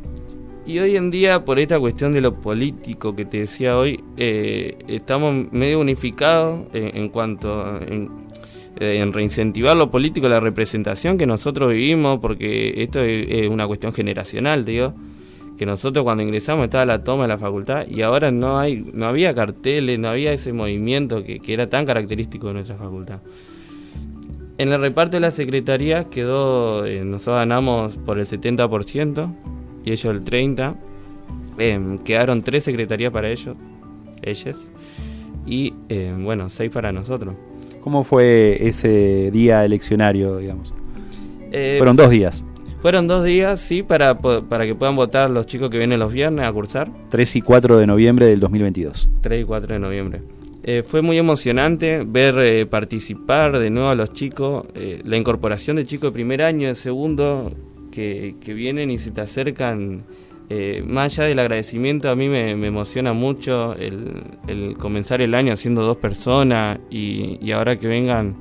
Y 0.66 0.78
hoy 0.78 0.96
en 0.96 1.10
día, 1.10 1.44
por 1.44 1.58
esta 1.58 1.78
cuestión 1.78 2.10
de 2.10 2.20
lo 2.20 2.34
político 2.34 3.14
que 3.14 3.24
te 3.24 3.40
decía 3.40 3.78
hoy, 3.78 4.02
eh, 4.16 4.76
estamos 4.88 5.52
medio 5.52 5.78
unificados 5.78 6.62
en, 6.72 7.10
cuanto 7.10 7.80
en, 7.80 8.08
eh, 8.80 8.98
en, 9.00 9.12
reincentivar 9.12 9.76
lo 9.76 9.90
político, 9.90 10.28
la 10.28 10.40
representación 10.40 11.16
que 11.16 11.26
nosotros 11.26 11.70
vivimos, 11.70 12.18
porque 12.18 12.82
esto 12.82 13.00
es, 13.02 13.48
una 13.48 13.66
cuestión 13.68 13.92
generacional, 13.92 14.64
digo 14.64 14.94
que 15.56 15.66
nosotros 15.66 16.04
cuando 16.04 16.22
ingresamos 16.22 16.64
estaba 16.64 16.84
la 16.84 17.04
toma 17.04 17.24
de 17.24 17.28
la 17.28 17.38
facultad 17.38 17.86
y 17.86 18.02
ahora 18.02 18.30
no 18.30 18.58
hay 18.58 18.84
no 18.92 19.06
había 19.06 19.34
carteles, 19.34 19.98
no 19.98 20.08
había 20.08 20.32
ese 20.32 20.52
movimiento 20.52 21.22
que, 21.22 21.40
era 21.46 21.68
tan 21.68 21.86
característico 21.86 22.48
de 22.48 22.54
nuestra 22.54 22.76
facultad. 22.76 23.20
En 24.58 24.72
el 24.72 24.80
reparto 24.80 25.16
de 25.16 25.20
la 25.20 25.30
secretaría 25.30 26.04
quedó, 26.04 26.86
eh, 26.86 27.04
nosotros 27.04 27.36
ganamos 27.36 27.96
por 27.98 28.18
el 28.18 28.26
70% 28.26 29.32
y 29.84 29.92
ellos 29.92 30.14
el 30.14 30.24
30%. 30.24 30.76
Em, 31.56 31.98
quedaron 31.98 32.42
tres 32.42 32.64
secretarías 32.64 33.12
para 33.12 33.28
ellos, 33.30 33.56
ellas, 34.22 34.72
y 35.46 35.72
em, 35.88 36.24
bueno, 36.24 36.50
seis 36.50 36.70
para 36.70 36.90
nosotros. 36.90 37.34
¿Cómo 37.80 38.02
fue 38.02 38.56
ese 38.60 39.30
día 39.30 39.64
eleccionario, 39.64 40.38
digamos? 40.38 40.72
Eh, 41.52 41.76
Fueron 41.78 41.96
dos 41.96 42.10
días. 42.10 42.42
Fueron 42.84 43.06
dos 43.06 43.24
días, 43.24 43.62
sí, 43.62 43.82
para, 43.82 44.18
para 44.18 44.66
que 44.66 44.74
puedan 44.74 44.94
votar 44.94 45.30
los 45.30 45.46
chicos 45.46 45.70
que 45.70 45.78
vienen 45.78 45.98
los 45.98 46.12
viernes 46.12 46.44
a 46.44 46.52
cursar. 46.52 46.90
3 47.08 47.36
y 47.36 47.40
4 47.40 47.78
de 47.78 47.86
noviembre 47.86 48.26
del 48.26 48.40
2022. 48.40 49.08
3 49.22 49.40
y 49.40 49.44
4 49.44 49.72
de 49.72 49.78
noviembre. 49.78 50.20
Eh, 50.62 50.82
fue 50.86 51.00
muy 51.00 51.16
emocionante 51.16 52.02
ver 52.06 52.38
eh, 52.40 52.66
participar 52.66 53.58
de 53.58 53.70
nuevo 53.70 53.88
a 53.88 53.94
los 53.94 54.12
chicos, 54.12 54.66
eh, 54.74 55.00
la 55.02 55.16
incorporación 55.16 55.76
de 55.76 55.86
chicos 55.86 56.10
de 56.10 56.12
primer 56.12 56.42
año, 56.42 56.68
de 56.68 56.74
segundo, 56.74 57.54
que, 57.90 58.36
que 58.38 58.52
vienen 58.52 58.90
y 58.90 58.98
se 58.98 59.12
te 59.12 59.22
acercan. 59.22 60.04
más 60.86 61.18
allá 61.18 61.26
del 61.30 61.38
agradecimiento, 61.38 62.10
a 62.10 62.16
mí 62.16 62.28
me, 62.28 62.50
emociona 62.50 63.14
mucho 63.14 63.74
el, 63.76 64.24
el, 64.46 64.76
comenzar 64.76 65.22
el 65.22 65.34
año 65.34 65.54
haciendo 65.54 65.80
dos 65.80 65.96
personas 65.96 66.80
y, 66.90 67.38
y 67.40 67.52
ahora 67.52 67.78
que 67.78 67.88
vengan 67.88 68.36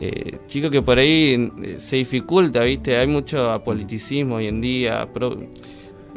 eh, 0.00 0.38
chicos 0.46 0.70
que 0.70 0.82
por 0.82 0.98
ahí 0.98 1.50
eh, 1.62 1.74
se 1.78 1.96
dificulta, 1.96 2.62
¿viste? 2.62 2.96
Hay 2.96 3.06
mucho 3.06 3.50
apoliticismo 3.50 4.36
hoy 4.36 4.46
en 4.46 4.60
día. 4.60 5.08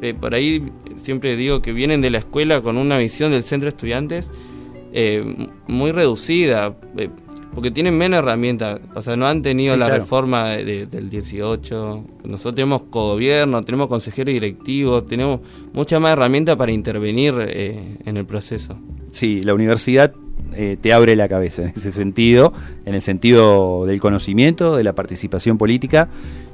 Eh, 0.02 0.14
por 0.14 0.34
ahí 0.34 0.64
siempre 0.96 1.36
digo 1.36 1.62
que 1.62 1.74
vienen 1.74 2.02
de 2.02 2.10
la 2.10 2.18
escuela 2.20 2.62
con 2.62 2.78
una 2.78 2.98
visión 2.98 3.32
del 3.32 3.44
centro 3.44 3.66
de 3.66 3.70
estudiantes 3.76 4.30
eh, 4.94 5.48
muy 5.68 5.92
reducida. 5.92 6.76
porque 7.54 7.70
tienen 7.70 7.98
menos 7.98 8.20
herramientas, 8.20 8.80
o 8.96 9.02
sea, 9.02 9.18
no 9.18 9.28
han 9.28 9.42
tenido 9.42 9.74
Sí, 9.74 9.80
la 9.82 9.88
claro. 9.88 10.02
reforma 10.02 10.50
de- 10.52 10.86
del 10.86 11.10
18, 11.10 12.02
nosotros 12.24 12.56
tenemos 12.56 12.84
gobierno, 12.90 13.62
tenemos 13.62 13.90
consejero 13.90 14.32
directivo, 14.32 15.04
tenemos 15.04 15.42
muchas 15.74 16.00
más 16.00 16.14
herramientas 16.14 16.56
para 16.56 16.72
intervenir 16.72 17.34
en 18.06 18.16
el 18.18 18.26
proceso. 18.26 18.78
Sí, 19.12 19.44
la 19.44 19.54
universidad 19.54 20.14
eh, 20.54 20.78
te 20.80 20.92
abre 20.92 21.16
la 21.16 21.30
cabeza 21.30 21.64
en 21.64 21.70
ese 21.70 21.92
sentido, 21.92 22.52
en 22.86 22.96
el 22.96 23.02
sentido 23.02 23.86
del 23.86 24.02
conocimiento, 24.02 24.76
de 24.76 24.84
la 24.84 24.94
participación 24.94 25.58
política, 25.58 26.10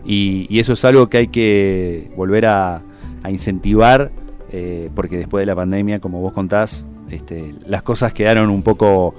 y, 0.06 0.60
eso 0.60 0.74
es 0.74 0.86
algo 0.86 1.08
que 1.08 1.18
hay 1.18 1.28
que 1.28 2.12
volver 2.16 2.46
a, 2.46 2.84
incentivar, 3.28 4.10
eh, 4.54 4.90
porque 4.96 5.18
después 5.18 5.42
de 5.42 5.48
la 5.48 5.56
pandemia, 5.56 6.00
como 6.00 6.22
vos 6.22 6.32
contás, 6.32 6.86
este, 7.10 7.54
las 7.66 7.82
cosas 7.82 8.14
quedaron 8.14 8.50
un 8.50 8.64
poco 8.64 9.14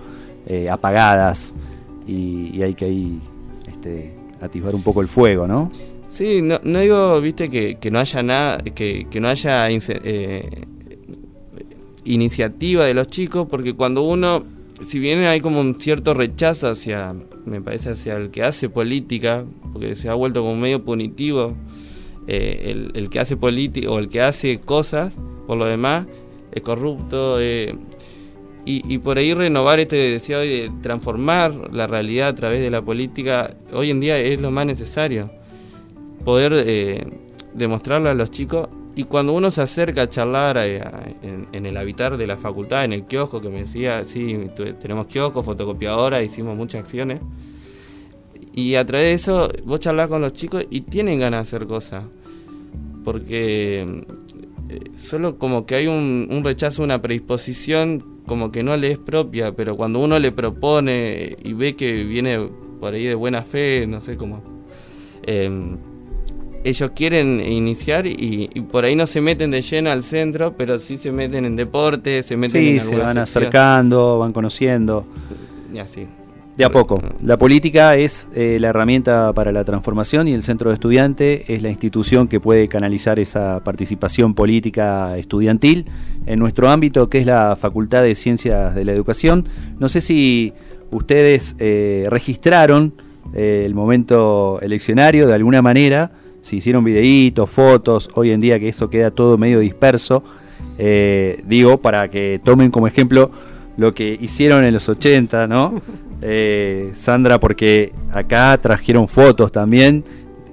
eh, 0.47 0.70
apagadas 0.70 1.55
y, 2.07 2.62
hay 2.62 2.72
que 2.72 2.87
ahí 2.87 3.20
este, 3.68 4.14
atisbar 4.41 4.74
un 4.74 4.83
poco 4.83 5.03
el 5.03 5.09
fuego, 5.09 5.47
¿no? 5.47 5.70
Sí, 6.03 6.41
no, 6.41 6.59
no 6.64 6.79
digo, 6.79 7.20
viste, 7.20 7.51
que, 7.51 7.76
que 7.76 7.91
no 7.91 7.99
haya 7.99 8.22
nada, 8.22 8.59
que, 8.59 9.07
que 9.11 9.20
no 9.20 9.29
haya 9.29 9.68
iniciativa 12.05 12.87
de 12.87 12.95
los 12.95 13.09
chicos, 13.09 13.47
porque 13.51 13.74
cuando 13.74 14.03
uno, 14.03 14.43
si 14.81 14.99
bien 14.99 15.22
hay 15.24 15.41
como 15.41 15.61
un 15.61 15.81
cierto 15.81 16.14
rechazo 16.14 16.68
hacia, 16.68 17.14
me 17.45 17.61
parece, 17.61 17.91
hacia 17.91 18.16
el 18.16 18.31
que 18.31 18.43
hace 18.43 18.68
política, 18.68 19.45
porque 19.72 19.95
se 19.95 20.09
ha 20.09 20.14
vuelto 20.14 20.43
como 20.43 20.57
medio 20.57 20.85
punitivo, 20.85 21.55
eh, 22.26 22.70
el, 22.70 22.91
el 22.95 23.11
que 23.11 23.20
hace 23.20 23.37
política 23.37 23.91
o 23.91 23.99
el 23.99 24.09
que 24.09 24.20
hace 24.20 24.61
cosas, 24.61 25.16
por 25.47 25.57
lo 25.59 25.64
demás, 25.64 26.07
es 26.53 26.62
corrupto. 26.62 27.41
eh, 27.41 27.74
y, 28.64 28.83
y 28.93 28.99
por 28.99 29.16
ahí 29.16 29.33
renovar 29.33 29.81
este 29.81 29.97
deseo 29.97 30.41
de 30.41 30.70
transformar 30.83 31.72
la 31.72 31.87
realidad 31.87 32.29
a 32.29 32.35
través 32.35 32.61
de 32.61 32.70
la 32.70 32.83
política, 32.83 33.57
hoy 33.72 33.91
en 33.91 34.01
día 34.01 34.18
es 34.18 34.43
lo 34.43 34.51
más 34.51 34.66
necesario 34.66 35.31
poder 36.24 36.53
eh, 36.55 37.07
demostrarle 37.55 38.11
a 38.11 38.14
los 38.14 38.31
chicos 38.31 38.68
y 38.99 39.05
cuando 39.05 39.32
uno 39.32 39.49
se 39.53 39.62
acerca 39.62 40.03
a 40.03 40.09
charlar 40.09 40.59
eh, 40.59 40.82
en, 41.53 41.66
el 41.66 41.76
habitar 41.76 42.16
de 42.16 42.26
la 42.26 42.36
facultad, 42.36 42.84
en 42.84 42.92
el 42.92 43.05
kiosco 43.05 43.40
que 43.40 43.49
me 43.49 43.61
decía, 43.61 44.05
sí, 44.05 44.51
tenemos 44.80 45.07
kiosco, 45.07 45.40
fotocopiadora, 45.40 46.20
hicimos 46.20 46.57
muchas 46.57 46.80
acciones. 46.80 47.20
Y 48.53 48.74
a 48.74 48.84
través 48.84 49.07
de 49.07 49.12
eso 49.12 49.49
vos 49.64 49.78
charlás 49.78 50.09
con 50.09 50.20
los 50.20 50.32
chicos 50.32 50.64
y 50.68 50.80
tienen 50.80 51.20
ganas 51.20 51.38
de 51.38 51.57
hacer 51.57 51.68
cosas. 51.68 52.07
Porque 53.05 54.03
eh, 54.68 54.80
solo 54.96 55.38
como 55.38 55.64
que 55.64 55.76
hay 55.76 55.86
un, 55.86 56.26
un 56.28 56.42
rechazo, 56.42 56.82
una 56.82 57.01
predisposición 57.01 58.05
como 58.26 58.51
que 58.51 58.64
no 58.64 58.76
le 58.76 58.90
es 58.90 58.99
propia, 58.99 59.55
pero 59.55 59.76
cuando 59.76 60.01
uno 60.01 60.18
le 60.18 60.32
propone 60.32 61.36
y 61.40 61.53
ve 61.53 61.76
que 61.76 62.03
viene 62.03 62.51
por 62.80 62.94
ahí 62.94 63.05
de 63.05 63.14
buena 63.14 63.44
fe, 63.44 63.86
no 63.86 64.01
sé 64.01 64.16
cómo... 64.16 64.42
em, 65.22 65.88
ellos 66.69 66.91
quieren 66.95 67.41
iniciar 67.41 68.07
y, 68.07 68.49
y 68.53 68.61
por 68.61 68.85
ahí 68.85 68.95
no 68.95 69.07
se 69.07 69.21
meten 69.21 69.51
de 69.51 69.61
lleno 69.62 69.91
al 69.91 70.03
centro, 70.03 70.55
pero 70.57 70.79
sí 70.79 70.97
se 70.97 71.11
meten 71.12 71.45
en 71.45 71.57
deporte, 71.57 72.23
se 72.23 72.37
meten 72.37 72.62
Sí, 72.62 72.69
en 72.71 72.81
se 72.81 72.91
van 72.97 73.14
sección. 73.14 73.19
acercando, 73.19 74.19
van 74.19 74.33
conociendo. 74.33 75.07
Y 75.75 75.79
así. 75.79 76.07
De 76.57 76.64
a 76.64 76.71
poco. 76.71 77.01
La 77.23 77.37
política 77.37 77.95
es 77.95 78.29
eh, 78.35 78.59
la 78.61 78.71
herramienta 78.71 79.33
para 79.33 79.53
la 79.53 79.62
transformación 79.62 80.27
y 80.27 80.33
el 80.35 80.43
centro 80.43 80.71
de 80.71 80.75
estudiante 80.75 81.45
es 81.55 81.62
la 81.62 81.69
institución 81.71 82.27
que 82.27 82.41
puede 82.41 82.66
canalizar 82.66 83.21
esa 83.21 83.62
participación 83.62 84.35
política 84.35 85.16
estudiantil 85.16 85.85
en 86.27 86.41
nuestro 86.41 86.69
ámbito, 86.69 87.09
que 87.09 87.19
es 87.19 87.27
la 87.27 87.55
Facultad 87.55 88.03
de 88.03 88.16
Ciencias 88.16 88.75
de 88.75 88.85
la 88.85 88.91
Educación. 88.93 89.49
No 89.79 89.89
sé 89.89 90.01
si 90.01 90.53
ustedes 90.91 91.55
eh, 91.61 92.09
registraron 92.11 92.93
eh, 93.35 93.62
el 93.64 93.77
momento 93.77 94.59
eleccionario 94.61 95.29
de 95.29 95.35
alguna 95.35 95.62
manera, 95.62 96.11
si 96.41 96.57
hicieron 96.57 96.84
videitos, 96.84 97.49
fotos, 97.51 98.09
hoy 98.14 98.30
en 98.30 98.41
día 98.41 98.59
que 98.59 98.68
eso 98.68 98.89
queda 98.91 99.11
todo 99.11 99.39
medio 99.39 99.61
disperso, 99.61 100.22
eh, 100.78 101.43
digo, 101.47 101.78
para 101.78 102.09
que 102.09 102.41
tomen 102.43 102.70
como 102.70 102.86
ejemplo 102.86 103.30
lo 103.76 103.95
que 103.95 104.16
hicieron 104.20 104.64
en 104.64 104.74
los 104.74 104.89
80, 104.89 105.47
¿no? 105.47 105.80
Eh, 106.20 106.91
Sandra, 106.97 107.39
porque 107.39 107.93
acá 108.11 108.59
trajeron 108.61 109.07
fotos 109.07 109.53
también 109.53 110.03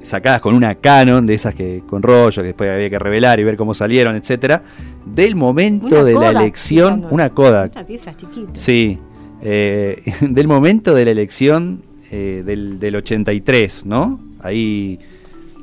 sacadas 0.03 0.39
con 0.39 0.55
una 0.55 0.75
Canon, 0.75 1.25
de 1.25 1.33
esas 1.33 1.55
que 1.55 1.81
con 1.87 2.03
rollo, 2.03 2.41
que 2.41 2.49
después 2.49 2.69
había 2.69 2.89
que 2.89 2.99
revelar 2.99 3.39
y 3.39 3.43
ver 3.43 3.57
cómo 3.57 3.73
salieron, 3.73 4.15
etcétera, 4.15 4.61
del 5.05 5.35
momento 5.35 5.87
Una 5.87 6.03
de 6.03 6.13
la 6.13 6.29
elección, 6.29 7.01
sí, 7.01 7.07
una 7.09 7.31
Kodak, 7.31 7.71
Una 7.73 7.83
de 7.83 7.95
esas 7.95 8.15
chiquitas. 8.15 8.61
Sí, 8.61 8.99
eh, 9.41 10.03
del 10.21 10.47
momento 10.47 10.93
de 10.93 11.05
la 11.05 11.11
elección 11.11 11.81
eh, 12.11 12.43
del, 12.45 12.79
del 12.79 12.95
83, 12.97 13.85
¿no? 13.85 14.19
Ahí 14.41 14.99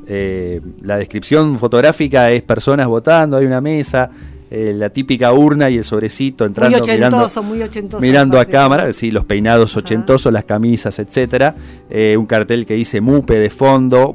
eh, 0.07 0.61
la 0.83 0.97
descripción 0.97 1.59
fotográfica 1.59 2.31
es 2.31 2.43
personas 2.43 2.87
votando, 2.89 3.37
hay 3.37 3.47
una 3.47 3.61
mesa, 3.61 4.11
eh, 4.51 4.73
la 4.77 4.91
típica 4.91 5.33
urna 5.33 5.71
y 5.71 5.79
el 5.79 5.85
sobrecito 5.85 6.45
entrando, 6.45 6.77
Muy 6.77 6.83
ochentoso, 6.83 7.43
mirando, 7.43 7.43
muy 7.43 7.63
ochentoso. 7.63 8.01
mirando 8.03 8.41
a 8.41 8.45
cámara, 8.45 8.93
sí, 8.93 9.11
los 9.11 9.25
peinados 9.25 9.77
ochentosos, 9.77 10.33
las 10.33 10.45
camisas, 10.45 10.99
etcétera, 10.99 11.55
eh, 11.89 12.17
un 12.19 12.27
cartel 12.27 12.67
que 12.67 12.75
dice 12.75 13.01
MUPE 13.01 13.39
de 13.39 13.51
fondo, 13.51 14.15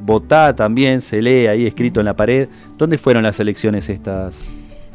votá 0.00 0.54
también, 0.56 1.00
se 1.00 1.22
lee 1.22 1.46
ahí 1.46 1.66
escrito 1.66 2.00
en 2.00 2.06
la 2.06 2.14
pared. 2.16 2.48
¿Dónde 2.76 2.98
fueron 2.98 3.22
las 3.22 3.38
elecciones 3.38 3.88
estas? 3.88 4.40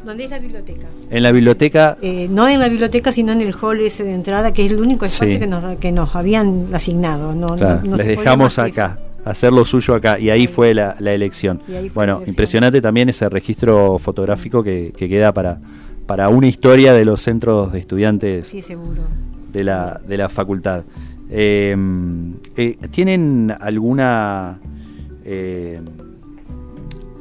¿Dónde 0.04 0.24
es 0.24 0.30
la 0.30 0.38
biblioteca? 0.38 0.86
En 1.10 1.22
la 1.22 1.32
biblioteca 1.32 1.96
Eh, 2.02 2.28
no 2.30 2.46
en 2.48 2.60
la 2.60 2.68
biblioteca, 2.68 3.10
sino 3.10 3.32
en 3.32 3.40
el 3.40 3.54
hall 3.60 3.80
ese 3.80 4.04
de 4.04 4.12
entrada, 4.14 4.52
que 4.52 4.64
es 4.66 4.70
el 4.70 4.78
único 4.80 5.06
espacio 5.06 5.34
Sí. 5.34 5.40
que, 5.40 5.46
nos, 5.46 5.76
que 5.78 5.90
nos 5.90 6.14
habían 6.14 6.66
asignado. 6.74 7.34
No, 7.34 7.56
Claro, 7.56 7.80
no- 7.82 7.90
no 7.92 7.96
les 7.96 8.06
dejamos 8.06 8.58
acá, 8.58 8.98
hacer 9.30 9.52
lo 9.52 9.64
suyo 9.64 9.94
acá, 9.94 10.18
y 10.18 10.30
ahí 10.30 10.46
fue 10.46 10.74
la, 10.74 10.96
la 10.98 11.12
elección. 11.12 11.60
Y 11.68 11.72
ahí 11.72 11.88
fue 11.88 11.94
Bueno, 11.94 12.12
la 12.14 12.16
elección. 12.18 12.32
impresionante 12.32 12.80
también 12.80 13.08
ese 13.08 13.28
registro 13.28 13.98
fotográfico 13.98 14.62
que, 14.62 14.92
que 14.96 15.08
queda 15.08 15.32
para, 15.32 15.58
para 16.06 16.28
una 16.28 16.46
historia 16.46 16.92
de 16.92 17.04
los 17.04 17.20
centros 17.20 17.72
de 17.72 17.78
estudiantes. 17.80 18.46
Sí, 18.48 18.62
seguro. 18.62 19.02
de 19.52 19.64
la, 19.64 20.00
de 20.06 20.16
la 20.16 20.28
facultad. 20.28 20.84
Eh, 21.30 21.76
eh, 22.56 22.76
¿Tienen 22.90 23.54
alguna 23.60 24.58
eh, 25.24 25.80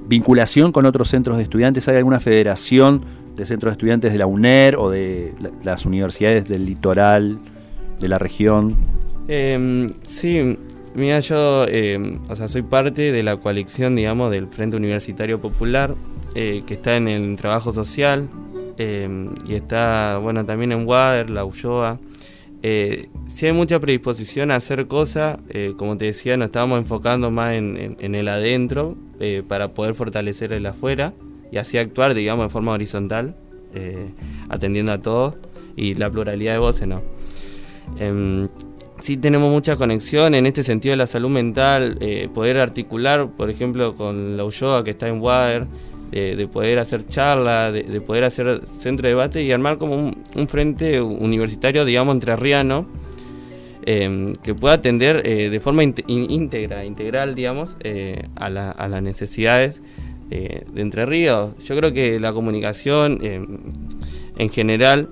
vinculación 0.07 0.71
con 0.71 0.85
otros 0.85 1.09
centros 1.09 1.37
de 1.37 1.43
estudiantes? 1.43 1.87
¿Hay 1.87 1.97
alguna 1.97 2.19
federación 2.19 3.01
de 3.35 3.45
centros 3.45 3.71
de 3.71 3.73
estudiantes 3.73 4.11
de 4.11 4.17
la 4.17 4.25
UNER 4.25 4.75
o 4.77 4.89
de 4.89 5.33
la- 5.39 5.51
las 5.63 5.85
universidades 5.85 6.47
del 6.47 6.65
litoral, 6.65 7.39
de 7.99 8.07
la 8.07 8.17
región? 8.17 8.75
Eh, 9.27 9.87
sí, 10.03 10.57
mira, 10.97 11.19
yo 11.19 11.65
eh, 11.67 12.17
o 12.29 12.35
sea, 12.35 12.47
soy 12.47 12.61
parte 12.63 13.11
de 13.11 13.23
la 13.23 13.37
coalición, 13.37 13.95
digamos, 13.95 14.31
del 14.31 14.47
Frente 14.47 14.75
Universitario 14.77 15.39
Popular, 15.39 15.95
eh, 16.35 16.63
que 16.67 16.73
está 16.75 16.97
en 16.97 17.07
el 17.07 17.35
trabajo 17.37 17.73
social 17.73 18.29
eh, 18.77 19.29
y 19.47 19.55
está, 19.55 20.19
bueno, 20.21 20.45
también 20.45 20.71
en 20.71 20.85
WADER, 20.87 21.29
la 21.29 21.45
ULLOA. 21.45 21.99
Eh, 22.63 23.09
sí 23.27 23.45
hay 23.45 23.53
mucha 23.53 23.79
predisposición 23.79 24.51
a 24.51 24.55
hacer 24.55 24.87
cosas, 24.87 25.37
eh, 25.49 25.73
como 25.77 25.97
te 25.97 26.05
decía, 26.05 26.35
nos 26.37 26.47
estábamos 26.47 26.79
enfocando 26.79 27.29
más 27.31 27.53
en, 27.53 27.95
en- 27.99 28.15
el 28.15 28.27
adentro 28.27 28.97
para 29.47 29.69
poder 29.73 29.93
fortalecer 29.95 30.53
el 30.53 30.65
afuera 30.65 31.13
y 31.51 31.57
así 31.57 31.77
actuar, 31.77 32.13
digamos, 32.13 32.45
de 32.45 32.49
forma 32.49 32.71
horizontal, 32.73 33.35
atendiendo 34.49 34.91
a 34.91 35.01
todos 35.01 35.35
y 35.75 35.95
la 35.95 36.09
pluralidad 36.09 36.53
de 36.53 36.59
voces, 36.59 36.87
¿no? 36.87 37.01
Em, 39.07 39.13
sí 39.13 39.17
tenemos 39.17 39.49
mucha 39.49 39.77
conexión 39.77 40.35
en 40.35 40.45
este 40.45 40.63
sentido 40.63 40.91
de 40.91 40.97
la 40.97 41.07
salud 41.07 41.29
mental, 41.29 41.97
eh, 42.01 42.27
poder 42.33 42.57
articular, 42.57 43.29
por 43.37 43.49
ejemplo, 43.49 43.93
con 43.95 44.35
la 44.35 44.43
ULLOA 44.43 44.83
que 44.83 44.91
está 44.91 45.07
en 45.07 45.21
WADER, 45.21 45.65
de, 46.11 46.35
de 46.35 46.47
poder 46.47 46.77
hacer 46.79 47.05
charlas, 47.05 47.71
de, 47.71 47.83
de 47.83 48.01
poder 48.01 48.25
hacer 48.25 48.61
centro 48.67 49.03
de 49.03 49.09
debate 49.09 49.43
y 49.43 49.51
armar 49.53 49.77
como 49.77 49.95
un, 49.95 50.47
frente 50.49 51.01
universitario, 51.01 51.85
digamos, 51.85 52.15
entrerriano, 52.15 52.85
eh, 53.85 54.33
que 54.43 54.53
pueda 54.53 54.75
atender 54.75 55.21
eh, 55.25 55.49
de 55.49 55.59
forma 55.61 55.83
íntegra, 55.83 56.83
integral, 56.83 57.33
digamos, 57.33 57.77
eh, 57.81 58.23
a, 58.35 58.49
la- 58.49 58.71
a 58.71 58.89
las 58.89 59.01
necesidades 59.01 59.81
eh, 60.31 60.65
de 60.73 60.81
Entre 60.81 61.05
Ríos. 61.05 61.57
Yo 61.65 61.77
creo 61.77 61.93
que 61.93 62.19
la 62.19 62.33
comunicación 62.33 63.19
eh, 63.21 63.45
en 64.37 64.49
general 64.49 65.07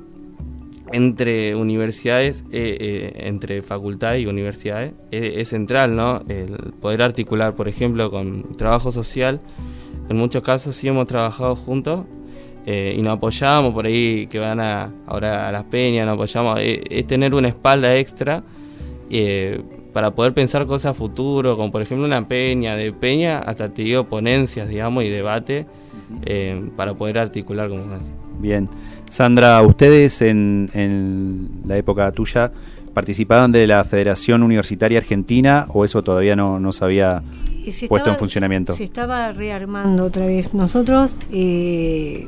entre 0.92 1.56
universidades, 1.56 2.44
eh, 2.52 2.78
eh, 2.80 3.28
entre 3.28 3.62
facultad 3.62 4.16
y 4.16 4.26
universidades, 4.28 4.94
eh, 5.12 5.36
es 5.38 5.50
central, 5.50 5.96
¿no? 5.96 6.22
El 6.28 6.74
poder 6.80 7.02
articular, 7.02 7.56
por 7.56 7.68
ejemplo, 7.68 8.12
con 8.12 8.56
trabajo 8.56 8.92
social. 8.92 9.42
En 10.10 10.18
muchos 10.18 10.44
casos 10.44 10.76
sí 10.76 10.88
hemos 10.88 11.08
trabajado 11.08 11.56
juntos 11.56 12.06
eh, 12.66 12.96
y 12.98 13.02
nos 13.02 13.18
apoyamos 13.18 13.74
por 13.74 13.86
ahí, 13.86 14.28
que 14.28 14.38
van 14.40 14.60
a, 14.60 14.94
ahora 15.08 15.48
a 15.48 15.52
las 15.52 15.64
peñas, 15.66 16.06
nos 16.06 16.16
apoyamos. 16.16 16.60
eh, 16.60 16.84
es 16.90 17.08
tener 17.08 17.34
una 17.34 17.48
espalda 17.48 17.96
extra 17.96 18.44
para 19.94 20.12
poder 20.12 20.34
pensar 20.34 20.66
cosas 20.66 20.92
a 20.92 20.94
futuro, 20.94 21.56
como 21.56 21.72
por 21.72 21.82
ejemplo 21.82 22.06
una 22.06 22.28
peña, 22.28 22.76
de 22.76 22.92
peña 22.92 23.40
hasta 23.40 23.74
te 23.74 23.84
digo 23.84 24.06
ponencias, 24.06 24.68
digamos, 24.68 25.04
y 25.04 25.10
debate 25.10 25.68
para 26.76 26.96
poder 26.96 27.20
articular 27.20 27.70
como 27.70 27.84
Bien. 28.40 28.70
Sandra, 29.16 29.62
ustedes 29.62 30.22
en, 30.22 30.70
en 30.74 31.50
la 31.66 31.78
época 31.78 32.12
tuya 32.12 32.52
¿Participaban 32.94 33.54
de 33.54 33.66
la 33.66 33.86
Federación 33.86 34.44
Universitaria 34.44 34.98
Argentina 34.98 35.68
o 35.70 35.86
eso 35.86 36.04
todavía 36.04 36.36
no, 36.36 36.60
no 36.60 36.74
se 36.74 36.84
había 36.84 37.24
se 37.72 37.88
puesto 37.88 38.10
en 38.10 38.18
funcionamiento? 38.18 38.74
Se 38.74 38.84
estaba 38.84 39.32
rearmando 39.32 40.04
otra 40.06 40.26
vez. 40.26 40.54
Nosotros 40.54 41.18
eh, 41.32 42.28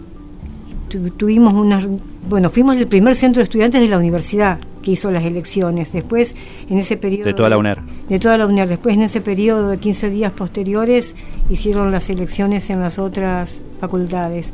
tu- 0.89 1.09
tuvimos 1.11 1.53
unas. 1.53 1.85
Bueno, 2.29 2.49
fuimos 2.49 2.75
el 2.77 2.88
primer 2.88 3.15
centro 3.15 3.39
de 3.39 3.43
estudiantes 3.45 3.81
de 3.81 3.88
la 3.88 3.97
universidad 3.97 4.59
que 4.81 4.91
hizo 4.91 5.11
las 5.11 5.23
elecciones. 5.23 5.91
Después, 5.93 6.35
en 6.69 6.77
ese 6.77 6.97
periodo. 6.97 7.25
De 7.25 7.33
toda 7.33 7.49
la 7.49 7.57
UNER. 7.57 7.79
De 8.09 8.19
toda 8.19 8.38
la 8.38 8.45
UNER. 8.45 8.67
Después, 8.67 8.95
en 8.95 9.01
ese 9.03 9.21
periodo 9.21 9.69
de 9.69 9.77
15 9.77 10.09
días 10.09 10.31
posteriores, 10.33 11.15
hicieron 11.49 11.91
las 11.91 12.09
elecciones 12.09 12.69
en 12.69 12.79
las 12.79 12.99
otras 12.99 13.63
facultades. 13.79 14.53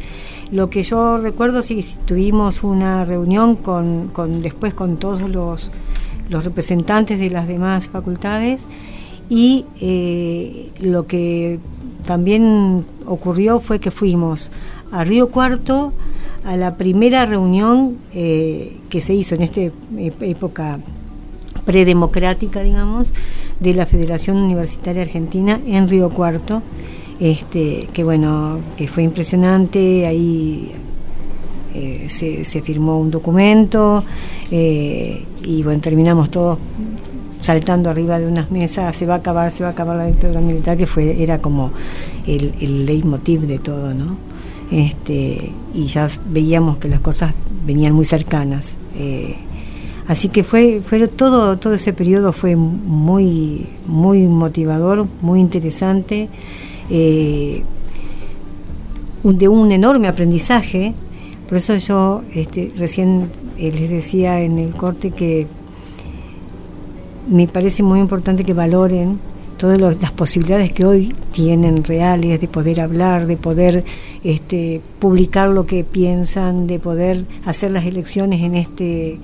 Lo 0.52 0.70
que 0.70 0.84
yo 0.84 1.18
recuerdo, 1.18 1.62
sí, 1.62 1.84
tuvimos 2.06 2.64
una 2.64 3.06
reunión 3.06 3.56
con, 3.56 4.10
con 4.14 4.42
después 4.42 4.74
con 4.74 4.98
todos 4.98 5.22
los, 5.22 5.72
los 6.30 6.44
representantes 6.44 7.20
de 7.20 7.30
las 7.32 7.48
demás 7.48 7.88
facultades 7.88 8.68
y 9.30 9.66
eh, 9.82 10.70
lo 10.80 11.08
que 11.08 11.60
también 12.06 12.86
ocurrió 13.06 13.60
fue 13.60 13.80
que 13.80 13.90
fuimos 13.90 14.52
a 14.92 15.04
Río 15.04 15.30
Cuarto 15.30 15.94
a 16.46 16.58
la 16.58 16.76
primera 16.76 17.26
reunión 17.26 17.98
eh, 18.14 18.78
que 18.90 19.02
se 19.02 19.14
hizo 19.14 19.36
en 19.36 19.44
esta 19.44 19.62
época 20.22 20.80
predemocrática, 21.66 22.62
digamos, 22.62 23.14
de 23.60 23.74
la 23.74 23.86
Federación 23.86 24.38
Universitaria 24.38 25.02
Argentina 25.02 25.60
en 25.66 25.88
Río 25.88 26.10
Cuarto, 26.10 26.62
este, 27.20 27.88
que 27.94 28.04
bueno, 28.04 28.60
que 28.76 28.88
fue 28.88 29.04
impresionante, 29.04 30.06
ahí 30.06 30.72
eh, 31.74 32.06
se, 32.10 32.44
se 32.44 32.62
firmó 32.62 33.00
un 33.00 33.12
documento 33.12 34.04
eh, 34.52 35.24
y 35.44 35.64
bueno, 35.64 35.82
terminamos 35.82 36.30
todos 36.30 36.60
saltando 37.40 37.90
arriba 37.90 38.20
de 38.20 38.28
unas 38.28 38.52
mesas, 38.52 38.96
se 38.96 39.06
va 39.06 39.16
a 39.16 39.18
acabar, 39.18 39.52
se 39.52 39.64
va 39.64 39.70
a 39.70 39.72
acabar 39.74 39.98
la 39.98 40.06
dictadura 40.06 40.42
militar, 40.42 40.78
que 40.78 40.88
fue, 40.88 41.22
era 41.22 41.40
como 41.40 41.72
el, 42.26 42.54
el 42.62 42.86
leitmotiv 42.86 43.42
de 43.42 43.60
todo, 43.60 43.94
¿no? 43.94 44.33
Este, 44.72 45.52
y 45.74 45.88
ya 45.88 46.08
veíamos 46.30 46.78
que 46.78 46.88
las 46.88 47.00
cosas 47.00 47.34
venían 47.66 47.94
muy 47.94 48.06
cercanas. 48.06 48.78
eh, 48.98 49.36
así 50.08 50.30
que 50.30 50.44
fue, 50.44 50.82
fue 50.86 51.08
todo, 51.08 51.58
todo 51.58 51.74
ese 51.74 51.94
periodo 51.94 52.34
fue 52.34 52.56
muy, 52.56 53.68
muy 53.88 54.20
motivador, 54.28 55.08
muy 55.22 55.40
interesante, 55.40 56.28
eh, 56.90 57.64
de 59.24 59.48
un 59.48 59.72
enorme 59.72 60.08
aprendizaje. 60.08 60.94
Por 61.48 61.58
eso 61.58 61.76
yo 61.76 62.24
este, 62.34 62.72
recién 62.78 63.30
eh, 63.58 63.72
les 63.72 63.90
decía 63.90 64.42
en 64.42 64.60
el 64.60 64.72
corte 64.72 65.12
que 65.12 65.48
me 67.30 67.48
parece 67.48 67.84
muy 67.84 68.00
importante 68.00 68.44
que 68.44 68.54
valoren 68.54 69.20
todas 69.64 69.80
las 70.02 70.12
posibilidades 70.12 70.74
que 70.74 70.84
hoy 70.86 71.16
tienen 71.32 71.86
reales 71.86 72.42
de 72.42 72.50
poder 72.50 72.82
hablar, 72.82 73.28
de 73.28 73.38
poder 73.38 73.86
este, 74.22 74.82
publicar 75.00 75.48
lo 75.48 75.66
que 75.66 75.86
piensan, 75.86 76.68
de 76.68 76.80
poder 76.80 77.24
hacer 77.46 77.72
las 77.72 77.86
elecciones 77.86 78.42
en 78.42 78.56
este, 78.56 79.20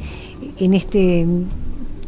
en 0.60 0.74
este, 0.76 1.26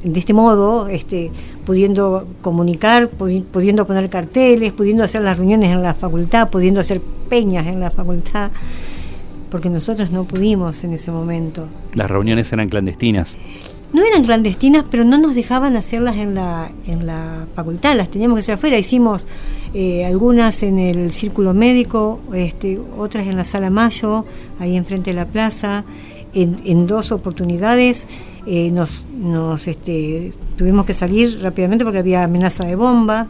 de 0.06 0.18
este 0.18 0.32
modo, 0.34 0.88
este, 0.88 1.30
pudiendo 1.66 2.26
comunicar, 2.42 3.10
pudi- 3.10 3.44
pudiendo 3.44 3.86
poner 3.86 4.10
carteles, 4.10 4.72
pudiendo 4.72 5.04
hacer 5.04 5.24
las 5.24 5.36
reuniones 5.38 5.70
en 5.70 5.82
la 5.82 5.94
facultad, 5.94 6.50
pudiendo 6.50 6.80
hacer 6.80 7.02
peñas 7.28 7.68
en 7.68 7.82
la 7.82 7.92
facultad, 7.92 8.50
porque 9.50 9.70
nosotros 9.70 10.10
no 10.10 10.24
pudimos 10.24 10.86
en 10.86 10.94
ese 10.94 11.12
momento. 11.12 11.68
Las 11.96 12.10
reuniones 12.10 12.54
eran 12.54 12.70
clandestinas. 12.70 13.36
No 13.94 14.04
eran 14.06 14.24
clandestinas, 14.24 14.86
pero 14.89 15.04
no 15.04 15.18
nos 15.18 15.36
dejaban 15.36 15.76
hacerlas 15.76 16.16
en 16.16 16.36
la, 16.36 16.72
en 16.88 17.06
la 17.06 17.46
facultad, 17.56 17.96
las 17.96 18.10
teníamos 18.10 18.38
que 18.38 18.39
hacer 18.39 18.56
afuera. 18.56 18.78
Hicimos 18.78 19.28
eh, 19.74 20.06
algunas 20.06 20.64
en 20.64 20.80
el 20.80 21.12
círculo 21.12 21.54
médico, 21.54 22.20
este, 22.34 22.80
otras 22.98 23.28
en 23.28 23.36
la 23.36 23.44
sala 23.44 23.70
Mayo, 23.70 24.26
ahí 24.60 24.78
enfrente 24.78 25.10
de 25.10 25.16
la 25.16 25.26
plaza. 25.26 25.84
En, 26.34 26.62
en 26.64 26.88
dos 26.88 27.12
oportunidades 27.12 28.08
eh, 28.46 28.72
nos, 28.72 29.06
nos 29.14 29.68
este, 29.68 30.32
tuvimos 30.58 30.86
que 30.86 30.94
salir 30.94 31.39
rápidamente 31.42 31.84
porque 31.84 32.00
había 32.00 32.24
amenaza 32.24 32.66
de 32.66 32.76
bomba. 32.76 33.28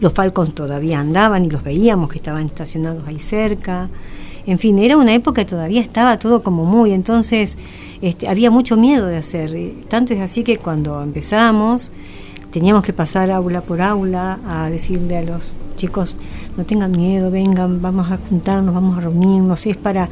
Los 0.00 0.12
Falcons 0.12 0.54
todavía 0.54 1.00
andaban 1.00 1.46
y 1.46 1.50
los 1.50 1.64
veíamos 1.64 2.10
que 2.10 2.18
estaban 2.18 2.44
estacionados 2.46 3.04
ahí 3.06 3.18
cerca. 3.18 3.88
En 4.46 4.58
fin, 4.58 4.78
era 4.78 4.96
una 4.96 5.14
época 5.14 5.42
que 5.44 5.50
todavía 5.50 5.80
estaba 5.80 6.18
todo 6.18 6.42
como 6.42 6.64
muy, 6.64 6.92
entonces 6.92 7.56
este, 8.02 8.28
había 8.28 8.50
mucho 8.50 8.76
miedo 8.76 9.06
de 9.06 9.16
hacer. 9.16 9.54
eh, 9.54 9.74
Tanto 9.88 10.12
es 10.12 10.20
así 10.20 10.44
que 10.44 10.58
cuando 10.58 11.02
empezamos 11.02 11.90
teníamos 12.50 12.84
que 12.84 12.92
pasar 12.92 13.30
aula 13.32 13.62
por 13.62 13.82
aula 13.82 14.38
a 14.46 14.70
decirle 14.70 15.18
a 15.18 15.22
los 15.22 15.56
chicos, 15.76 16.16
no 16.56 16.64
tengan 16.64 16.92
miedo, 16.92 17.30
vengan, 17.30 17.82
vamos 17.82 18.12
a 18.12 18.18
juntarnos, 18.18 18.72
vamos 18.72 18.96
a 18.96 19.00
reunirnos. 19.00 19.66
Es 19.66 19.76
para, 19.76 20.08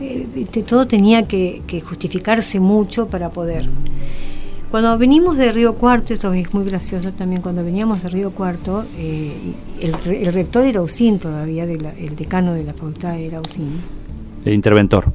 eh, 0.00 0.26
todo 0.66 0.86
tenía 0.86 1.26
que 1.26 1.62
justificarse 1.88 2.60
mucho 2.60 3.06
para 3.06 3.30
poder. 3.30 3.70
Cuando 4.70 4.98
venimos 4.98 5.36
de 5.36 5.52
Río 5.52 5.74
Cuarto, 5.74 6.12
esto 6.12 6.32
es 6.32 6.52
muy 6.52 6.64
gracioso 6.64 7.12
también, 7.12 7.40
cuando 7.40 7.64
veníamos 7.64 8.02
de 8.02 8.08
Río 8.08 8.30
Cuarto, 8.32 8.84
eh, 8.98 9.32
el, 9.80 9.92
re- 9.92 10.22
el 10.26 10.32
rector 10.32 10.64
era 10.64 10.82
Usín 10.82 11.18
todavía, 11.18 11.66
de 11.66 11.78
la- 11.80 11.94
el 11.94 12.16
decano 12.16 12.52
de 12.52 12.64
la 12.64 12.72
facultad 12.74 13.16
era 13.18 13.40
Usín, 13.40 13.80
El 14.44 14.54
interventor. 14.54 15.12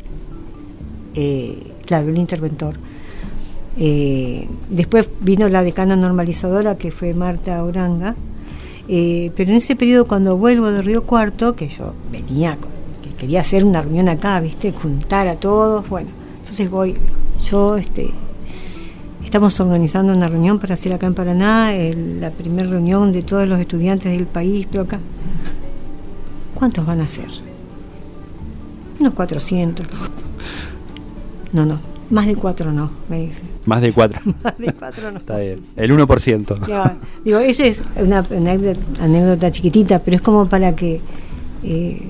eh, 1.16 1.74
claro, 1.86 2.08
el 2.10 2.18
interventor. 2.18 2.76
Eh, 3.78 4.47
después 4.70 5.10
vino 5.20 5.47
la 5.49 5.64
decana 5.64 5.95
normalizadora, 5.97 6.76
que 6.78 6.91
fue 6.91 7.14
Marta 7.14 7.62
Oranga, 7.64 8.16
eh, 8.88 9.32
pero 9.36 9.52
en 9.52 9.58
ese 9.58 9.76
periodo 9.76 10.06
cuando 10.06 10.38
vuelvo 10.38 10.72
de 10.72 10.82
Río 10.82 11.04
Cuarto, 11.04 11.56
que 11.56 11.68
yo 11.68 11.93
venía, 12.12 12.58
que 13.04 13.10
quería 13.16 13.41
hacer 13.41 13.66
una 13.66 13.82
reunión 13.82 14.08
acá, 14.10 14.39
¿viste? 14.39 14.72
Juntar 14.72 15.28
a 15.28 15.36
todos, 15.36 15.88
bueno, 15.89 16.10
entonces 16.39 16.70
voy, 16.70 16.93
yo, 17.43 17.76
este, 17.78 18.12
Estamos 19.24 19.57
organizando 19.59 20.13
una 20.13 20.28
reunión 20.28 20.59
para 20.59 20.74
hacer 20.74 20.93
acá 20.93 21.07
en 21.07 21.13
Paraná, 21.13 21.74
el- 21.74 22.19
la 22.19 22.32
primera 22.32 22.69
reunión 22.69 23.11
de 23.13 23.22
todos 23.22 23.47
los 23.47 23.59
estudiantes 23.59 24.11
del 24.11 24.26
país, 24.28 24.67
pero 24.69 24.84
acá. 24.84 24.99
¿Cuántos 26.55 26.86
van 26.86 27.01
a 27.01 27.07
ser? 27.07 27.28
Unos 28.99 29.13
400. 29.13 29.88
No, 31.53 31.65
no, 31.65 31.80
más 32.09 32.28
de 32.28 32.36
cuatro 32.36 32.72
no, 32.72 32.91
me 33.09 33.22
dice. 33.22 33.41
Más 33.65 33.82
de 33.82 33.91
cuatro. 33.93 34.19
Más 34.43 34.57
de 34.57 34.74
cuatro 34.74 35.11
no. 35.11 35.19
Está 35.19 35.38
bien. 35.38 35.59
El 35.76 35.91
1%. 35.91 36.67
Ya, 36.67 36.97
digo, 37.24 37.39
esa 37.39 37.65
es 37.65 37.84
una 37.95 38.19
anécdota, 38.19 38.80
anécdota 39.03 39.51
chiquitita, 39.51 39.99
pero 39.99 40.17
es 40.17 40.22
como 40.22 40.45
para 40.47 40.76
que 40.76 41.01
eh, 41.63 42.01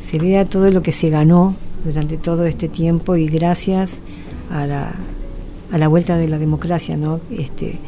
se 0.00 0.18
vea 0.18 0.44
todo 0.44 0.70
lo 0.70 0.82
que 0.82 0.92
se 0.92 1.10
ganó 1.10 1.54
durante 1.84 2.16
todo 2.18 2.44
este 2.46 2.68
tiempo 2.68 3.16
y 3.16 3.26
gracias 3.28 4.00
a 4.50 4.66
la, 4.66 4.92
a 5.72 5.78
la 5.78 5.88
vuelta 5.88 6.16
de 6.16 6.28
la 6.28 6.38
democracia, 6.38 6.96
¿no? 6.96 7.20
Este, 7.30 7.78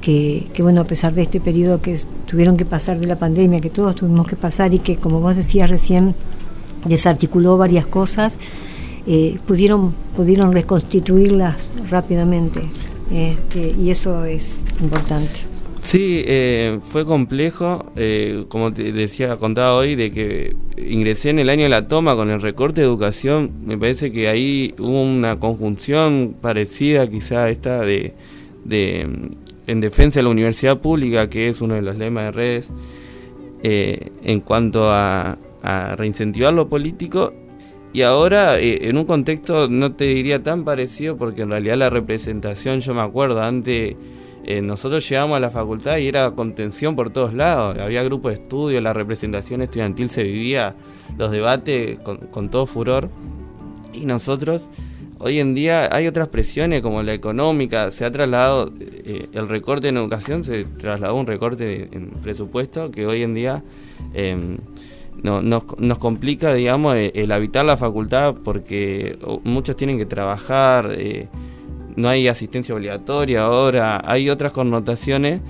que, 0.00 0.46
que, 0.52 0.62
bueno, 0.62 0.80
a 0.80 0.84
pesar 0.84 1.14
de 1.14 1.22
este 1.22 1.40
periodo 1.40 1.82
que 1.82 1.98
tuvieron 2.26 2.56
que 2.56 2.64
pasar 2.64 2.98
de 2.98 3.06
la 3.06 3.16
pandemia, 3.16 3.60
que 3.60 3.70
todos 3.70 3.96
tuvimos 3.96 4.26
que 4.26 4.36
pasar 4.36 4.72
y 4.74 4.78
que, 4.78 4.96
como 4.96 5.20
vos 5.20 5.36
decías 5.36 5.68
recién, 5.68 6.14
desarticuló 6.84 7.56
varias 7.56 7.86
cosas, 7.86 8.38
eh, 9.06 9.38
pudieron, 9.46 9.92
pudieron 10.14 10.52
reconstituirlas 10.52 11.72
rápidamente. 11.90 12.62
Este, 13.10 13.74
y 13.78 13.90
eso 13.90 14.24
es 14.24 14.64
importante. 14.80 15.47
Sí, 15.88 16.22
eh, 16.26 16.76
fue 16.82 17.06
complejo, 17.06 17.90
eh, 17.96 18.44
como 18.50 18.74
te 18.74 18.92
decía, 18.92 19.36
contaba 19.36 19.74
hoy, 19.74 19.94
de 19.94 20.12
que 20.12 20.54
ingresé 20.76 21.30
en 21.30 21.38
el 21.38 21.48
año 21.48 21.62
de 21.62 21.70
la 21.70 21.88
toma 21.88 22.14
con 22.14 22.28
el 22.28 22.42
recorte 22.42 22.82
de 22.82 22.86
educación, 22.86 23.52
me 23.64 23.78
parece 23.78 24.12
que 24.12 24.28
ahí 24.28 24.74
hubo 24.78 25.02
una 25.02 25.38
conjunción 25.38 26.36
parecida 26.42 27.08
quizá 27.08 27.48
esta 27.48 27.80
de, 27.80 28.12
de 28.66 29.30
en 29.66 29.80
defensa 29.80 30.18
de 30.20 30.24
la 30.24 30.28
universidad 30.28 30.78
pública, 30.78 31.30
que 31.30 31.48
es 31.48 31.62
uno 31.62 31.72
de 31.72 31.80
los 31.80 31.96
lemas 31.96 32.24
de 32.24 32.30
redes, 32.32 32.70
eh, 33.62 34.10
en 34.22 34.40
cuanto 34.40 34.90
a, 34.90 35.38
a 35.62 35.96
reincentivar 35.96 36.52
lo 36.52 36.68
político. 36.68 37.32
Y 37.94 38.02
ahora, 38.02 38.60
eh, 38.60 38.90
en 38.90 38.98
un 38.98 39.06
contexto, 39.06 39.70
no 39.70 39.92
te 39.92 40.04
diría 40.04 40.42
tan 40.42 40.66
parecido, 40.66 41.16
porque 41.16 41.40
en 41.40 41.50
realidad 41.50 41.78
la 41.78 41.88
representación, 41.88 42.80
yo 42.80 42.92
me 42.92 43.00
acuerdo, 43.00 43.40
antes 43.42 43.96
eh, 44.44 44.62
nosotros 44.62 45.08
llegamos 45.08 45.36
a 45.36 45.40
la 45.40 45.50
facultad 45.50 45.98
y 45.98 46.08
era 46.08 46.30
contención 46.30 46.96
por 46.96 47.10
todos 47.10 47.34
lados. 47.34 47.78
Había 47.78 48.02
grupos 48.02 48.32
de 48.32 48.42
estudio, 48.42 48.80
la 48.80 48.92
representación 48.92 49.62
estudiantil 49.62 50.10
se 50.10 50.22
vivía, 50.22 50.74
los 51.16 51.30
debates 51.30 51.98
con, 52.00 52.48
todo 52.48 52.66
furor. 52.66 53.10
Y 53.92 54.06
nosotros, 54.06 54.70
hoy 55.18 55.40
en 55.40 55.54
día, 55.54 55.88
hay 55.92 56.06
otras 56.06 56.28
presiones 56.28 56.82
como 56.82 57.02
la 57.02 57.12
económica, 57.12 57.90
se 57.90 58.04
ha 58.04 58.10
trasladado, 58.10 58.72
eh, 58.80 59.28
el 59.32 59.48
recorte 59.48 59.88
en 59.88 59.96
educación 59.96 60.44
se 60.44 60.64
trasladó 60.64 61.14
un 61.14 61.26
recorte 61.26 61.88
en 61.92 62.10
presupuesto 62.22 62.90
que 62.90 63.06
hoy 63.06 63.22
en 63.22 63.34
día. 63.34 63.62
em, 64.14 64.58
no, 65.20 65.42
nos, 65.42 65.98
complica, 65.98 66.54
digamos, 66.54 66.94
eh, 66.94 67.10
el 67.16 67.32
habitar 67.32 67.64
la 67.64 67.76
facultad 67.76 68.36
porque 68.44 69.18
oh, 69.24 69.40
muchos 69.42 69.74
tienen 69.74 69.98
que 69.98 70.06
trabajar, 70.06 70.92
no 71.98 72.08
hay 72.08 72.28
asistencia 72.28 72.74
obligatoria 72.74 73.42
ahora, 73.42 74.00
hay 74.04 74.30
otras 74.30 74.52
connotaciones 74.52 75.42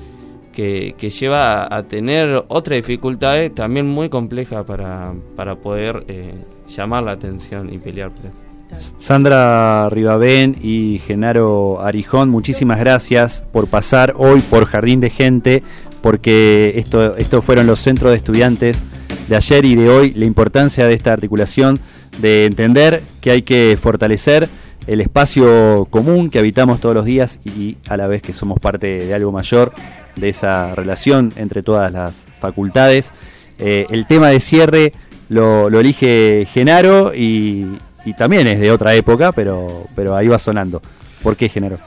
que, 0.52 0.94
que 0.98 1.10
lleva 1.10 1.62
a, 1.62 1.76
a 1.76 1.82
tener 1.84 2.44
otras 2.48 2.78
dificultades 2.78 3.54
también 3.54 3.86
muy 3.86 4.08
complejas 4.08 4.64
para, 4.64 5.12
para 5.36 5.56
poder 5.56 6.04
eh, 6.08 6.34
llamar 6.66 7.04
la 7.04 7.12
atención 7.12 7.72
y 7.72 7.78
pelear 7.78 8.10
por 8.10 8.26
eso. 8.26 8.92
Sandra 8.96 9.88
Ribabén 9.88 10.56
y 10.60 11.00
Genaro 11.06 11.80
Arijón, 11.80 12.28
muchísimas 12.28 12.78
gracias 12.78 13.42
por 13.52 13.66
pasar 13.66 14.14
hoy 14.16 14.40
por 14.40 14.64
Jardín 14.66 15.00
de 15.00 15.10
Gente, 15.10 15.62
porque 16.02 16.74
esto, 16.76 17.16
estos 17.16 17.44
fueron 17.44 17.66
los 17.66 17.80
centros 17.80 18.10
de 18.10 18.16
estudiantes 18.16 18.84
de 19.28 19.36
ayer 19.36 19.64
y 19.64 19.74
de 19.74 19.88
hoy, 19.90 20.12
la 20.12 20.24
importancia 20.24 20.86
de 20.86 20.94
esta 20.94 21.12
articulación, 21.12 21.78
de 22.18 22.46
entender 22.46 23.02
que 23.20 23.30
hay 23.30 23.42
que 23.42 23.78
fortalecer 23.80 24.48
el 24.88 25.02
espacio 25.02 25.86
común 25.90 26.30
que 26.30 26.38
habitamos 26.38 26.80
todos 26.80 26.94
los 26.94 27.04
días 27.04 27.38
y 27.44 27.76
a 27.88 27.98
la 27.98 28.06
vez 28.06 28.22
que 28.22 28.32
somos 28.32 28.58
parte 28.58 29.06
de 29.06 29.14
algo 29.14 29.30
mayor, 29.30 29.72
de 30.16 30.30
esa 30.30 30.74
relación 30.74 31.30
entre 31.36 31.62
todas 31.62 31.92
las 31.92 32.24
facultades. 32.38 33.12
Eh, 33.58 33.86
el 33.90 34.06
tema 34.06 34.28
de 34.30 34.40
cierre 34.40 34.94
lo, 35.28 35.68
elige 35.68 36.48
Genaro 36.50 37.14
y, 37.14 37.66
y 38.06 38.14
también 38.14 38.46
es 38.46 38.60
de 38.60 38.70
otra 38.70 38.94
época, 38.94 39.30
pero, 39.32 39.86
pero 39.94 40.16
ahí 40.16 40.26
va 40.26 40.38
sonando. 40.38 40.80
¿Por 41.22 41.36
qué 41.36 41.50
Genaro? 41.50 41.78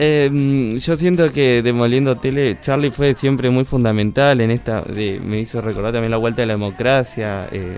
Eh, 0.00 0.78
yo 0.78 0.96
siento 0.96 1.32
que 1.32 1.60
Demoliendo 1.60 2.16
Tele, 2.16 2.56
Charlie 2.62 2.92
fue 2.92 3.14
siempre 3.14 3.50
muy 3.50 3.64
fundamental 3.64 4.40
en 4.40 4.52
esta, 4.52 4.82
de- 4.82 5.20
me 5.24 5.40
hizo 5.40 5.60
recordar 5.60 5.90
también 5.92 6.12
la 6.12 6.18
vuelta 6.18 6.42
de 6.42 6.46
la 6.46 6.52
democracia, 6.52 7.48
eh, 7.50 7.76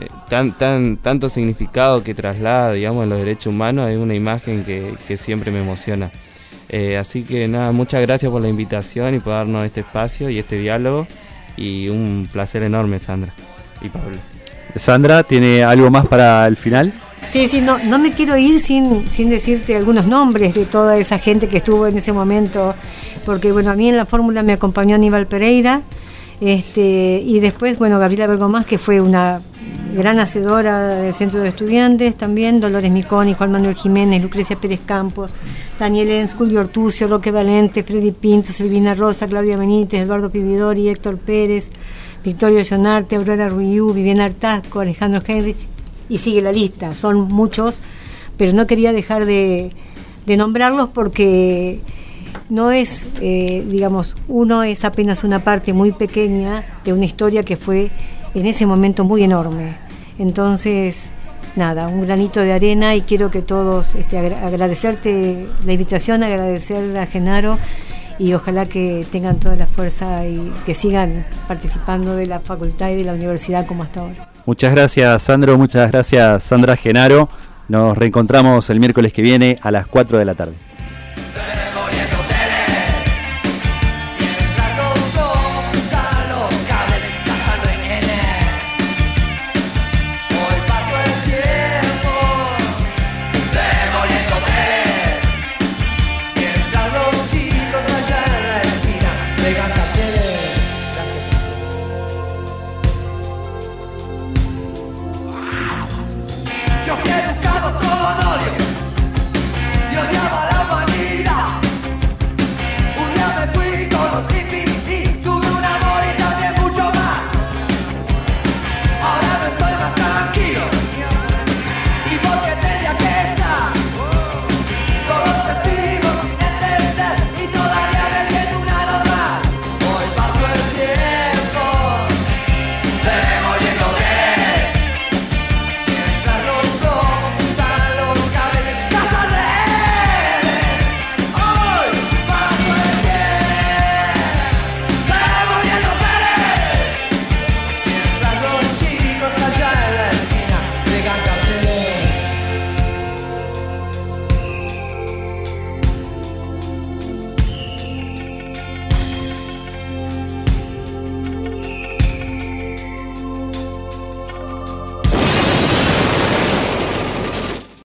eh, 0.00 0.06
tan, 0.28 0.50
tan, 0.58 0.96
tanto 0.96 1.28
significado 1.28 2.02
que 2.02 2.12
traslada, 2.12 2.72
digamos, 2.72 3.06
los 3.06 3.18
derechos 3.18 3.52
humanos, 3.52 3.88
es 3.88 3.98
una 3.98 4.16
imagen 4.16 4.64
que, 4.64 4.94
que 5.06 5.16
siempre 5.16 5.52
me 5.52 5.60
emociona. 5.60 6.10
Eh, 6.70 6.96
así 6.96 7.22
que 7.22 7.46
nada, 7.46 7.70
muchas 7.70 8.02
gracias 8.02 8.32
por 8.32 8.42
la 8.42 8.48
invitación 8.48 9.14
y 9.14 9.20
por 9.20 9.34
darnos 9.34 9.64
este 9.64 9.80
espacio 9.80 10.28
y 10.28 10.40
este 10.40 10.56
diálogo 10.56 11.06
y 11.56 11.88
un 11.88 12.28
placer 12.32 12.64
enorme, 12.64 12.98
Sandra 12.98 13.32
y 13.80 13.90
Pablo. 13.90 14.16
Sandra, 14.74 15.22
¿tiene 15.22 15.62
algo 15.62 15.88
más 15.88 16.06
para 16.08 16.48
el 16.48 16.56
final? 16.56 16.92
Sí, 17.28 17.46
sí, 17.46 17.60
no, 17.60 17.78
no 17.78 17.98
me 17.98 18.12
quiero 18.12 18.36
ir 18.36 18.60
sin, 18.60 19.08
sin 19.10 19.30
decirte 19.30 19.76
algunos 19.76 20.06
nombres 20.06 20.54
de 20.54 20.66
toda 20.66 20.96
esa 20.96 21.18
gente 21.18 21.48
que 21.48 21.58
estuvo 21.58 21.86
en 21.86 21.96
ese 21.96 22.12
momento, 22.12 22.74
porque 23.24 23.52
bueno, 23.52 23.70
a 23.70 23.74
mí 23.74 23.88
en 23.88 23.96
la 23.96 24.06
fórmula 24.06 24.42
me 24.42 24.52
acompañó 24.52 24.96
Aníbal 24.96 25.26
Pereira, 25.26 25.82
este, 26.40 27.22
y 27.24 27.38
después, 27.40 27.78
bueno, 27.78 27.98
Gabriela 27.98 28.26
Bergomás, 28.26 28.64
que 28.64 28.78
fue 28.78 29.00
una 29.00 29.42
gran 29.94 30.18
hacedora 30.20 30.88
del 30.96 31.12
Centro 31.12 31.40
de 31.40 31.48
Estudiantes, 31.48 32.16
también 32.16 32.60
Dolores 32.60 32.90
Miconi, 32.90 33.34
Juan 33.34 33.52
Manuel 33.52 33.74
Jiménez, 33.74 34.22
Lucrecia 34.22 34.56
Pérez 34.56 34.80
Campos, 34.84 35.34
Daniel 35.78 36.10
Enz, 36.10 36.34
Julio 36.34 36.60
Ortucio, 36.60 37.08
Roque 37.08 37.30
Valente, 37.30 37.82
Freddy 37.82 38.12
Pinto, 38.12 38.52
Silvina 38.52 38.94
Rosa, 38.94 39.26
Claudia 39.26 39.56
Benítez, 39.56 40.00
Eduardo 40.02 40.30
Pividori, 40.30 40.88
Héctor 40.88 41.18
Pérez, 41.18 41.68
Victorio 42.24 42.62
Llonarte, 42.62 43.16
Aurora 43.16 43.48
Ruiú, 43.48 43.92
Viviana 43.92 44.26
Artasco, 44.26 44.80
Alejandro 44.80 45.22
Heinrich, 45.26 45.66
y 46.10 46.18
sigue 46.18 46.42
la 46.42 46.52
lista, 46.52 46.94
son 46.94 47.22
muchos, 47.32 47.80
pero 48.36 48.52
no 48.52 48.66
quería 48.66 48.92
dejar 48.92 49.24
de, 49.24 49.70
de 50.26 50.36
nombrarlos 50.36 50.90
porque 50.90 51.80
no 52.48 52.70
es, 52.72 53.06
eh, 53.20 53.64
digamos, 53.66 54.16
uno 54.28 54.62
es 54.64 54.84
apenas 54.84 55.24
una 55.24 55.38
parte 55.38 55.72
muy 55.72 55.92
pequeña 55.92 56.64
de 56.84 56.92
una 56.92 57.06
historia 57.06 57.42
que 57.44 57.56
fue 57.56 57.90
en 58.34 58.46
ese 58.46 58.66
momento 58.66 59.04
muy 59.04 59.22
enorme. 59.22 59.76
Entonces, 60.18 61.12
nada, 61.56 61.88
un 61.88 62.02
granito 62.06 62.40
de 62.40 62.52
arena 62.52 62.94
y 62.94 63.02
quiero 63.02 63.30
que 63.30 63.42
todos 63.42 63.94
este, 63.94 64.18
agra- 64.18 64.46
agradecerte 64.46 65.46
la 65.64 65.72
invitación, 65.72 66.22
agradecer 66.22 66.96
a 66.98 67.06
Genaro 67.06 67.58
y 68.18 68.34
ojalá 68.34 68.66
que 68.66 69.06
tengan 69.10 69.40
toda 69.40 69.56
la 69.56 69.66
fuerza 69.66 70.26
y 70.26 70.52
que 70.66 70.74
sigan 70.74 71.24
participando 71.48 72.16
de 72.16 72.26
la 72.26 72.38
facultad 72.40 72.90
y 72.90 72.96
de 72.96 73.04
la 73.04 73.14
universidad 73.14 73.66
como 73.66 73.82
hasta 73.82 74.00
ahora. 74.00 74.29
Muchas 74.46 74.74
gracias, 74.74 75.22
Sandro. 75.22 75.58
Muchas 75.58 75.90
gracias, 75.90 76.42
Sandra 76.42 76.76
Genaro. 76.76 77.28
Nos 77.68 77.96
reencontramos 77.96 78.68
el 78.70 78.80
miércoles 78.80 79.12
que 79.12 79.22
viene 79.22 79.56
a 79.62 79.70
las 79.70 79.86
4 79.86 80.18
de 80.18 80.24
la 80.24 80.34
tarde. 80.34 80.69